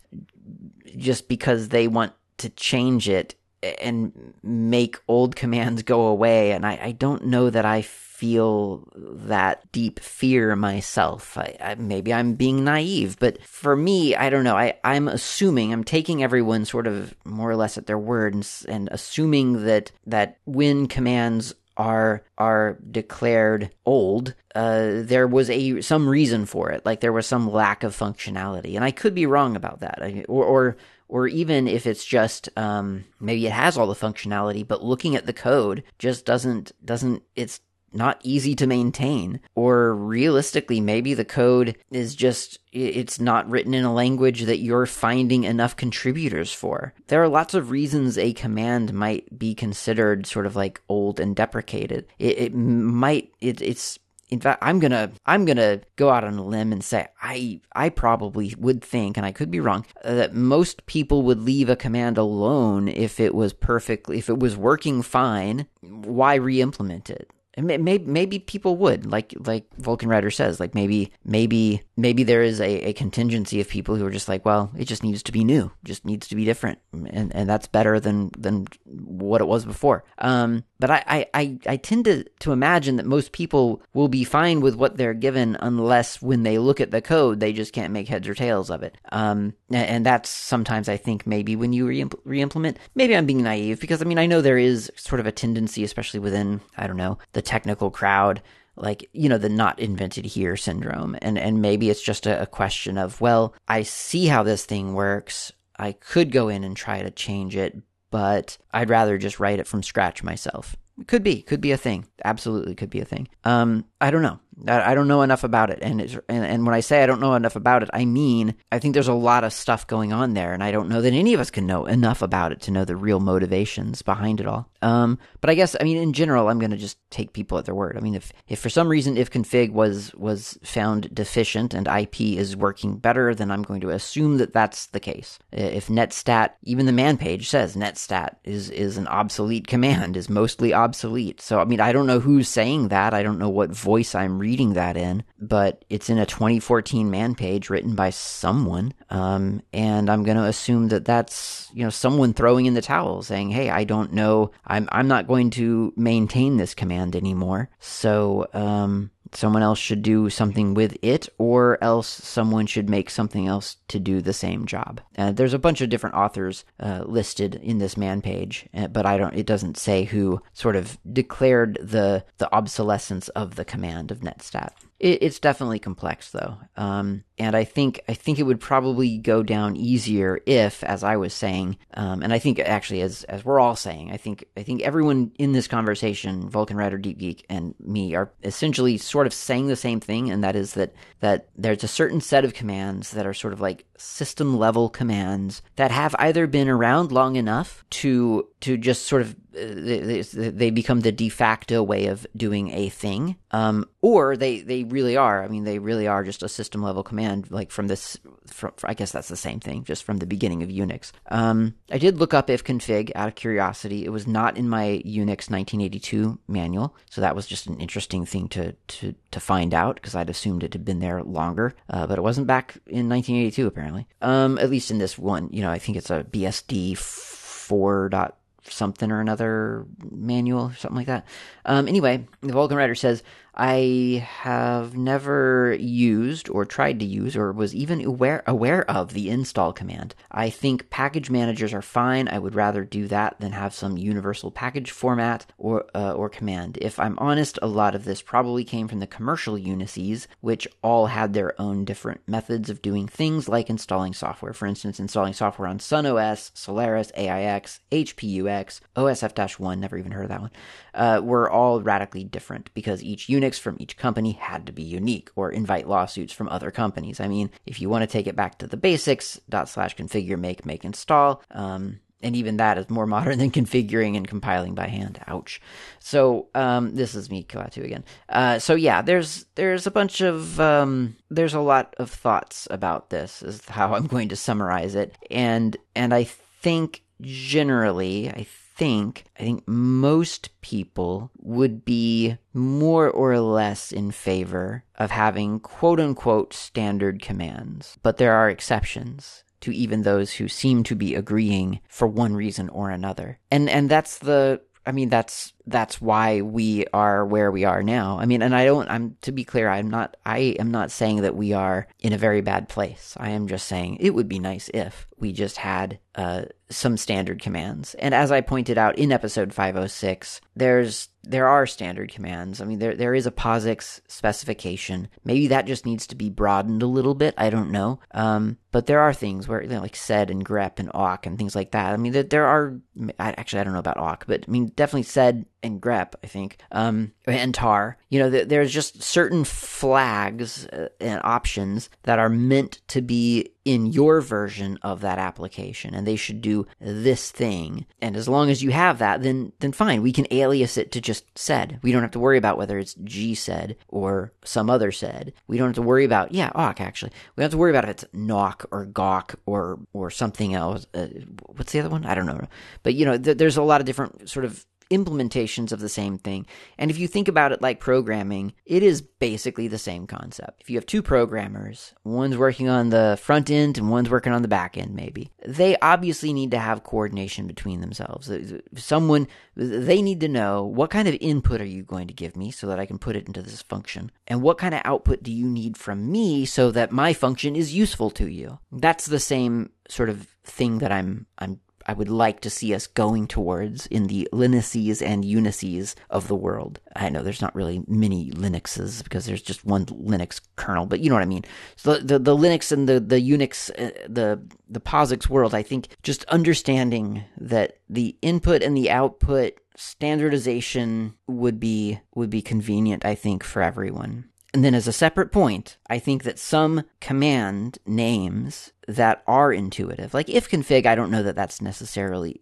just 0.95 1.27
because 1.27 1.69
they 1.69 1.87
want 1.87 2.13
to 2.37 2.49
change 2.49 3.09
it 3.09 3.35
and 3.81 4.33
make 4.43 4.97
old 5.07 5.35
commands 5.35 5.83
go 5.83 6.07
away. 6.07 6.51
And 6.51 6.65
I, 6.65 6.79
I 6.81 6.91
don't 6.91 7.25
know 7.25 7.49
that 7.49 7.65
I 7.65 7.81
feel 7.81 8.87
that 8.95 9.69
deep 9.71 9.99
fear 9.99 10.55
myself. 10.55 11.37
I, 11.37 11.57
I, 11.59 11.75
maybe 11.75 12.13
I'm 12.13 12.35
being 12.35 12.63
naive, 12.63 13.17
but 13.19 13.41
for 13.43 13.75
me, 13.75 14.15
I 14.15 14.29
don't 14.29 14.43
know. 14.43 14.55
I, 14.55 14.75
I'm 14.83 15.07
assuming, 15.07 15.73
I'm 15.73 15.83
taking 15.83 16.23
everyone 16.23 16.65
sort 16.65 16.87
of 16.87 17.13
more 17.25 17.49
or 17.49 17.55
less 17.55 17.77
at 17.77 17.85
their 17.85 17.97
word 17.97 18.33
and, 18.33 18.47
and 18.67 18.89
assuming 18.91 19.65
that, 19.65 19.91
that 20.05 20.37
when 20.45 20.87
commands 20.87 21.53
are 21.75 22.23
are 22.37 22.77
declared 22.91 23.71
old, 23.85 24.35
uh, 24.55 24.91
there 24.93 25.27
was 25.27 25.49
a 25.49 25.81
some 25.81 26.07
reason 26.07 26.45
for 26.45 26.69
it. 26.69 26.85
Like 26.85 26.99
there 26.99 27.13
was 27.13 27.25
some 27.25 27.51
lack 27.51 27.83
of 27.83 27.97
functionality, 27.97 28.75
and 28.75 28.83
I 28.83 28.91
could 28.91 29.15
be 29.15 29.25
wrong 29.25 29.55
about 29.55 29.79
that. 29.79 29.99
I, 30.01 30.23
or, 30.27 30.45
or 30.45 30.77
or 31.07 31.27
even 31.27 31.67
if 31.67 31.85
it's 31.85 32.05
just 32.05 32.49
um, 32.57 33.05
maybe 33.19 33.45
it 33.45 33.51
has 33.51 33.77
all 33.77 33.87
the 33.87 33.93
functionality, 33.93 34.67
but 34.67 34.83
looking 34.83 35.15
at 35.15 35.25
the 35.25 35.33
code 35.33 35.83
just 35.99 36.25
doesn't 36.25 36.71
doesn't 36.85 37.23
it's 37.35 37.59
not 37.93 38.19
easy 38.23 38.55
to 38.55 38.67
maintain. 38.67 39.39
Or 39.55 39.93
realistically 39.93 40.81
maybe 40.81 41.13
the 41.13 41.25
code 41.25 41.77
is 41.91 42.15
just 42.15 42.59
it's 42.71 43.19
not 43.19 43.49
written 43.49 43.73
in 43.73 43.83
a 43.83 43.93
language 43.93 44.43
that 44.43 44.59
you're 44.59 44.85
finding 44.85 45.43
enough 45.43 45.75
contributors 45.75 46.51
for. 46.51 46.93
There 47.07 47.21
are 47.21 47.29
lots 47.29 47.53
of 47.53 47.69
reasons 47.69 48.17
a 48.17 48.33
command 48.33 48.93
might 48.93 49.37
be 49.37 49.53
considered 49.53 50.25
sort 50.25 50.45
of 50.45 50.55
like 50.55 50.81
old 50.89 51.19
and 51.19 51.35
deprecated. 51.35 52.07
It, 52.17 52.37
it 52.37 52.55
might 52.55 53.31
it, 53.39 53.61
it's 53.61 53.99
in 54.33 54.39
fact, 54.39 54.63
I'm 54.63 54.79
gonna 54.79 55.11
I'm 55.25 55.45
gonna 55.45 55.81
go 55.95 56.09
out 56.09 56.23
on 56.23 56.37
a 56.37 56.43
limb 56.43 56.71
and 56.73 56.83
say 56.83 57.07
I 57.21 57.61
I 57.75 57.89
probably 57.89 58.55
would 58.57 58.83
think, 58.83 59.15
and 59.15 59.25
I 59.25 59.31
could 59.31 59.51
be 59.51 59.59
wrong, 59.59 59.85
uh, 60.03 60.15
that 60.15 60.33
most 60.33 60.85
people 60.87 61.21
would 61.21 61.39
leave 61.39 61.69
a 61.69 61.75
command 61.75 62.17
alone 62.17 62.87
if 62.87 63.19
it 63.19 63.35
was 63.35 63.53
perfectly 63.53 64.17
if 64.17 64.29
it 64.29 64.39
was 64.39 64.57
working 64.57 65.03
fine. 65.03 65.67
Why 65.81 66.35
re-implement 66.35 67.09
it? 67.11 67.29
Maybe 67.57 67.99
maybe 67.99 68.39
people 68.39 68.77
would 68.77 69.05
like 69.05 69.33
like 69.45 69.65
Vulcan 69.77 70.09
Rider 70.09 70.31
says 70.31 70.59
like 70.59 70.73
maybe 70.73 71.11
maybe 71.23 71.83
maybe 71.95 72.23
there 72.23 72.41
is 72.41 72.59
a, 72.59 72.89
a 72.89 72.93
contingency 72.93 73.61
of 73.61 73.69
people 73.69 73.95
who 73.95 74.05
are 74.05 74.11
just 74.11 74.27
like 74.27 74.43
well 74.43 74.71
it 74.77 74.85
just 74.85 75.03
needs 75.03 75.21
to 75.23 75.31
be 75.31 75.43
new 75.43 75.71
just 75.83 76.03
needs 76.03 76.27
to 76.27 76.35
be 76.35 76.45
different 76.45 76.79
and 76.91 77.33
and 77.35 77.47
that's 77.47 77.67
better 77.67 77.99
than 77.99 78.31
than 78.37 78.65
what 78.85 79.41
it 79.41 79.47
was 79.47 79.65
before 79.65 80.03
um 80.17 80.63
but 80.83 80.91
I, 80.91 81.27
I, 81.33 81.59
I 81.65 81.77
tend 81.77 82.03
to, 82.03 82.25
to 82.39 82.51
imagine 82.51 82.97
that 82.97 83.05
most 83.05 83.31
people 83.31 83.81
will 83.93 84.09
be 84.09 84.25
fine 84.25 84.59
with 84.59 84.75
what 84.75 84.97
they're 84.97 85.13
given 85.13 85.55
unless 85.61 86.21
when 86.21 86.43
they 86.43 86.57
look 86.57 86.81
at 86.81 86.91
the 86.91 87.01
code, 87.01 87.39
they 87.39 87.53
just 87.53 87.71
can't 87.71 87.93
make 87.93 88.09
heads 88.09 88.27
or 88.27 88.33
tails 88.33 88.69
of 88.69 88.83
it. 88.83 88.97
Um, 89.09 89.53
and 89.71 90.05
that's 90.05 90.29
sometimes 90.29 90.89
I 90.89 90.97
think 90.97 91.25
maybe 91.25 91.55
when 91.55 91.71
you 91.71 91.87
re 92.25 92.41
implement, 92.41 92.79
maybe 92.95 93.15
I'm 93.15 93.25
being 93.25 93.43
naive 93.43 93.79
because 93.79 94.01
I 94.01 94.03
mean, 94.03 94.17
I 94.17 94.25
know 94.25 94.41
there 94.41 94.57
is 94.57 94.91
sort 94.97 95.21
of 95.21 95.25
a 95.25 95.31
tendency, 95.31 95.85
especially 95.85 96.19
within, 96.19 96.59
I 96.75 96.85
don't 96.85 96.97
know, 96.97 97.17
the 97.31 97.41
technical 97.43 97.91
crowd, 97.91 98.41
like 98.75 99.07
you 99.13 99.29
know 99.29 99.37
the 99.37 99.49
not 99.49 99.79
invented 99.79 100.25
here 100.25 100.57
syndrome 100.57 101.15
and 101.21 101.37
and 101.37 101.61
maybe 101.61 101.91
it's 101.91 102.01
just 102.01 102.25
a, 102.25 102.41
a, 102.41 102.47
question 102.47 102.97
of 102.97 103.21
well 103.21 103.53
i 103.67 103.83
see 103.83 104.25
how 104.25 104.41
this 104.41 104.65
thing 104.65 104.95
works 104.95 105.51
i 105.77 105.91
could 105.91 106.31
go 106.31 106.49
in 106.49 106.63
and 106.63 106.75
try 106.75 107.03
to 107.03 107.11
change 107.11 107.55
it 107.55 107.83
but 108.13 108.59
I'd 108.71 108.91
rather 108.91 109.17
just 109.17 109.39
write 109.39 109.57
it 109.57 109.65
from 109.65 109.81
scratch 109.81 110.21
myself. 110.21 110.75
Could 111.07 111.23
be, 111.23 111.41
could 111.41 111.61
be 111.61 111.71
a 111.71 111.77
thing. 111.77 112.05
Absolutely 112.23 112.75
could 112.75 112.91
be 112.91 112.99
a 112.99 113.05
thing. 113.05 113.27
Um, 113.43 113.85
I 113.99 114.11
don't 114.11 114.21
know. 114.21 114.39
I 114.67 114.93
don't 114.95 115.07
know 115.07 115.21
enough 115.21 115.43
about 115.43 115.69
it, 115.69 115.79
and, 115.81 115.99
and 116.01 116.45
and 116.45 116.65
when 116.65 116.75
I 116.75 116.79
say 116.79 117.03
I 117.03 117.05
don't 117.05 117.19
know 117.19 117.33
enough 117.33 117.55
about 117.55 117.83
it, 117.83 117.89
I 117.93 118.05
mean 118.05 118.55
I 118.71 118.79
think 118.79 118.93
there's 118.93 119.07
a 119.07 119.13
lot 119.13 119.43
of 119.43 119.53
stuff 119.53 119.87
going 119.87 120.13
on 120.13 120.33
there, 120.33 120.53
and 120.53 120.63
I 120.63 120.71
don't 120.71 120.89
know 120.89 121.01
that 121.01 121.13
any 121.13 121.33
of 121.33 121.39
us 121.39 121.49
can 121.49 121.65
know 121.65 121.85
enough 121.85 122.21
about 122.21 122.51
it 122.51 122.61
to 122.61 122.71
know 122.71 122.85
the 122.85 122.95
real 122.95 123.19
motivations 123.19 124.01
behind 124.01 124.39
it 124.39 124.47
all. 124.47 124.69
Um, 124.81 125.17
but 125.41 125.49
I 125.49 125.55
guess 125.55 125.75
I 125.79 125.83
mean 125.83 125.97
in 125.97 126.13
general, 126.13 126.49
I'm 126.49 126.59
going 126.59 126.71
to 126.71 126.77
just 126.77 126.97
take 127.09 127.33
people 127.33 127.57
at 127.57 127.65
their 127.65 127.75
word. 127.75 127.97
I 127.97 128.01
mean, 128.01 128.15
if 128.15 128.31
if 128.47 128.59
for 128.59 128.69
some 128.69 128.89
reason 128.89 129.15
ifconfig 129.15 129.71
was 129.71 130.13
was 130.15 130.59
found 130.63 131.13
deficient 131.13 131.73
and 131.73 131.87
IP 131.87 132.21
is 132.21 132.55
working 132.55 132.97
better, 132.97 133.33
then 133.33 133.49
I'm 133.49 133.63
going 133.63 133.81
to 133.81 133.89
assume 133.89 134.37
that 134.37 134.53
that's 134.53 134.87
the 134.87 134.99
case. 134.99 135.39
If 135.51 135.87
netstat, 135.87 136.51
even 136.63 136.85
the 136.85 136.91
man 136.91 137.17
page 137.17 137.49
says 137.49 137.75
netstat 137.75 138.35
is 138.43 138.69
is 138.69 138.97
an 138.97 139.07
obsolete 139.07 139.67
command, 139.67 140.15
is 140.17 140.29
mostly 140.29 140.73
obsolete. 140.73 141.41
So 141.41 141.59
I 141.59 141.65
mean, 141.65 141.79
I 141.79 141.91
don't 141.91 142.07
know 142.07 142.19
who's 142.19 142.49
saying 142.49 142.89
that. 142.89 143.13
I 143.13 143.23
don't 143.23 143.39
know 143.39 143.49
what 143.49 143.71
voice 143.71 144.13
I'm 144.13 144.42
reading 144.43 144.73
that 144.73 144.97
in, 144.97 145.23
but 145.39 145.85
it's 145.89 146.09
in 146.09 146.17
a 146.17 146.25
2014 146.25 147.09
man 147.09 147.33
page 147.33 147.69
written 147.69 147.95
by 147.95 148.09
someone. 148.09 148.93
Um, 149.09 149.61
and 149.71 150.09
I'm 150.09 150.23
going 150.23 150.35
to 150.35 150.43
assume 150.43 150.89
that 150.89 151.05
that's, 151.05 151.71
you 151.73 151.85
know, 151.85 151.89
someone 151.89 152.33
throwing 152.33 152.65
in 152.65 152.73
the 152.73 152.81
towel 152.81 153.23
saying, 153.23 153.51
Hey, 153.51 153.69
I 153.69 153.85
don't 153.85 154.11
know. 154.11 154.51
I'm, 154.67 154.89
I'm 154.91 155.07
not 155.07 155.27
going 155.27 155.49
to 155.51 155.93
maintain 155.95 156.57
this 156.57 156.73
command 156.73 157.15
anymore. 157.15 157.69
So, 157.79 158.47
um, 158.53 159.11
someone 159.31 159.63
else 159.63 159.79
should 159.79 160.01
do 160.01 160.29
something 160.29 160.73
with 160.73 160.97
it, 161.01 161.29
or 161.37 161.81
else 161.83 162.07
someone 162.07 162.65
should 162.65 162.89
make 162.89 163.09
something 163.09 163.47
else 163.47 163.77
to 163.87 163.99
do 163.99 164.21
the 164.21 164.33
same 164.33 164.65
job. 164.65 165.01
Uh, 165.17 165.31
there's 165.31 165.53
a 165.53 165.59
bunch 165.59 165.81
of 165.81 165.89
different 165.89 166.15
authors 166.15 166.65
uh, 166.79 167.03
listed 167.05 167.55
in 167.55 167.77
this 167.77 167.97
man 167.97 168.21
page, 168.21 168.67
uh, 168.73 168.87
but 168.87 169.05
I 169.05 169.17
don't. 169.17 169.35
It 169.35 169.45
doesn't 169.45 169.77
say 169.77 170.03
who 170.03 170.41
sort 170.53 170.75
of 170.75 170.97
declared 171.11 171.77
the 171.81 172.25
the 172.37 172.53
obsolescence 172.53 173.29
of 173.29 173.55
the 173.55 173.65
command 173.65 174.11
of 174.11 174.19
netstat. 174.19 174.71
It, 175.03 175.21
it's 175.21 175.39
definitely 175.39 175.79
complex 175.79 176.31
though. 176.31 176.57
Um, 176.77 177.25
and 177.37 177.57
I 177.57 177.65
think 177.65 177.99
I 178.07 178.13
think 178.13 178.39
it 178.39 178.43
would 178.43 178.61
probably 178.61 179.17
go 179.17 179.43
down 179.43 179.75
easier 179.75 180.39
if, 180.45 180.81
as 180.81 181.03
I 181.03 181.17
was 181.17 181.33
saying, 181.33 181.77
um, 181.95 182.23
and 182.23 182.31
I 182.31 182.39
think 182.39 182.57
actually 182.59 183.01
as 183.01 183.25
as 183.25 183.43
we're 183.43 183.59
all 183.59 183.75
saying, 183.75 184.11
I 184.11 184.17
think 184.17 184.45
I 184.55 184.63
think 184.63 184.81
everyone 184.81 185.33
in 185.37 185.51
this 185.51 185.67
conversation, 185.67 186.49
Vulcan 186.49 186.77
Writer, 186.77 186.97
Deep 186.97 187.17
Geek, 187.17 187.45
and 187.49 187.75
me 187.81 188.15
are 188.15 188.31
essentially 188.43 188.97
sort 188.97 189.27
of 189.27 189.33
saying 189.33 189.67
the 189.67 189.75
same 189.75 189.99
thing, 189.99 190.31
and 190.31 190.41
that 190.41 190.55
is 190.55 190.73
that 190.75 190.93
that 191.19 191.49
there's 191.57 191.83
a 191.83 191.87
certain 191.89 192.21
set 192.21 192.45
of 192.45 192.53
commands 192.53 193.11
that 193.11 193.27
are 193.27 193.33
sort 193.33 193.51
of 193.51 193.59
like 193.59 193.85
system 194.03 194.57
level 194.57 194.89
commands 194.89 195.61
that 195.77 195.89
have 195.91 196.15
either 196.19 196.45
been 196.45 196.67
around 196.67 197.11
long 197.11 197.35
enough 197.35 197.83
to 197.89 198.47
to 198.59 198.77
just 198.77 199.05
sort 199.05 199.21
of 199.21 199.35
they, 199.53 200.21
they 200.21 200.71
become 200.71 201.01
the 201.01 201.11
de 201.11 201.29
facto 201.29 201.83
way 201.83 202.07
of 202.07 202.25
doing 202.35 202.71
a 202.71 202.89
thing, 202.89 203.35
um, 203.51 203.87
or 204.01 204.35
they 204.35 204.61
they 204.61 204.83
really 204.83 205.15
are. 205.15 205.43
I 205.43 205.47
mean, 205.47 205.63
they 205.63 205.79
really 205.79 206.07
are 206.07 206.23
just 206.23 206.43
a 206.43 206.49
system 206.49 206.81
level 206.81 207.03
command, 207.03 207.51
like 207.51 207.71
from 207.71 207.87
this. 207.87 208.17
From, 208.47 208.73
I 208.83 208.93
guess 208.93 209.11
that's 209.11 209.29
the 209.29 209.35
same 209.35 209.59
thing, 209.59 209.83
just 209.83 210.03
from 210.03 210.17
the 210.17 210.25
beginning 210.25 210.63
of 210.63 210.69
Unix. 210.69 211.11
Um, 211.29 211.75
I 211.91 211.97
did 211.97 212.17
look 212.17 212.33
up 212.33 212.47
ifconfig 212.47 213.11
out 213.15 213.27
of 213.27 213.35
curiosity. 213.35 214.05
It 214.05 214.09
was 214.09 214.27
not 214.27 214.57
in 214.57 214.69
my 214.69 215.01
Unix 215.05 215.49
1982 215.49 216.39
manual, 216.47 216.95
so 217.09 217.21
that 217.21 217.35
was 217.35 217.47
just 217.47 217.67
an 217.67 217.79
interesting 217.79 218.25
thing 218.25 218.47
to 218.49 218.73
to 218.73 219.13
to 219.31 219.39
find 219.39 219.73
out 219.73 219.95
because 219.95 220.15
I'd 220.15 220.29
assumed 220.29 220.63
it 220.63 220.73
had 220.73 220.85
been 220.85 220.99
there 220.99 221.23
longer, 221.23 221.75
uh, 221.89 222.07
but 222.07 222.17
it 222.17 222.23
wasn't 222.23 222.47
back 222.47 222.77
in 222.87 223.07
1982 223.07 223.67
apparently. 223.67 223.92
Um, 224.21 224.57
at 224.57 224.69
least 224.69 224.91
in 224.91 224.97
this 224.97 225.17
one, 225.17 225.49
you 225.51 225.61
know, 225.61 225.71
I 225.71 225.79
think 225.79 225.97
it's 225.97 226.09
a 226.09 226.23
BSD 226.23 226.97
four 226.97 228.09
dot 228.09 228.37
something 228.69 229.11
or 229.11 229.19
another 229.19 229.85
manual, 230.09 230.67
or 230.67 230.75
something 230.75 230.97
like 230.97 231.07
that. 231.07 231.25
Um, 231.65 231.87
anyway, 231.87 232.25
the 232.41 232.53
Vulcan 232.53 232.77
writer 232.77 232.95
says 232.95 233.23
I 233.55 234.27
have 234.41 234.97
never 234.97 235.75
used 235.79 236.49
or 236.49 236.65
tried 236.65 236.99
to 236.99 237.05
use 237.05 237.35
or 237.35 237.51
was 237.51 237.75
even 237.75 238.03
aware 238.03 238.43
aware 238.47 238.89
of 238.89 239.13
the 239.13 239.29
install 239.29 239.73
command. 239.73 240.15
I 240.31 240.49
think 240.49 240.89
package 240.89 241.29
managers 241.29 241.73
are 241.73 241.83
fine. 241.83 242.27
I 242.27 242.39
would 242.39 242.55
rather 242.55 242.83
do 242.83 243.07
that 243.09 243.39
than 243.39 243.51
have 243.51 243.73
some 243.73 243.97
universal 243.97 244.49
package 244.49 244.89
format 244.89 245.45
or 245.57 245.85
uh, 245.93 246.13
or 246.13 246.29
command. 246.29 246.79
If 246.81 246.99
I'm 246.99 247.19
honest, 247.19 247.59
a 247.61 247.67
lot 247.67 247.93
of 247.93 248.05
this 248.05 248.21
probably 248.21 248.63
came 248.63 248.87
from 248.87 248.99
the 248.99 249.07
commercial 249.07 249.55
Unices, 249.55 250.25
which 250.41 250.67
all 250.81 251.07
had 251.07 251.33
their 251.33 251.59
own 251.61 251.85
different 251.85 252.21
methods 252.27 252.69
of 252.69 252.81
doing 252.81 253.07
things 253.07 253.47
like 253.47 253.69
installing 253.69 254.13
software. 254.13 254.53
For 254.53 254.65
instance, 254.65 254.99
installing 254.99 255.33
software 255.33 255.67
on 255.67 255.77
SunOS, 255.77 256.51
Solaris, 256.55 257.11
AIX, 257.15 257.79
HPUX, 257.91 258.79
OSF-1, 258.95 259.79
never 259.79 259.97
even 259.97 260.11
heard 260.11 260.23
of 260.23 260.29
that 260.29 260.41
one, 260.41 260.51
uh, 260.93 261.21
were 261.23 261.49
all 261.49 261.81
radically 261.81 262.23
different 262.23 262.73
because 262.73 263.03
each 263.03 263.27
Unix 263.27 263.42
Unix 263.43 263.59
from 263.59 263.77
each 263.79 263.97
company 263.97 264.33
had 264.33 264.65
to 264.65 264.71
be 264.71 264.83
unique 264.83 265.29
or 265.35 265.51
invite 265.51 265.87
lawsuits 265.87 266.33
from 266.33 266.49
other 266.49 266.71
companies. 266.71 267.19
I 267.19 267.27
mean, 267.27 267.49
if 267.65 267.81
you 267.81 267.89
want 267.89 268.03
to 268.03 268.07
take 268.07 268.27
it 268.27 268.35
back 268.35 268.57
to 268.59 268.67
the 268.67 268.77
basics, 268.77 269.39
dot 269.49 269.69
slash 269.69 269.95
configure, 269.95 270.39
make, 270.39 270.65
make, 270.65 270.85
install, 270.85 271.41
um, 271.51 271.99
and 272.21 272.35
even 272.35 272.57
that 272.57 272.77
is 272.77 272.89
more 272.89 273.05
modern 273.17 273.37
than 273.37 273.51
configuring 273.51 274.15
and 274.15 274.27
compiling 274.27 274.75
by 274.75 274.87
hand. 274.87 275.19
Ouch. 275.27 275.61
So 275.99 276.47
um, 276.55 276.95
this 276.95 277.15
is 277.15 277.29
me, 277.29 277.43
Klaatu 277.43 277.83
again. 277.83 278.05
Uh, 278.29 278.59
so 278.59 278.75
yeah, 278.75 279.01
there's 279.01 279.45
there's 279.55 279.85
a 279.85 279.91
bunch 279.91 280.21
of 280.21 280.59
um, 280.59 281.17
there's 281.29 281.53
a 281.53 281.59
lot 281.59 281.93
of 281.97 282.09
thoughts 282.09 282.67
about 282.71 283.09
this. 283.09 283.43
Is 283.43 283.65
how 283.67 283.93
I'm 283.93 284.07
going 284.07 284.29
to 284.29 284.35
summarize 284.35 284.95
it, 284.95 285.17
and 285.29 285.75
and 285.95 286.13
I 286.13 286.23
think 286.23 287.03
generally, 287.21 288.29
I 288.29 288.47
think, 288.75 289.25
I 289.37 289.43
think 289.43 289.67
most 289.67 290.49
people 290.61 291.31
would 291.37 291.85
be 291.85 292.37
more 292.53 293.09
or 293.09 293.39
less 293.39 293.91
in 293.91 294.11
favor 294.11 294.83
of 294.97 295.11
having 295.11 295.59
quote 295.59 295.99
unquote 295.99 296.53
standard 296.53 297.21
commands. 297.21 297.97
But 298.03 298.17
there 298.17 298.33
are 298.33 298.49
exceptions 298.49 299.43
to 299.61 299.73
even 299.73 300.01
those 300.01 300.33
who 300.33 300.47
seem 300.47 300.83
to 300.83 300.95
be 300.95 301.15
agreeing 301.15 301.79
for 301.87 302.07
one 302.07 302.35
reason 302.35 302.69
or 302.69 302.89
another. 302.89 303.39
And 303.49 303.69
and 303.69 303.89
that's 303.89 304.17
the 304.19 304.61
I 304.85 304.91
mean 304.91 305.09
that's 305.09 305.53
that's 305.65 306.01
why 306.01 306.41
we 306.41 306.85
are 306.93 307.25
where 307.25 307.51
we 307.51 307.63
are 307.63 307.81
now. 307.83 308.19
I 308.19 308.25
mean, 308.25 308.41
and 308.41 308.55
I 308.55 308.65
don't, 308.65 308.89
I'm, 308.89 309.17
to 309.21 309.31
be 309.31 309.43
clear, 309.43 309.69
I'm 309.69 309.89
not, 309.89 310.17
I 310.25 310.55
am 310.59 310.71
not 310.71 310.91
saying 310.91 311.21
that 311.21 311.35
we 311.35 311.53
are 311.53 311.87
in 311.99 312.13
a 312.13 312.17
very 312.17 312.41
bad 312.41 312.67
place. 312.67 313.15
I 313.17 313.29
am 313.29 313.47
just 313.47 313.65
saying 313.67 313.97
it 313.99 314.11
would 314.11 314.27
be 314.27 314.39
nice 314.39 314.69
if 314.73 315.07
we 315.17 315.31
just 315.31 315.57
had, 315.57 315.99
uh, 316.15 316.43
some 316.69 316.97
standard 316.97 317.41
commands. 317.41 317.95
And 317.95 318.13
as 318.13 318.31
I 318.31 318.41
pointed 318.41 318.77
out 318.77 318.97
in 318.97 319.11
episode 319.11 319.53
506, 319.53 320.41
there's, 320.55 321.09
there 321.23 321.47
are 321.47 321.65
standard 321.65 322.11
commands. 322.11 322.61
I 322.61 322.65
mean, 322.65 322.79
there, 322.79 322.95
there 322.95 323.15
is 323.15 323.25
a 323.25 323.31
POSIX 323.31 324.01
specification. 324.07 325.07
Maybe 325.23 325.47
that 325.47 325.65
just 325.65 325.85
needs 325.85 326.07
to 326.07 326.15
be 326.15 326.29
broadened 326.29 326.83
a 326.83 326.87
little 326.87 327.15
bit. 327.15 327.33
I 327.37 327.49
don't 327.49 327.71
know. 327.71 327.99
Um, 328.11 328.57
but 328.71 328.85
there 328.85 328.99
are 328.99 329.13
things 329.13 329.47
where, 329.47 329.61
you 329.61 329.69
know, 329.69 329.81
like 329.81 329.95
sed 329.95 330.29
and 330.29 330.45
grep 330.45 330.79
and 330.79 330.91
awk 330.93 331.25
and 331.25 331.37
things 331.37 331.55
like 331.55 331.71
that. 331.71 331.93
I 331.93 331.97
mean, 331.97 332.11
there, 332.11 332.23
there 332.23 332.45
are, 332.45 332.79
I, 333.19 333.31
actually, 333.31 333.59
I 333.59 333.63
don't 333.63 333.73
know 333.73 333.79
about 333.79 333.97
awk, 333.97 334.25
but 334.27 334.45
I 334.47 334.51
mean, 334.51 334.67
definitely 334.75 335.03
sed 335.03 335.45
and 335.63 335.81
grep, 335.81 336.13
I 336.23 336.27
think, 336.27 336.57
um, 336.71 337.13
and 337.25 337.53
tar. 337.53 337.97
You 338.09 338.19
know, 338.19 338.29
th- 338.29 338.47
there's 338.49 338.71
just 338.71 339.01
certain 339.01 339.43
flags 339.43 340.67
uh, 340.67 340.89
and 340.99 341.21
options 341.23 341.89
that 342.03 342.19
are 342.19 342.29
meant 342.29 342.81
to 342.89 343.01
be 343.01 343.53
in 343.65 343.85
your 343.85 344.19
version 344.19 344.77
of 344.81 345.01
that 345.01 345.19
application, 345.19 345.93
and 345.93 346.05
they 346.05 346.15
should 346.15 346.41
do 346.41 346.67
this 346.79 347.31
thing. 347.31 347.85
And 348.01 348.17
as 348.17 348.27
long 348.27 348.49
as 348.49 348.61
you 348.61 348.71
have 348.71 348.99
that, 348.99 349.23
then 349.23 349.53
then 349.59 349.71
fine, 349.71 350.01
we 350.01 350.11
can 350.11 350.27
alias 350.31 350.77
it 350.77 350.91
to 350.91 351.01
just 351.01 351.25
sed 351.37 351.79
We 351.81 351.91
don't 351.91 352.01
have 352.01 352.11
to 352.11 352.19
worry 352.19 352.37
about 352.37 352.57
whether 352.57 352.77
it's 352.77 352.95
G 352.95 353.35
sed 353.35 353.77
or 353.87 354.33
some 354.43 354.69
other 354.69 354.91
sed 354.91 355.33
We 355.47 355.57
don't 355.57 355.69
have 355.69 355.75
to 355.75 355.81
worry 355.81 356.05
about 356.05 356.33
yeah, 356.33 356.51
awk 356.53 356.81
actually. 356.81 357.11
We 357.35 357.41
don't 357.41 357.45
have 357.45 357.51
to 357.51 357.57
worry 357.57 357.71
about 357.71 357.85
if 357.85 357.89
it's 357.91 358.05
nawk 358.13 358.65
or 358.71 358.85
gawk 358.85 359.35
or 359.45 359.79
or 359.93 360.11
something 360.11 360.53
else. 360.53 360.85
Uh, 360.93 361.07
what's 361.55 361.71
the 361.71 361.79
other 361.79 361.89
one? 361.89 362.05
I 362.05 362.15
don't 362.15 362.25
know. 362.25 362.47
But 362.83 362.95
you 362.95 363.05
know, 363.05 363.17
th- 363.17 363.37
there's 363.37 363.57
a 363.57 363.63
lot 363.63 363.79
of 363.79 363.85
different 363.85 364.29
sort 364.29 364.45
of 364.45 364.65
implementations 364.89 365.71
of 365.71 365.79
the 365.79 365.89
same 365.89 366.17
thing. 366.17 366.45
And 366.77 366.91
if 366.91 366.97
you 366.97 367.07
think 367.07 367.27
about 367.27 367.51
it 367.51 367.61
like 367.61 367.79
programming, 367.79 368.53
it 368.65 368.83
is 368.83 369.01
basically 369.01 369.67
the 369.67 369.77
same 369.77 370.07
concept. 370.07 370.61
If 370.61 370.69
you 370.69 370.77
have 370.77 370.85
two 370.85 371.01
programmers, 371.01 371.93
one's 372.03 372.37
working 372.37 372.69
on 372.69 372.89
the 372.89 373.17
front 373.21 373.49
end 373.49 373.77
and 373.77 373.89
one's 373.89 374.09
working 374.09 374.33
on 374.33 374.41
the 374.41 374.47
back 374.47 374.77
end, 374.77 374.95
maybe, 374.95 375.31
they 375.45 375.77
obviously 375.81 376.33
need 376.33 376.51
to 376.51 376.59
have 376.59 376.83
coordination 376.83 377.47
between 377.47 377.81
themselves. 377.81 378.31
Someone, 378.75 379.27
they 379.55 380.01
need 380.01 380.19
to 380.21 380.27
know 380.27 380.63
what 380.63 380.89
kind 380.89 381.07
of 381.07 381.17
input 381.21 381.61
are 381.61 381.65
you 381.65 381.83
going 381.83 382.07
to 382.07 382.13
give 382.13 382.35
me 382.35 382.51
so 382.51 382.67
that 382.67 382.79
I 382.79 382.85
can 382.85 382.99
put 382.99 383.15
it 383.15 383.27
into 383.27 383.41
this 383.41 383.61
function? 383.61 384.11
And 384.27 384.41
what 384.41 384.57
kind 384.57 384.73
of 384.73 384.81
output 384.85 385.23
do 385.23 385.31
you 385.31 385.47
need 385.47 385.77
from 385.77 386.11
me 386.11 386.45
so 386.45 386.71
that 386.71 386.91
my 386.91 387.13
function 387.13 387.55
is 387.55 387.73
useful 387.73 388.09
to 388.11 388.27
you? 388.27 388.59
That's 388.71 389.05
the 389.05 389.19
same 389.19 389.71
sort 389.89 390.09
of 390.09 390.27
thing 390.43 390.79
that 390.79 390.91
I'm 390.91 391.25
I'm 391.37 391.59
I 391.85 391.93
would 391.93 392.09
like 392.09 392.41
to 392.41 392.49
see 392.49 392.73
us 392.73 392.87
going 392.87 393.27
towards 393.27 393.87
in 393.87 394.07
the 394.07 394.27
Linuxes 394.31 395.01
and 395.01 395.23
Unices 395.23 395.95
of 396.09 396.27
the 396.27 396.35
world. 396.35 396.79
I 396.95 397.09
know 397.09 397.23
there's 397.23 397.41
not 397.41 397.55
really 397.55 397.83
many 397.87 398.31
Linuxes 398.31 399.03
because 399.03 399.25
there's 399.25 399.41
just 399.41 399.65
one 399.65 399.85
Linux 399.85 400.41
kernel, 400.55 400.85
but 400.85 400.99
you 400.99 401.09
know 401.09 401.15
what 401.15 401.23
I 401.23 401.27
mean. 401.27 401.45
So 401.75 401.95
the 401.95 402.13
the, 402.13 402.19
the 402.19 402.37
Linux 402.37 402.71
and 402.71 402.87
the 402.87 402.99
the 402.99 403.19
Unix, 403.19 403.69
uh, 403.71 403.91
the 404.07 404.41
the 404.69 404.79
POSIX 404.79 405.29
world, 405.29 405.53
I 405.53 405.63
think 405.63 405.89
just 406.03 406.23
understanding 406.25 407.23
that 407.37 407.79
the 407.89 408.17
input 408.21 408.63
and 408.63 408.75
the 408.75 408.89
output 408.89 409.53
standardization 409.75 411.15
would 411.27 411.59
be 411.59 411.99
would 412.15 412.29
be 412.29 412.41
convenient. 412.41 413.05
I 413.05 413.15
think 413.15 413.43
for 413.43 413.61
everyone. 413.61 414.25
And 414.53 414.63
then, 414.63 414.75
as 414.75 414.87
a 414.87 414.93
separate 414.93 415.31
point, 415.31 415.77
I 415.89 415.97
think 415.97 416.23
that 416.23 416.37
some 416.37 416.83
command 417.01 417.79
names 417.87 418.71
that 418.87 419.23
are 419.25 419.51
intuitive, 419.51 420.13
like 420.13 420.27
ifconfig, 420.27 420.85
I 420.85 420.93
don't 420.93 421.09
know 421.09 421.23
that 421.23 421.35
that's 421.35 421.59
necessarily 421.59 422.41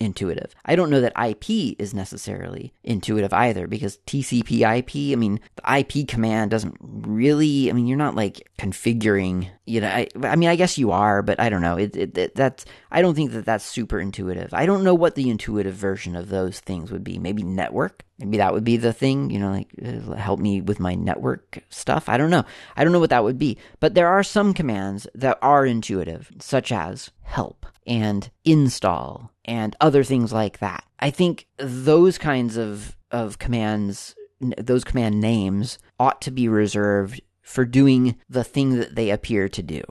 intuitive. 0.00 0.54
I 0.64 0.74
don't 0.74 0.90
know 0.90 1.02
that 1.02 1.12
IP 1.28 1.76
is 1.78 1.92
necessarily 1.92 2.72
intuitive 2.82 3.32
either 3.32 3.66
because 3.66 3.98
TCP 4.06 4.78
IP, 4.78 5.12
I 5.12 5.16
mean, 5.16 5.40
the 5.56 5.78
IP 5.78 6.08
command 6.08 6.50
doesn't 6.50 6.76
really, 6.80 7.70
I 7.70 7.74
mean, 7.74 7.86
you're 7.86 7.98
not 7.98 8.16
like 8.16 8.48
configuring, 8.58 9.50
you 9.66 9.82
know, 9.82 9.88
I, 9.88 10.08
I 10.22 10.36
mean, 10.36 10.48
I 10.48 10.56
guess 10.56 10.78
you 10.78 10.90
are, 10.90 11.22
but 11.22 11.38
I 11.38 11.50
don't 11.50 11.60
know. 11.60 11.76
It, 11.76 11.94
it, 11.94 12.16
it, 12.16 12.34
that's, 12.34 12.64
I 12.90 13.02
don't 13.02 13.14
think 13.14 13.32
that 13.32 13.44
that's 13.44 13.64
super 13.64 14.00
intuitive. 14.00 14.54
I 14.54 14.64
don't 14.64 14.82
know 14.82 14.94
what 14.94 15.14
the 15.14 15.28
intuitive 15.28 15.74
version 15.74 16.16
of 16.16 16.30
those 16.30 16.60
things 16.60 16.90
would 16.90 17.04
be. 17.04 17.18
Maybe 17.18 17.42
network. 17.42 18.04
Maybe 18.18 18.38
that 18.38 18.52
would 18.52 18.64
be 18.64 18.76
the 18.76 18.92
thing, 18.92 19.30
you 19.30 19.38
know, 19.38 19.50
like 19.50 19.70
uh, 19.84 20.14
help 20.14 20.40
me 20.40 20.60
with 20.60 20.80
my 20.80 20.94
network 20.94 21.62
stuff. 21.70 22.08
I 22.08 22.16
don't 22.16 22.30
know. 22.30 22.44
I 22.76 22.84
don't 22.84 22.92
know 22.92 23.00
what 23.00 23.10
that 23.10 23.24
would 23.24 23.38
be. 23.38 23.58
But 23.80 23.94
there 23.94 24.08
are 24.08 24.22
some 24.22 24.52
commands 24.52 25.06
that 25.14 25.38
are 25.40 25.64
intuitive, 25.64 26.30
such 26.38 26.70
as 26.70 27.10
help 27.22 27.64
and 27.86 28.30
install 28.44 29.32
and 29.50 29.74
other 29.80 30.04
things 30.04 30.32
like 30.32 30.60
that. 30.60 30.84
I 31.00 31.10
think 31.10 31.48
those 31.58 32.18
kinds 32.18 32.56
of, 32.56 32.96
of 33.10 33.40
commands, 33.40 34.14
those 34.56 34.84
command 34.84 35.20
names 35.20 35.80
ought 35.98 36.22
to 36.22 36.30
be 36.30 36.48
reserved 36.48 37.20
for 37.42 37.64
doing 37.64 38.14
the 38.28 38.44
thing 38.44 38.76
that 38.76 38.94
they 38.94 39.10
appear 39.10 39.48
to 39.48 39.62
do. 39.62 39.82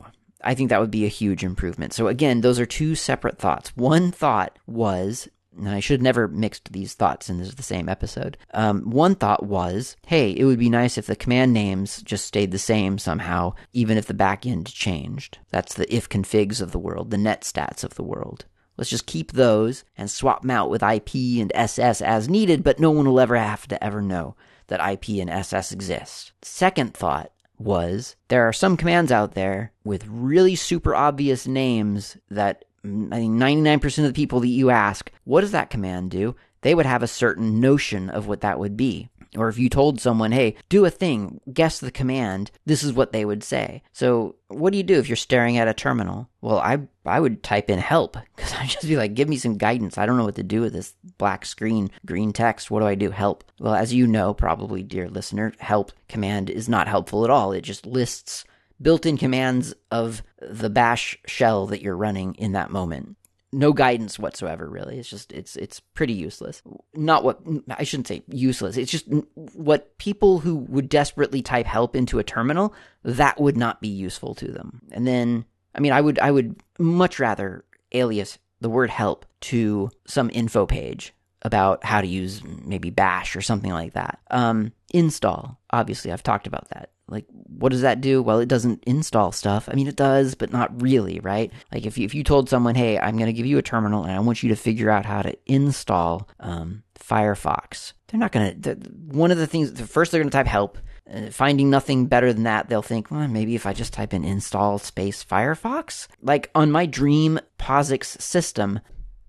I 0.41 0.55
think 0.55 0.69
that 0.69 0.79
would 0.79 0.89
be 0.89 1.03
a 1.03 1.09
huge 1.09 1.43
improvement. 1.43 1.91
So 1.91 2.07
again, 2.07 2.39
those 2.39 2.57
are 2.57 2.65
two 2.65 2.95
separate 2.95 3.37
thoughts. 3.37 3.75
One 3.75 4.13
thought 4.13 4.57
was 4.65 5.27
and 5.57 5.67
I 5.67 5.81
should 5.81 6.01
never 6.01 6.29
mixed 6.29 6.71
these 6.71 6.93
thoughts 6.93 7.29
in 7.29 7.37
this 7.37 7.53
the 7.53 7.63
same 7.63 7.89
episode. 7.89 8.37
Um, 8.53 8.89
one 8.89 9.15
thought 9.15 9.45
was, 9.45 9.97
hey, 10.07 10.31
it 10.31 10.45
would 10.45 10.59
be 10.59 10.69
nice 10.69 10.97
if 10.97 11.07
the 11.07 11.17
command 11.17 11.51
names 11.51 12.01
just 12.01 12.25
stayed 12.25 12.51
the 12.51 12.59
same 12.59 12.97
somehow, 12.97 13.55
even 13.73 13.97
if 13.97 14.05
the 14.05 14.13
backend 14.13 14.73
changed. 14.73 15.39
That's 15.49 15.73
the 15.73 15.87
ifconfigs 15.87 16.61
of 16.61 16.71
the 16.71 16.79
world, 16.79 17.11
the 17.11 17.17
netstats 17.17 17.83
of 17.83 17.95
the 17.95 18.03
world. 18.03 18.45
Let's 18.79 18.89
just 18.89 19.07
keep 19.07 19.33
those 19.33 19.83
and 19.97 20.09
swap 20.09 20.41
them 20.41 20.51
out 20.51 20.69
with 20.69 20.81
IP 20.81 21.41
and 21.41 21.51
SS 21.53 21.99
as 21.99 22.29
needed, 22.29 22.63
but 22.63 22.79
no 22.79 22.91
one 22.91 23.05
will 23.05 23.19
ever 23.19 23.35
have 23.35 23.67
to 23.67 23.83
ever 23.83 24.01
know 24.01 24.37
that 24.67 24.79
IP 24.79 25.19
and 25.19 25.29
SS 25.29 25.73
exist. 25.73 26.31
Second 26.41 26.93
thought 26.93 27.33
was 27.57 28.15
there 28.29 28.47
are 28.47 28.53
some 28.53 28.77
commands 28.77 29.11
out 29.11 29.33
there 29.33 29.73
with 29.83 30.07
really 30.07 30.55
super 30.55 30.95
obvious 30.95 31.45
names 31.45 32.15
that 32.31 32.63
I 32.85 32.87
think 32.87 33.33
99% 33.33 33.97
of 33.97 34.05
the 34.05 34.13
people 34.13 34.39
that 34.39 34.47
you 34.47 34.69
ask, 34.69 35.11
what 35.25 35.41
does 35.41 35.51
that 35.51 35.69
command 35.69 36.11
do? 36.11 36.37
They 36.61 36.73
would 36.73 36.85
have 36.85 37.03
a 37.03 37.07
certain 37.07 37.59
notion 37.59 38.09
of 38.09 38.27
what 38.27 38.39
that 38.39 38.59
would 38.59 38.77
be. 38.77 39.09
Or 39.37 39.47
if 39.47 39.59
you 39.59 39.69
told 39.69 39.99
someone, 39.99 40.31
hey, 40.31 40.55
do 40.69 40.85
a 40.85 40.89
thing, 40.89 41.39
guess 41.53 41.79
the 41.79 41.91
command, 41.91 42.49
this 42.65 42.83
is 42.83 42.93
what 42.93 43.11
they 43.11 43.25
would 43.25 43.43
say. 43.43 43.83
So, 43.91 44.35
what 44.47 44.71
do 44.71 44.77
you 44.77 44.83
do 44.83 44.97
if 44.97 45.07
you're 45.07 45.15
staring 45.15 45.57
at 45.57 45.67
a 45.67 45.73
terminal? 45.73 46.29
Well, 46.41 46.57
I 46.57 46.79
I 47.05 47.19
would 47.19 47.43
type 47.43 47.69
in 47.69 47.79
help 47.79 48.17
because 48.35 48.53
I'd 48.53 48.69
just 48.69 48.87
be 48.87 48.97
like, 48.97 49.13
give 49.13 49.29
me 49.29 49.37
some 49.37 49.57
guidance. 49.57 49.97
I 49.97 50.05
don't 50.05 50.17
know 50.17 50.25
what 50.25 50.35
to 50.35 50.43
do 50.43 50.61
with 50.61 50.73
this 50.73 50.93
black 51.17 51.45
screen, 51.45 51.91
green 52.05 52.33
text. 52.33 52.71
What 52.71 52.79
do 52.79 52.87
I 52.87 52.95
do? 52.95 53.11
Help. 53.11 53.43
Well, 53.59 53.75
as 53.75 53.93
you 53.93 54.07
know, 54.07 54.33
probably, 54.33 54.81
dear 54.81 55.09
listener, 55.09 55.53
help 55.59 55.91
command 56.07 56.49
is 56.49 56.67
not 56.67 56.87
helpful 56.87 57.23
at 57.23 57.29
all. 57.29 57.51
It 57.51 57.61
just 57.61 57.85
lists 57.85 58.45
built 58.81 59.05
in 59.05 59.17
commands 59.17 59.73
of 59.91 60.23
the 60.41 60.69
bash 60.69 61.17
shell 61.25 61.67
that 61.67 61.81
you're 61.81 61.97
running 61.97 62.33
in 62.35 62.53
that 62.53 62.71
moment 62.71 63.17
no 63.51 63.73
guidance 63.73 64.19
whatsoever 64.19 64.69
really. 64.69 64.99
It's 64.99 65.09
just 65.09 65.31
it's 65.31 65.55
it's 65.55 65.79
pretty 65.79 66.13
useless. 66.13 66.61
Not 66.93 67.23
what 67.23 67.39
i 67.69 67.83
shouldn't 67.83 68.07
say 68.07 68.23
useless. 68.27 68.77
It's 68.77 68.91
just 68.91 69.05
what 69.53 69.97
people 69.97 70.39
who 70.39 70.55
would 70.55 70.89
desperately 70.89 71.41
type 71.41 71.65
help 71.65 71.95
into 71.95 72.19
a 72.19 72.23
terminal 72.23 72.73
that 73.03 73.39
would 73.39 73.57
not 73.57 73.81
be 73.81 73.87
useful 73.87 74.35
to 74.35 74.51
them. 74.51 74.81
And 74.91 75.07
then 75.07 75.45
i 75.75 75.79
mean 75.79 75.91
i 75.91 76.01
would 76.01 76.19
i 76.19 76.31
would 76.31 76.55
much 76.77 77.19
rather 77.19 77.65
alias 77.91 78.37
the 78.61 78.69
word 78.69 78.89
help 78.89 79.25
to 79.41 79.89
some 80.05 80.29
info 80.33 80.65
page 80.65 81.13
about 81.41 81.83
how 81.85 82.01
to 82.01 82.07
use 82.07 82.43
maybe 82.43 82.89
bash 82.89 83.35
or 83.35 83.41
something 83.41 83.71
like 83.71 83.93
that. 83.93 84.19
Um 84.29 84.73
install 84.91 85.59
obviously 85.69 86.11
i've 86.11 86.23
talked 86.23 86.47
about 86.47 86.67
that 86.69 86.89
like 87.09 87.25
what 87.31 87.71
does 87.71 87.81
that 87.81 88.01
do? 88.01 88.21
Well 88.21 88.39
it 88.39 88.47
doesn't 88.47 88.83
install 88.85 89.31
stuff. 89.31 89.67
I 89.69 89.75
mean 89.75 89.87
it 89.87 89.95
does 89.95 90.35
but 90.35 90.51
not 90.51 90.81
really 90.81 91.19
right? 91.19 91.51
Like 91.71 91.85
if 91.85 91.97
you, 91.97 92.05
if 92.05 92.15
you 92.15 92.23
told 92.23 92.49
someone 92.49 92.75
hey 92.75 92.97
i'm 92.97 93.17
going 93.17 93.27
to 93.27 93.33
give 93.33 93.45
you 93.45 93.57
a 93.57 93.61
terminal 93.61 94.03
and 94.03 94.11
i 94.11 94.19
want 94.19 94.43
you 94.43 94.49
to 94.49 94.55
figure 94.55 94.89
out 94.89 95.05
how 95.05 95.21
to 95.21 95.35
install 95.45 96.29
um, 96.39 96.83
firefox 96.97 97.93
they're 98.07 98.19
not 98.19 98.31
going 98.31 98.61
to 98.61 98.75
one 99.07 99.31
of 99.31 99.37
the 99.37 99.47
things 99.47 99.73
the 99.73 99.85
first 99.85 100.11
they're 100.11 100.21
going 100.21 100.29
to 100.29 100.35
type 100.35 100.47
help 100.47 100.77
uh, 101.11 101.29
finding 101.31 101.69
nothing 101.69 102.05
better 102.05 102.31
than 102.31 102.43
that 102.43 102.69
they'll 102.69 102.81
think 102.81 103.09
well 103.11 103.27
maybe 103.27 103.55
if 103.55 103.65
i 103.65 103.73
just 103.73 103.93
type 103.93 104.13
in 104.13 104.23
install 104.23 104.77
space 104.77 105.23
firefox? 105.23 106.07
Like 106.21 106.51
on 106.53 106.71
my 106.71 106.85
dream 106.85 107.39
posix 107.57 108.21
system 108.21 108.79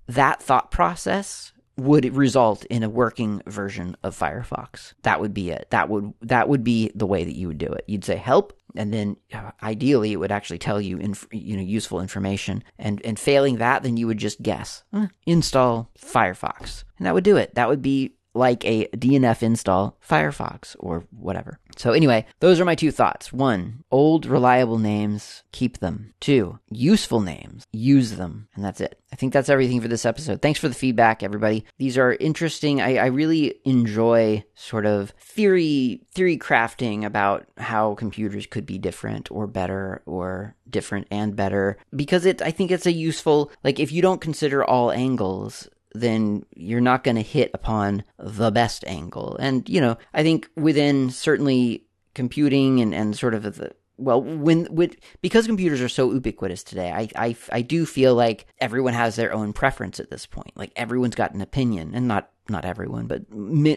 that 0.07 0.43
thought 0.43 0.71
process 0.71 1.53
would 1.81 2.15
result 2.15 2.65
in 2.67 2.83
a 2.83 2.89
working 2.89 3.43
version 3.47 3.97
of 4.03 4.19
Firefox. 4.19 4.95
That 5.03 5.21
would 5.21 5.35
be 5.35 5.51
it. 5.51 5.69
That 5.71 5.89
would 5.89 6.13
that 6.23 6.49
would 6.49 6.65
be 6.65 6.91
the 6.95 7.07
way 7.07 7.25
that 7.25 7.37
you 7.37 7.49
would 7.49 7.59
do 7.59 7.67
it. 7.67 7.85
You'd 7.87 8.05
say 8.05 8.17
help 8.17 8.53
and 8.77 8.93
then 8.93 9.17
uh, 9.33 9.51
ideally 9.63 10.13
it 10.13 10.17
would 10.17 10.33
actually 10.33 10.59
tell 10.59 10.81
you 10.81 10.99
inf- 10.99 11.27
you 11.33 11.57
know 11.57 11.63
useful 11.63 12.01
information 12.01 12.63
and 12.79 13.01
and 13.05 13.19
failing 13.19 13.57
that 13.57 13.83
then 13.83 13.97
you 13.97 14.07
would 14.07 14.19
just 14.19 14.43
guess 14.43 14.85
eh, 14.93 15.09
install 15.27 15.91
Firefox. 15.99 16.85
And 16.99 17.07
that 17.07 17.15
would 17.15 17.25
do 17.25 17.37
it. 17.37 17.55
That 17.55 17.69
would 17.69 17.83
be 17.83 18.15
like 18.35 18.65
a 18.65 18.87
DNF 18.89 19.43
install 19.43 19.99
Firefox 20.07 20.77
or 20.79 21.05
whatever. 21.11 21.59
So, 21.77 21.93
anyway, 21.93 22.27
those 22.41 22.61
are 22.61 22.65
my 22.65 22.75
two 22.75 22.91
thoughts. 22.91 23.33
One, 23.33 23.85
old, 23.91 24.27
reliable 24.27 24.79
names, 24.79 25.43
keep 25.53 25.79
them. 25.79 26.15
Two, 26.21 26.59
useful 26.69 27.21
names, 27.21 27.67
use 27.73 28.13
them. 28.13 28.49
And 28.55 28.65
that's 28.65 28.81
it. 28.81 29.01
I 29.13 29.17
think 29.17 29.33
that's 29.33 29.49
everything 29.49 29.81
for 29.81 29.89
this 29.89 30.05
episode. 30.05 30.43
Thanks 30.43 30.61
for 30.61 30.69
the 30.69 30.75
feedback, 30.75 31.23
everybody. 31.23 31.65
These 31.79 31.99
are 31.99 32.15
interesting. 32.15 32.81
I, 32.81 32.97
I 32.97 33.07
really 33.07 33.57
enjoy 33.65 34.45
sort 34.55 34.87
of 34.87 35.11
theory 35.19 36.03
theory 36.13 36.39
crafting 36.39 37.05
about 37.05 37.47
how 37.57 37.95
computers 37.95 38.47
could 38.47 38.67
be 38.67 38.79
different 38.79 39.31
or 39.31 39.47
better 39.47 40.03
or 40.07 40.55
different 40.69 41.07
and 41.11 41.35
better 41.35 41.77
because 41.95 42.27
it 42.27 42.43
I 42.43 42.51
think 42.51 42.71
it's 42.71 42.87
a 42.87 42.93
useful 42.93 43.51
like 43.65 43.81
if 43.81 43.91
you 43.91 44.03
don't 44.03 44.21
consider 44.21 44.65
all 44.65 44.91
angles 44.93 45.69
then 45.93 46.45
you're 46.55 46.81
not 46.81 47.05
going 47.05 47.17
to 47.17 47.23
hit 47.23 47.51
upon 47.55 48.05
the 48.19 48.51
best 48.51 48.85
angle. 48.87 49.37
And, 49.41 49.69
you 49.69 49.81
know, 49.81 49.97
I 50.15 50.23
think 50.23 50.49
within 50.57 51.11
certainly 51.11 51.85
computing 52.15 52.81
and, 52.81 52.95
and 52.95 53.17
sort 53.17 53.35
of 53.35 53.43
the, 53.43 53.73
well, 53.97 54.23
when 54.23 54.67
with 54.71 54.97
because 55.21 55.47
computers 55.47 55.83
are 55.83 55.89
so 55.89 56.13
ubiquitous 56.13 56.65
today, 56.65 56.91
I, 56.91 57.09
I 57.17 57.37
I 57.53 57.61
do 57.61 57.85
feel 57.85 58.15
like 58.15 58.47
everyone 58.59 58.95
has 58.95 59.17
their 59.17 59.33
own 59.33 59.53
preference 59.53 60.01
at 60.01 60.11
this 60.11 60.25
point. 60.25 60.57
Like 60.57 60.73
everyone's 60.75 61.15
got 61.15 61.35
an 61.35 61.43
opinion, 61.43 61.95
and 61.95 62.09
not 62.09 62.31
not 62.51 62.65
everyone, 62.65 63.07
but 63.07 63.23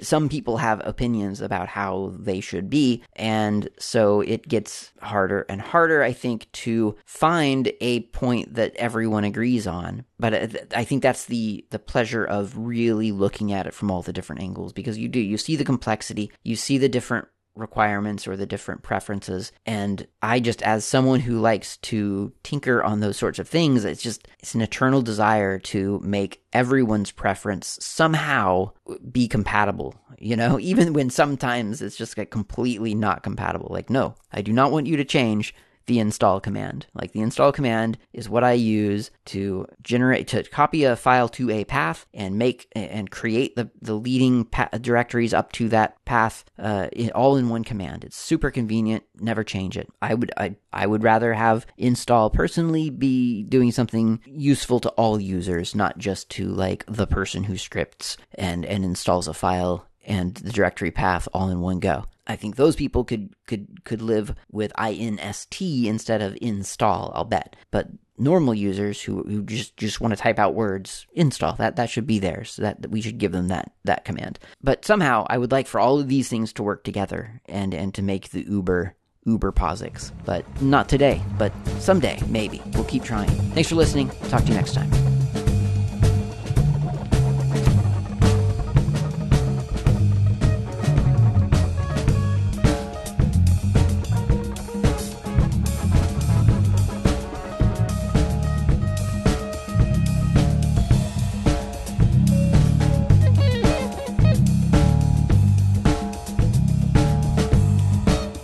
some 0.05 0.30
people 0.30 0.57
have 0.57 0.82
opinions 0.86 1.41
about 1.41 1.67
how 1.67 2.13
they 2.17 2.39
should 2.39 2.69
be. 2.69 3.03
And 3.15 3.69
so 3.80 4.21
it 4.21 4.47
gets 4.47 4.91
harder 5.01 5.45
and 5.47 5.61
harder, 5.61 6.03
I 6.03 6.13
think, 6.13 6.51
to 6.53 6.95
find 7.05 7.71
a 7.80 8.01
point 8.01 8.55
that 8.55 8.76
everyone 8.76 9.24
agrees 9.24 9.67
on. 9.67 10.05
But 10.19 10.34
uh, 10.34 10.47
I 10.76 10.84
think 10.84 11.03
that's 11.03 11.26
the, 11.26 11.65
the 11.69 11.80
pleasure 11.80 12.26
of 12.26 12.57
really 12.57 13.11
looking 13.11 13.51
at 13.51 13.67
it 13.67 13.74
from 13.74 13.91
all 13.91 14.01
the 14.01 14.13
different 14.13 14.41
angles 14.41 14.74
because 14.74 14.97
you 14.97 15.07
do, 15.07 15.19
you 15.19 15.38
see 15.38 15.55
the 15.55 15.65
complexity, 15.65 16.32
you 16.43 16.55
see 16.55 16.78
the 16.78 16.89
different 16.89 17.28
requirements 17.56 18.28
or 18.28 18.36
the 18.36 18.45
different 18.45 18.82
preferences. 18.82 19.51
And 19.66 20.08
i 20.22 20.39
just 20.39 20.62
as 20.64 20.86
someone 20.86 21.20
who 21.20 21.39
likes 21.39 21.78
to 21.78 22.32
tinker 22.43 22.84
on 22.84 22.99
those 22.99 23.18
sorts 23.18 23.39
of 23.39 23.47
things 23.47 23.86
it's 23.86 24.01
just 24.01 24.28
it's 24.39 24.56
an 24.56 24.62
eternal 24.62 25.01
desire 25.01 25.60
to 25.60 25.99
make 26.04 26.41
everyone's 26.54 27.12
preference 27.12 27.78
somehow 27.82 28.72
be 29.12 29.28
compatible 29.28 29.95
you 30.18 30.36
know 30.36 30.60
even 30.72 30.93
when 30.93 31.10
sometimes 31.10 31.82
it's 31.82 31.95
just 31.95 32.18
like 32.18 32.32
completely 32.32 32.95
not 32.95 33.24
compatible. 33.24 33.68
Like 33.70 33.89
no 33.89 34.16
i 34.32 34.41
do 34.41 34.54
not 34.54 34.72
want 34.72 34.88
you 34.88 34.97
to 34.97 35.06
change 35.06 35.54
the 35.86 35.99
install 35.99 36.39
command. 36.39 36.88
Like 36.93 37.11
the 37.11 37.21
install 37.21 37.51
command 37.51 37.97
is 38.13 38.29
what 38.29 38.43
I 38.43 38.53
use 38.53 39.11
to 39.25 39.67
generate 39.81 40.27
to 40.29 40.43
copy 40.43 40.84
a 40.84 40.95
file 40.95 41.29
to 41.29 41.49
a 41.49 41.63
path 41.65 42.05
and 42.13 42.38
make 42.38 42.67
and 42.73 43.09
create 43.09 43.55
the 43.55 43.69
the 43.81 43.93
leading 43.93 44.45
pa- 44.45 44.69
directories 44.79 45.34
up 45.34 45.51
to 45.53 45.69
that 45.69 46.03
path 46.05 46.45
uh, 46.57 46.88
in, 46.93 47.11
all 47.11 47.36
in 47.36 47.49
one 47.49 47.63
command. 47.63 48.03
It's 48.03 48.17
super 48.17 48.51
convenient. 48.51 49.03
Never 49.19 49.43
change 49.43 49.77
it. 49.77 49.89
I 50.01 50.13
would 50.13 50.31
I 50.38 50.55
I 50.71 50.88
would 50.88 51.03
rather 51.03 51.34
have 51.34 51.65
install 51.77 52.29
personally 52.29 52.89
be 52.89 53.43
doing 53.43 53.71
something 53.71 54.19
useful 54.25 54.79
to 54.81 54.89
all 54.89 55.19
users, 55.19 55.75
not 55.75 55.97
just 55.97 56.29
to 56.31 56.47
like 56.47 56.86
the 56.88 57.07
person 57.07 57.43
who 57.43 57.57
scripts 57.57 58.17
and 58.36 58.65
and 58.65 58.84
installs 58.84 59.27
a 59.27 59.34
file 59.34 59.88
and 60.04 60.36
the 60.36 60.51
directory 60.51 60.91
path 60.91 61.28
all 61.34 61.49
in 61.49 61.62
one 61.62 61.80
go. 61.80 62.06
I 62.26 62.36
think 62.36 62.56
those 62.56 62.76
people 62.76 63.04
could 63.04 63.34
could 63.47 63.84
could 63.84 64.01
live 64.01 64.36
with 64.51 64.72
inst 64.80 65.62
instead 65.62 66.22
of 66.22 66.38
install. 66.41 67.12
I'll 67.14 67.26
bet. 67.26 67.56
But 67.72 67.89
normal 68.18 68.54
users 68.54 69.01
who, 69.01 69.24
who 69.24 69.43
just 69.43 69.76
just 69.76 69.99
want 69.99 70.14
to 70.14 70.20
type 70.20 70.39
out 70.39 70.54
words 70.54 71.08
install 71.14 71.54
that 71.56 71.76
that 71.76 71.89
should 71.89 72.08
be 72.08 72.20
there. 72.20 72.43
So 72.43 72.62
that, 72.62 72.82
that 72.82 72.91
we 72.91 73.01
should 73.01 73.18
give 73.18 73.32
them 73.32 73.49
that 73.49 73.74
that 73.84 74.06
command. 74.06 74.39
But 74.62 74.86
somehow 74.86 75.26
I 75.30 75.38
would 75.38 75.51
like 75.51 75.68
for 75.68 75.80
all 75.80 75.99
of 75.99 76.08
these 76.08 76.30
things 76.30 76.54
to 76.54 76.64
work 76.64 76.84
together 76.84 77.41
and 77.45 77.74
and 77.74 77.93
to 77.95 78.01
make 78.01 78.30
the 78.30 78.43
Uber 78.43 78.95
Uber 79.26 79.51
POSIX. 79.51 80.12
But 80.26 80.45
not 80.62 80.89
today. 80.89 81.22
But 81.38 81.54
someday 81.80 82.22
maybe 82.28 82.62
we'll 82.74 82.86
keep 82.86 83.04
trying. 83.04 83.30
Thanks 83.54 83.70
for 83.70 83.76
listening. 83.76 84.10
Talk 84.30 84.43
to 84.43 84.47
you 84.49 84.56
next 84.56 84.74
time. 84.74 85.12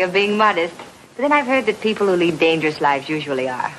You're 0.00 0.08
being 0.08 0.38
modest. 0.38 0.74
But 1.14 1.22
then 1.22 1.32
I've 1.32 1.46
heard 1.46 1.66
that 1.66 1.82
people 1.82 2.06
who 2.06 2.16
lead 2.16 2.38
dangerous 2.38 2.80
lives 2.80 3.06
usually 3.06 3.48
are. 3.50 3.68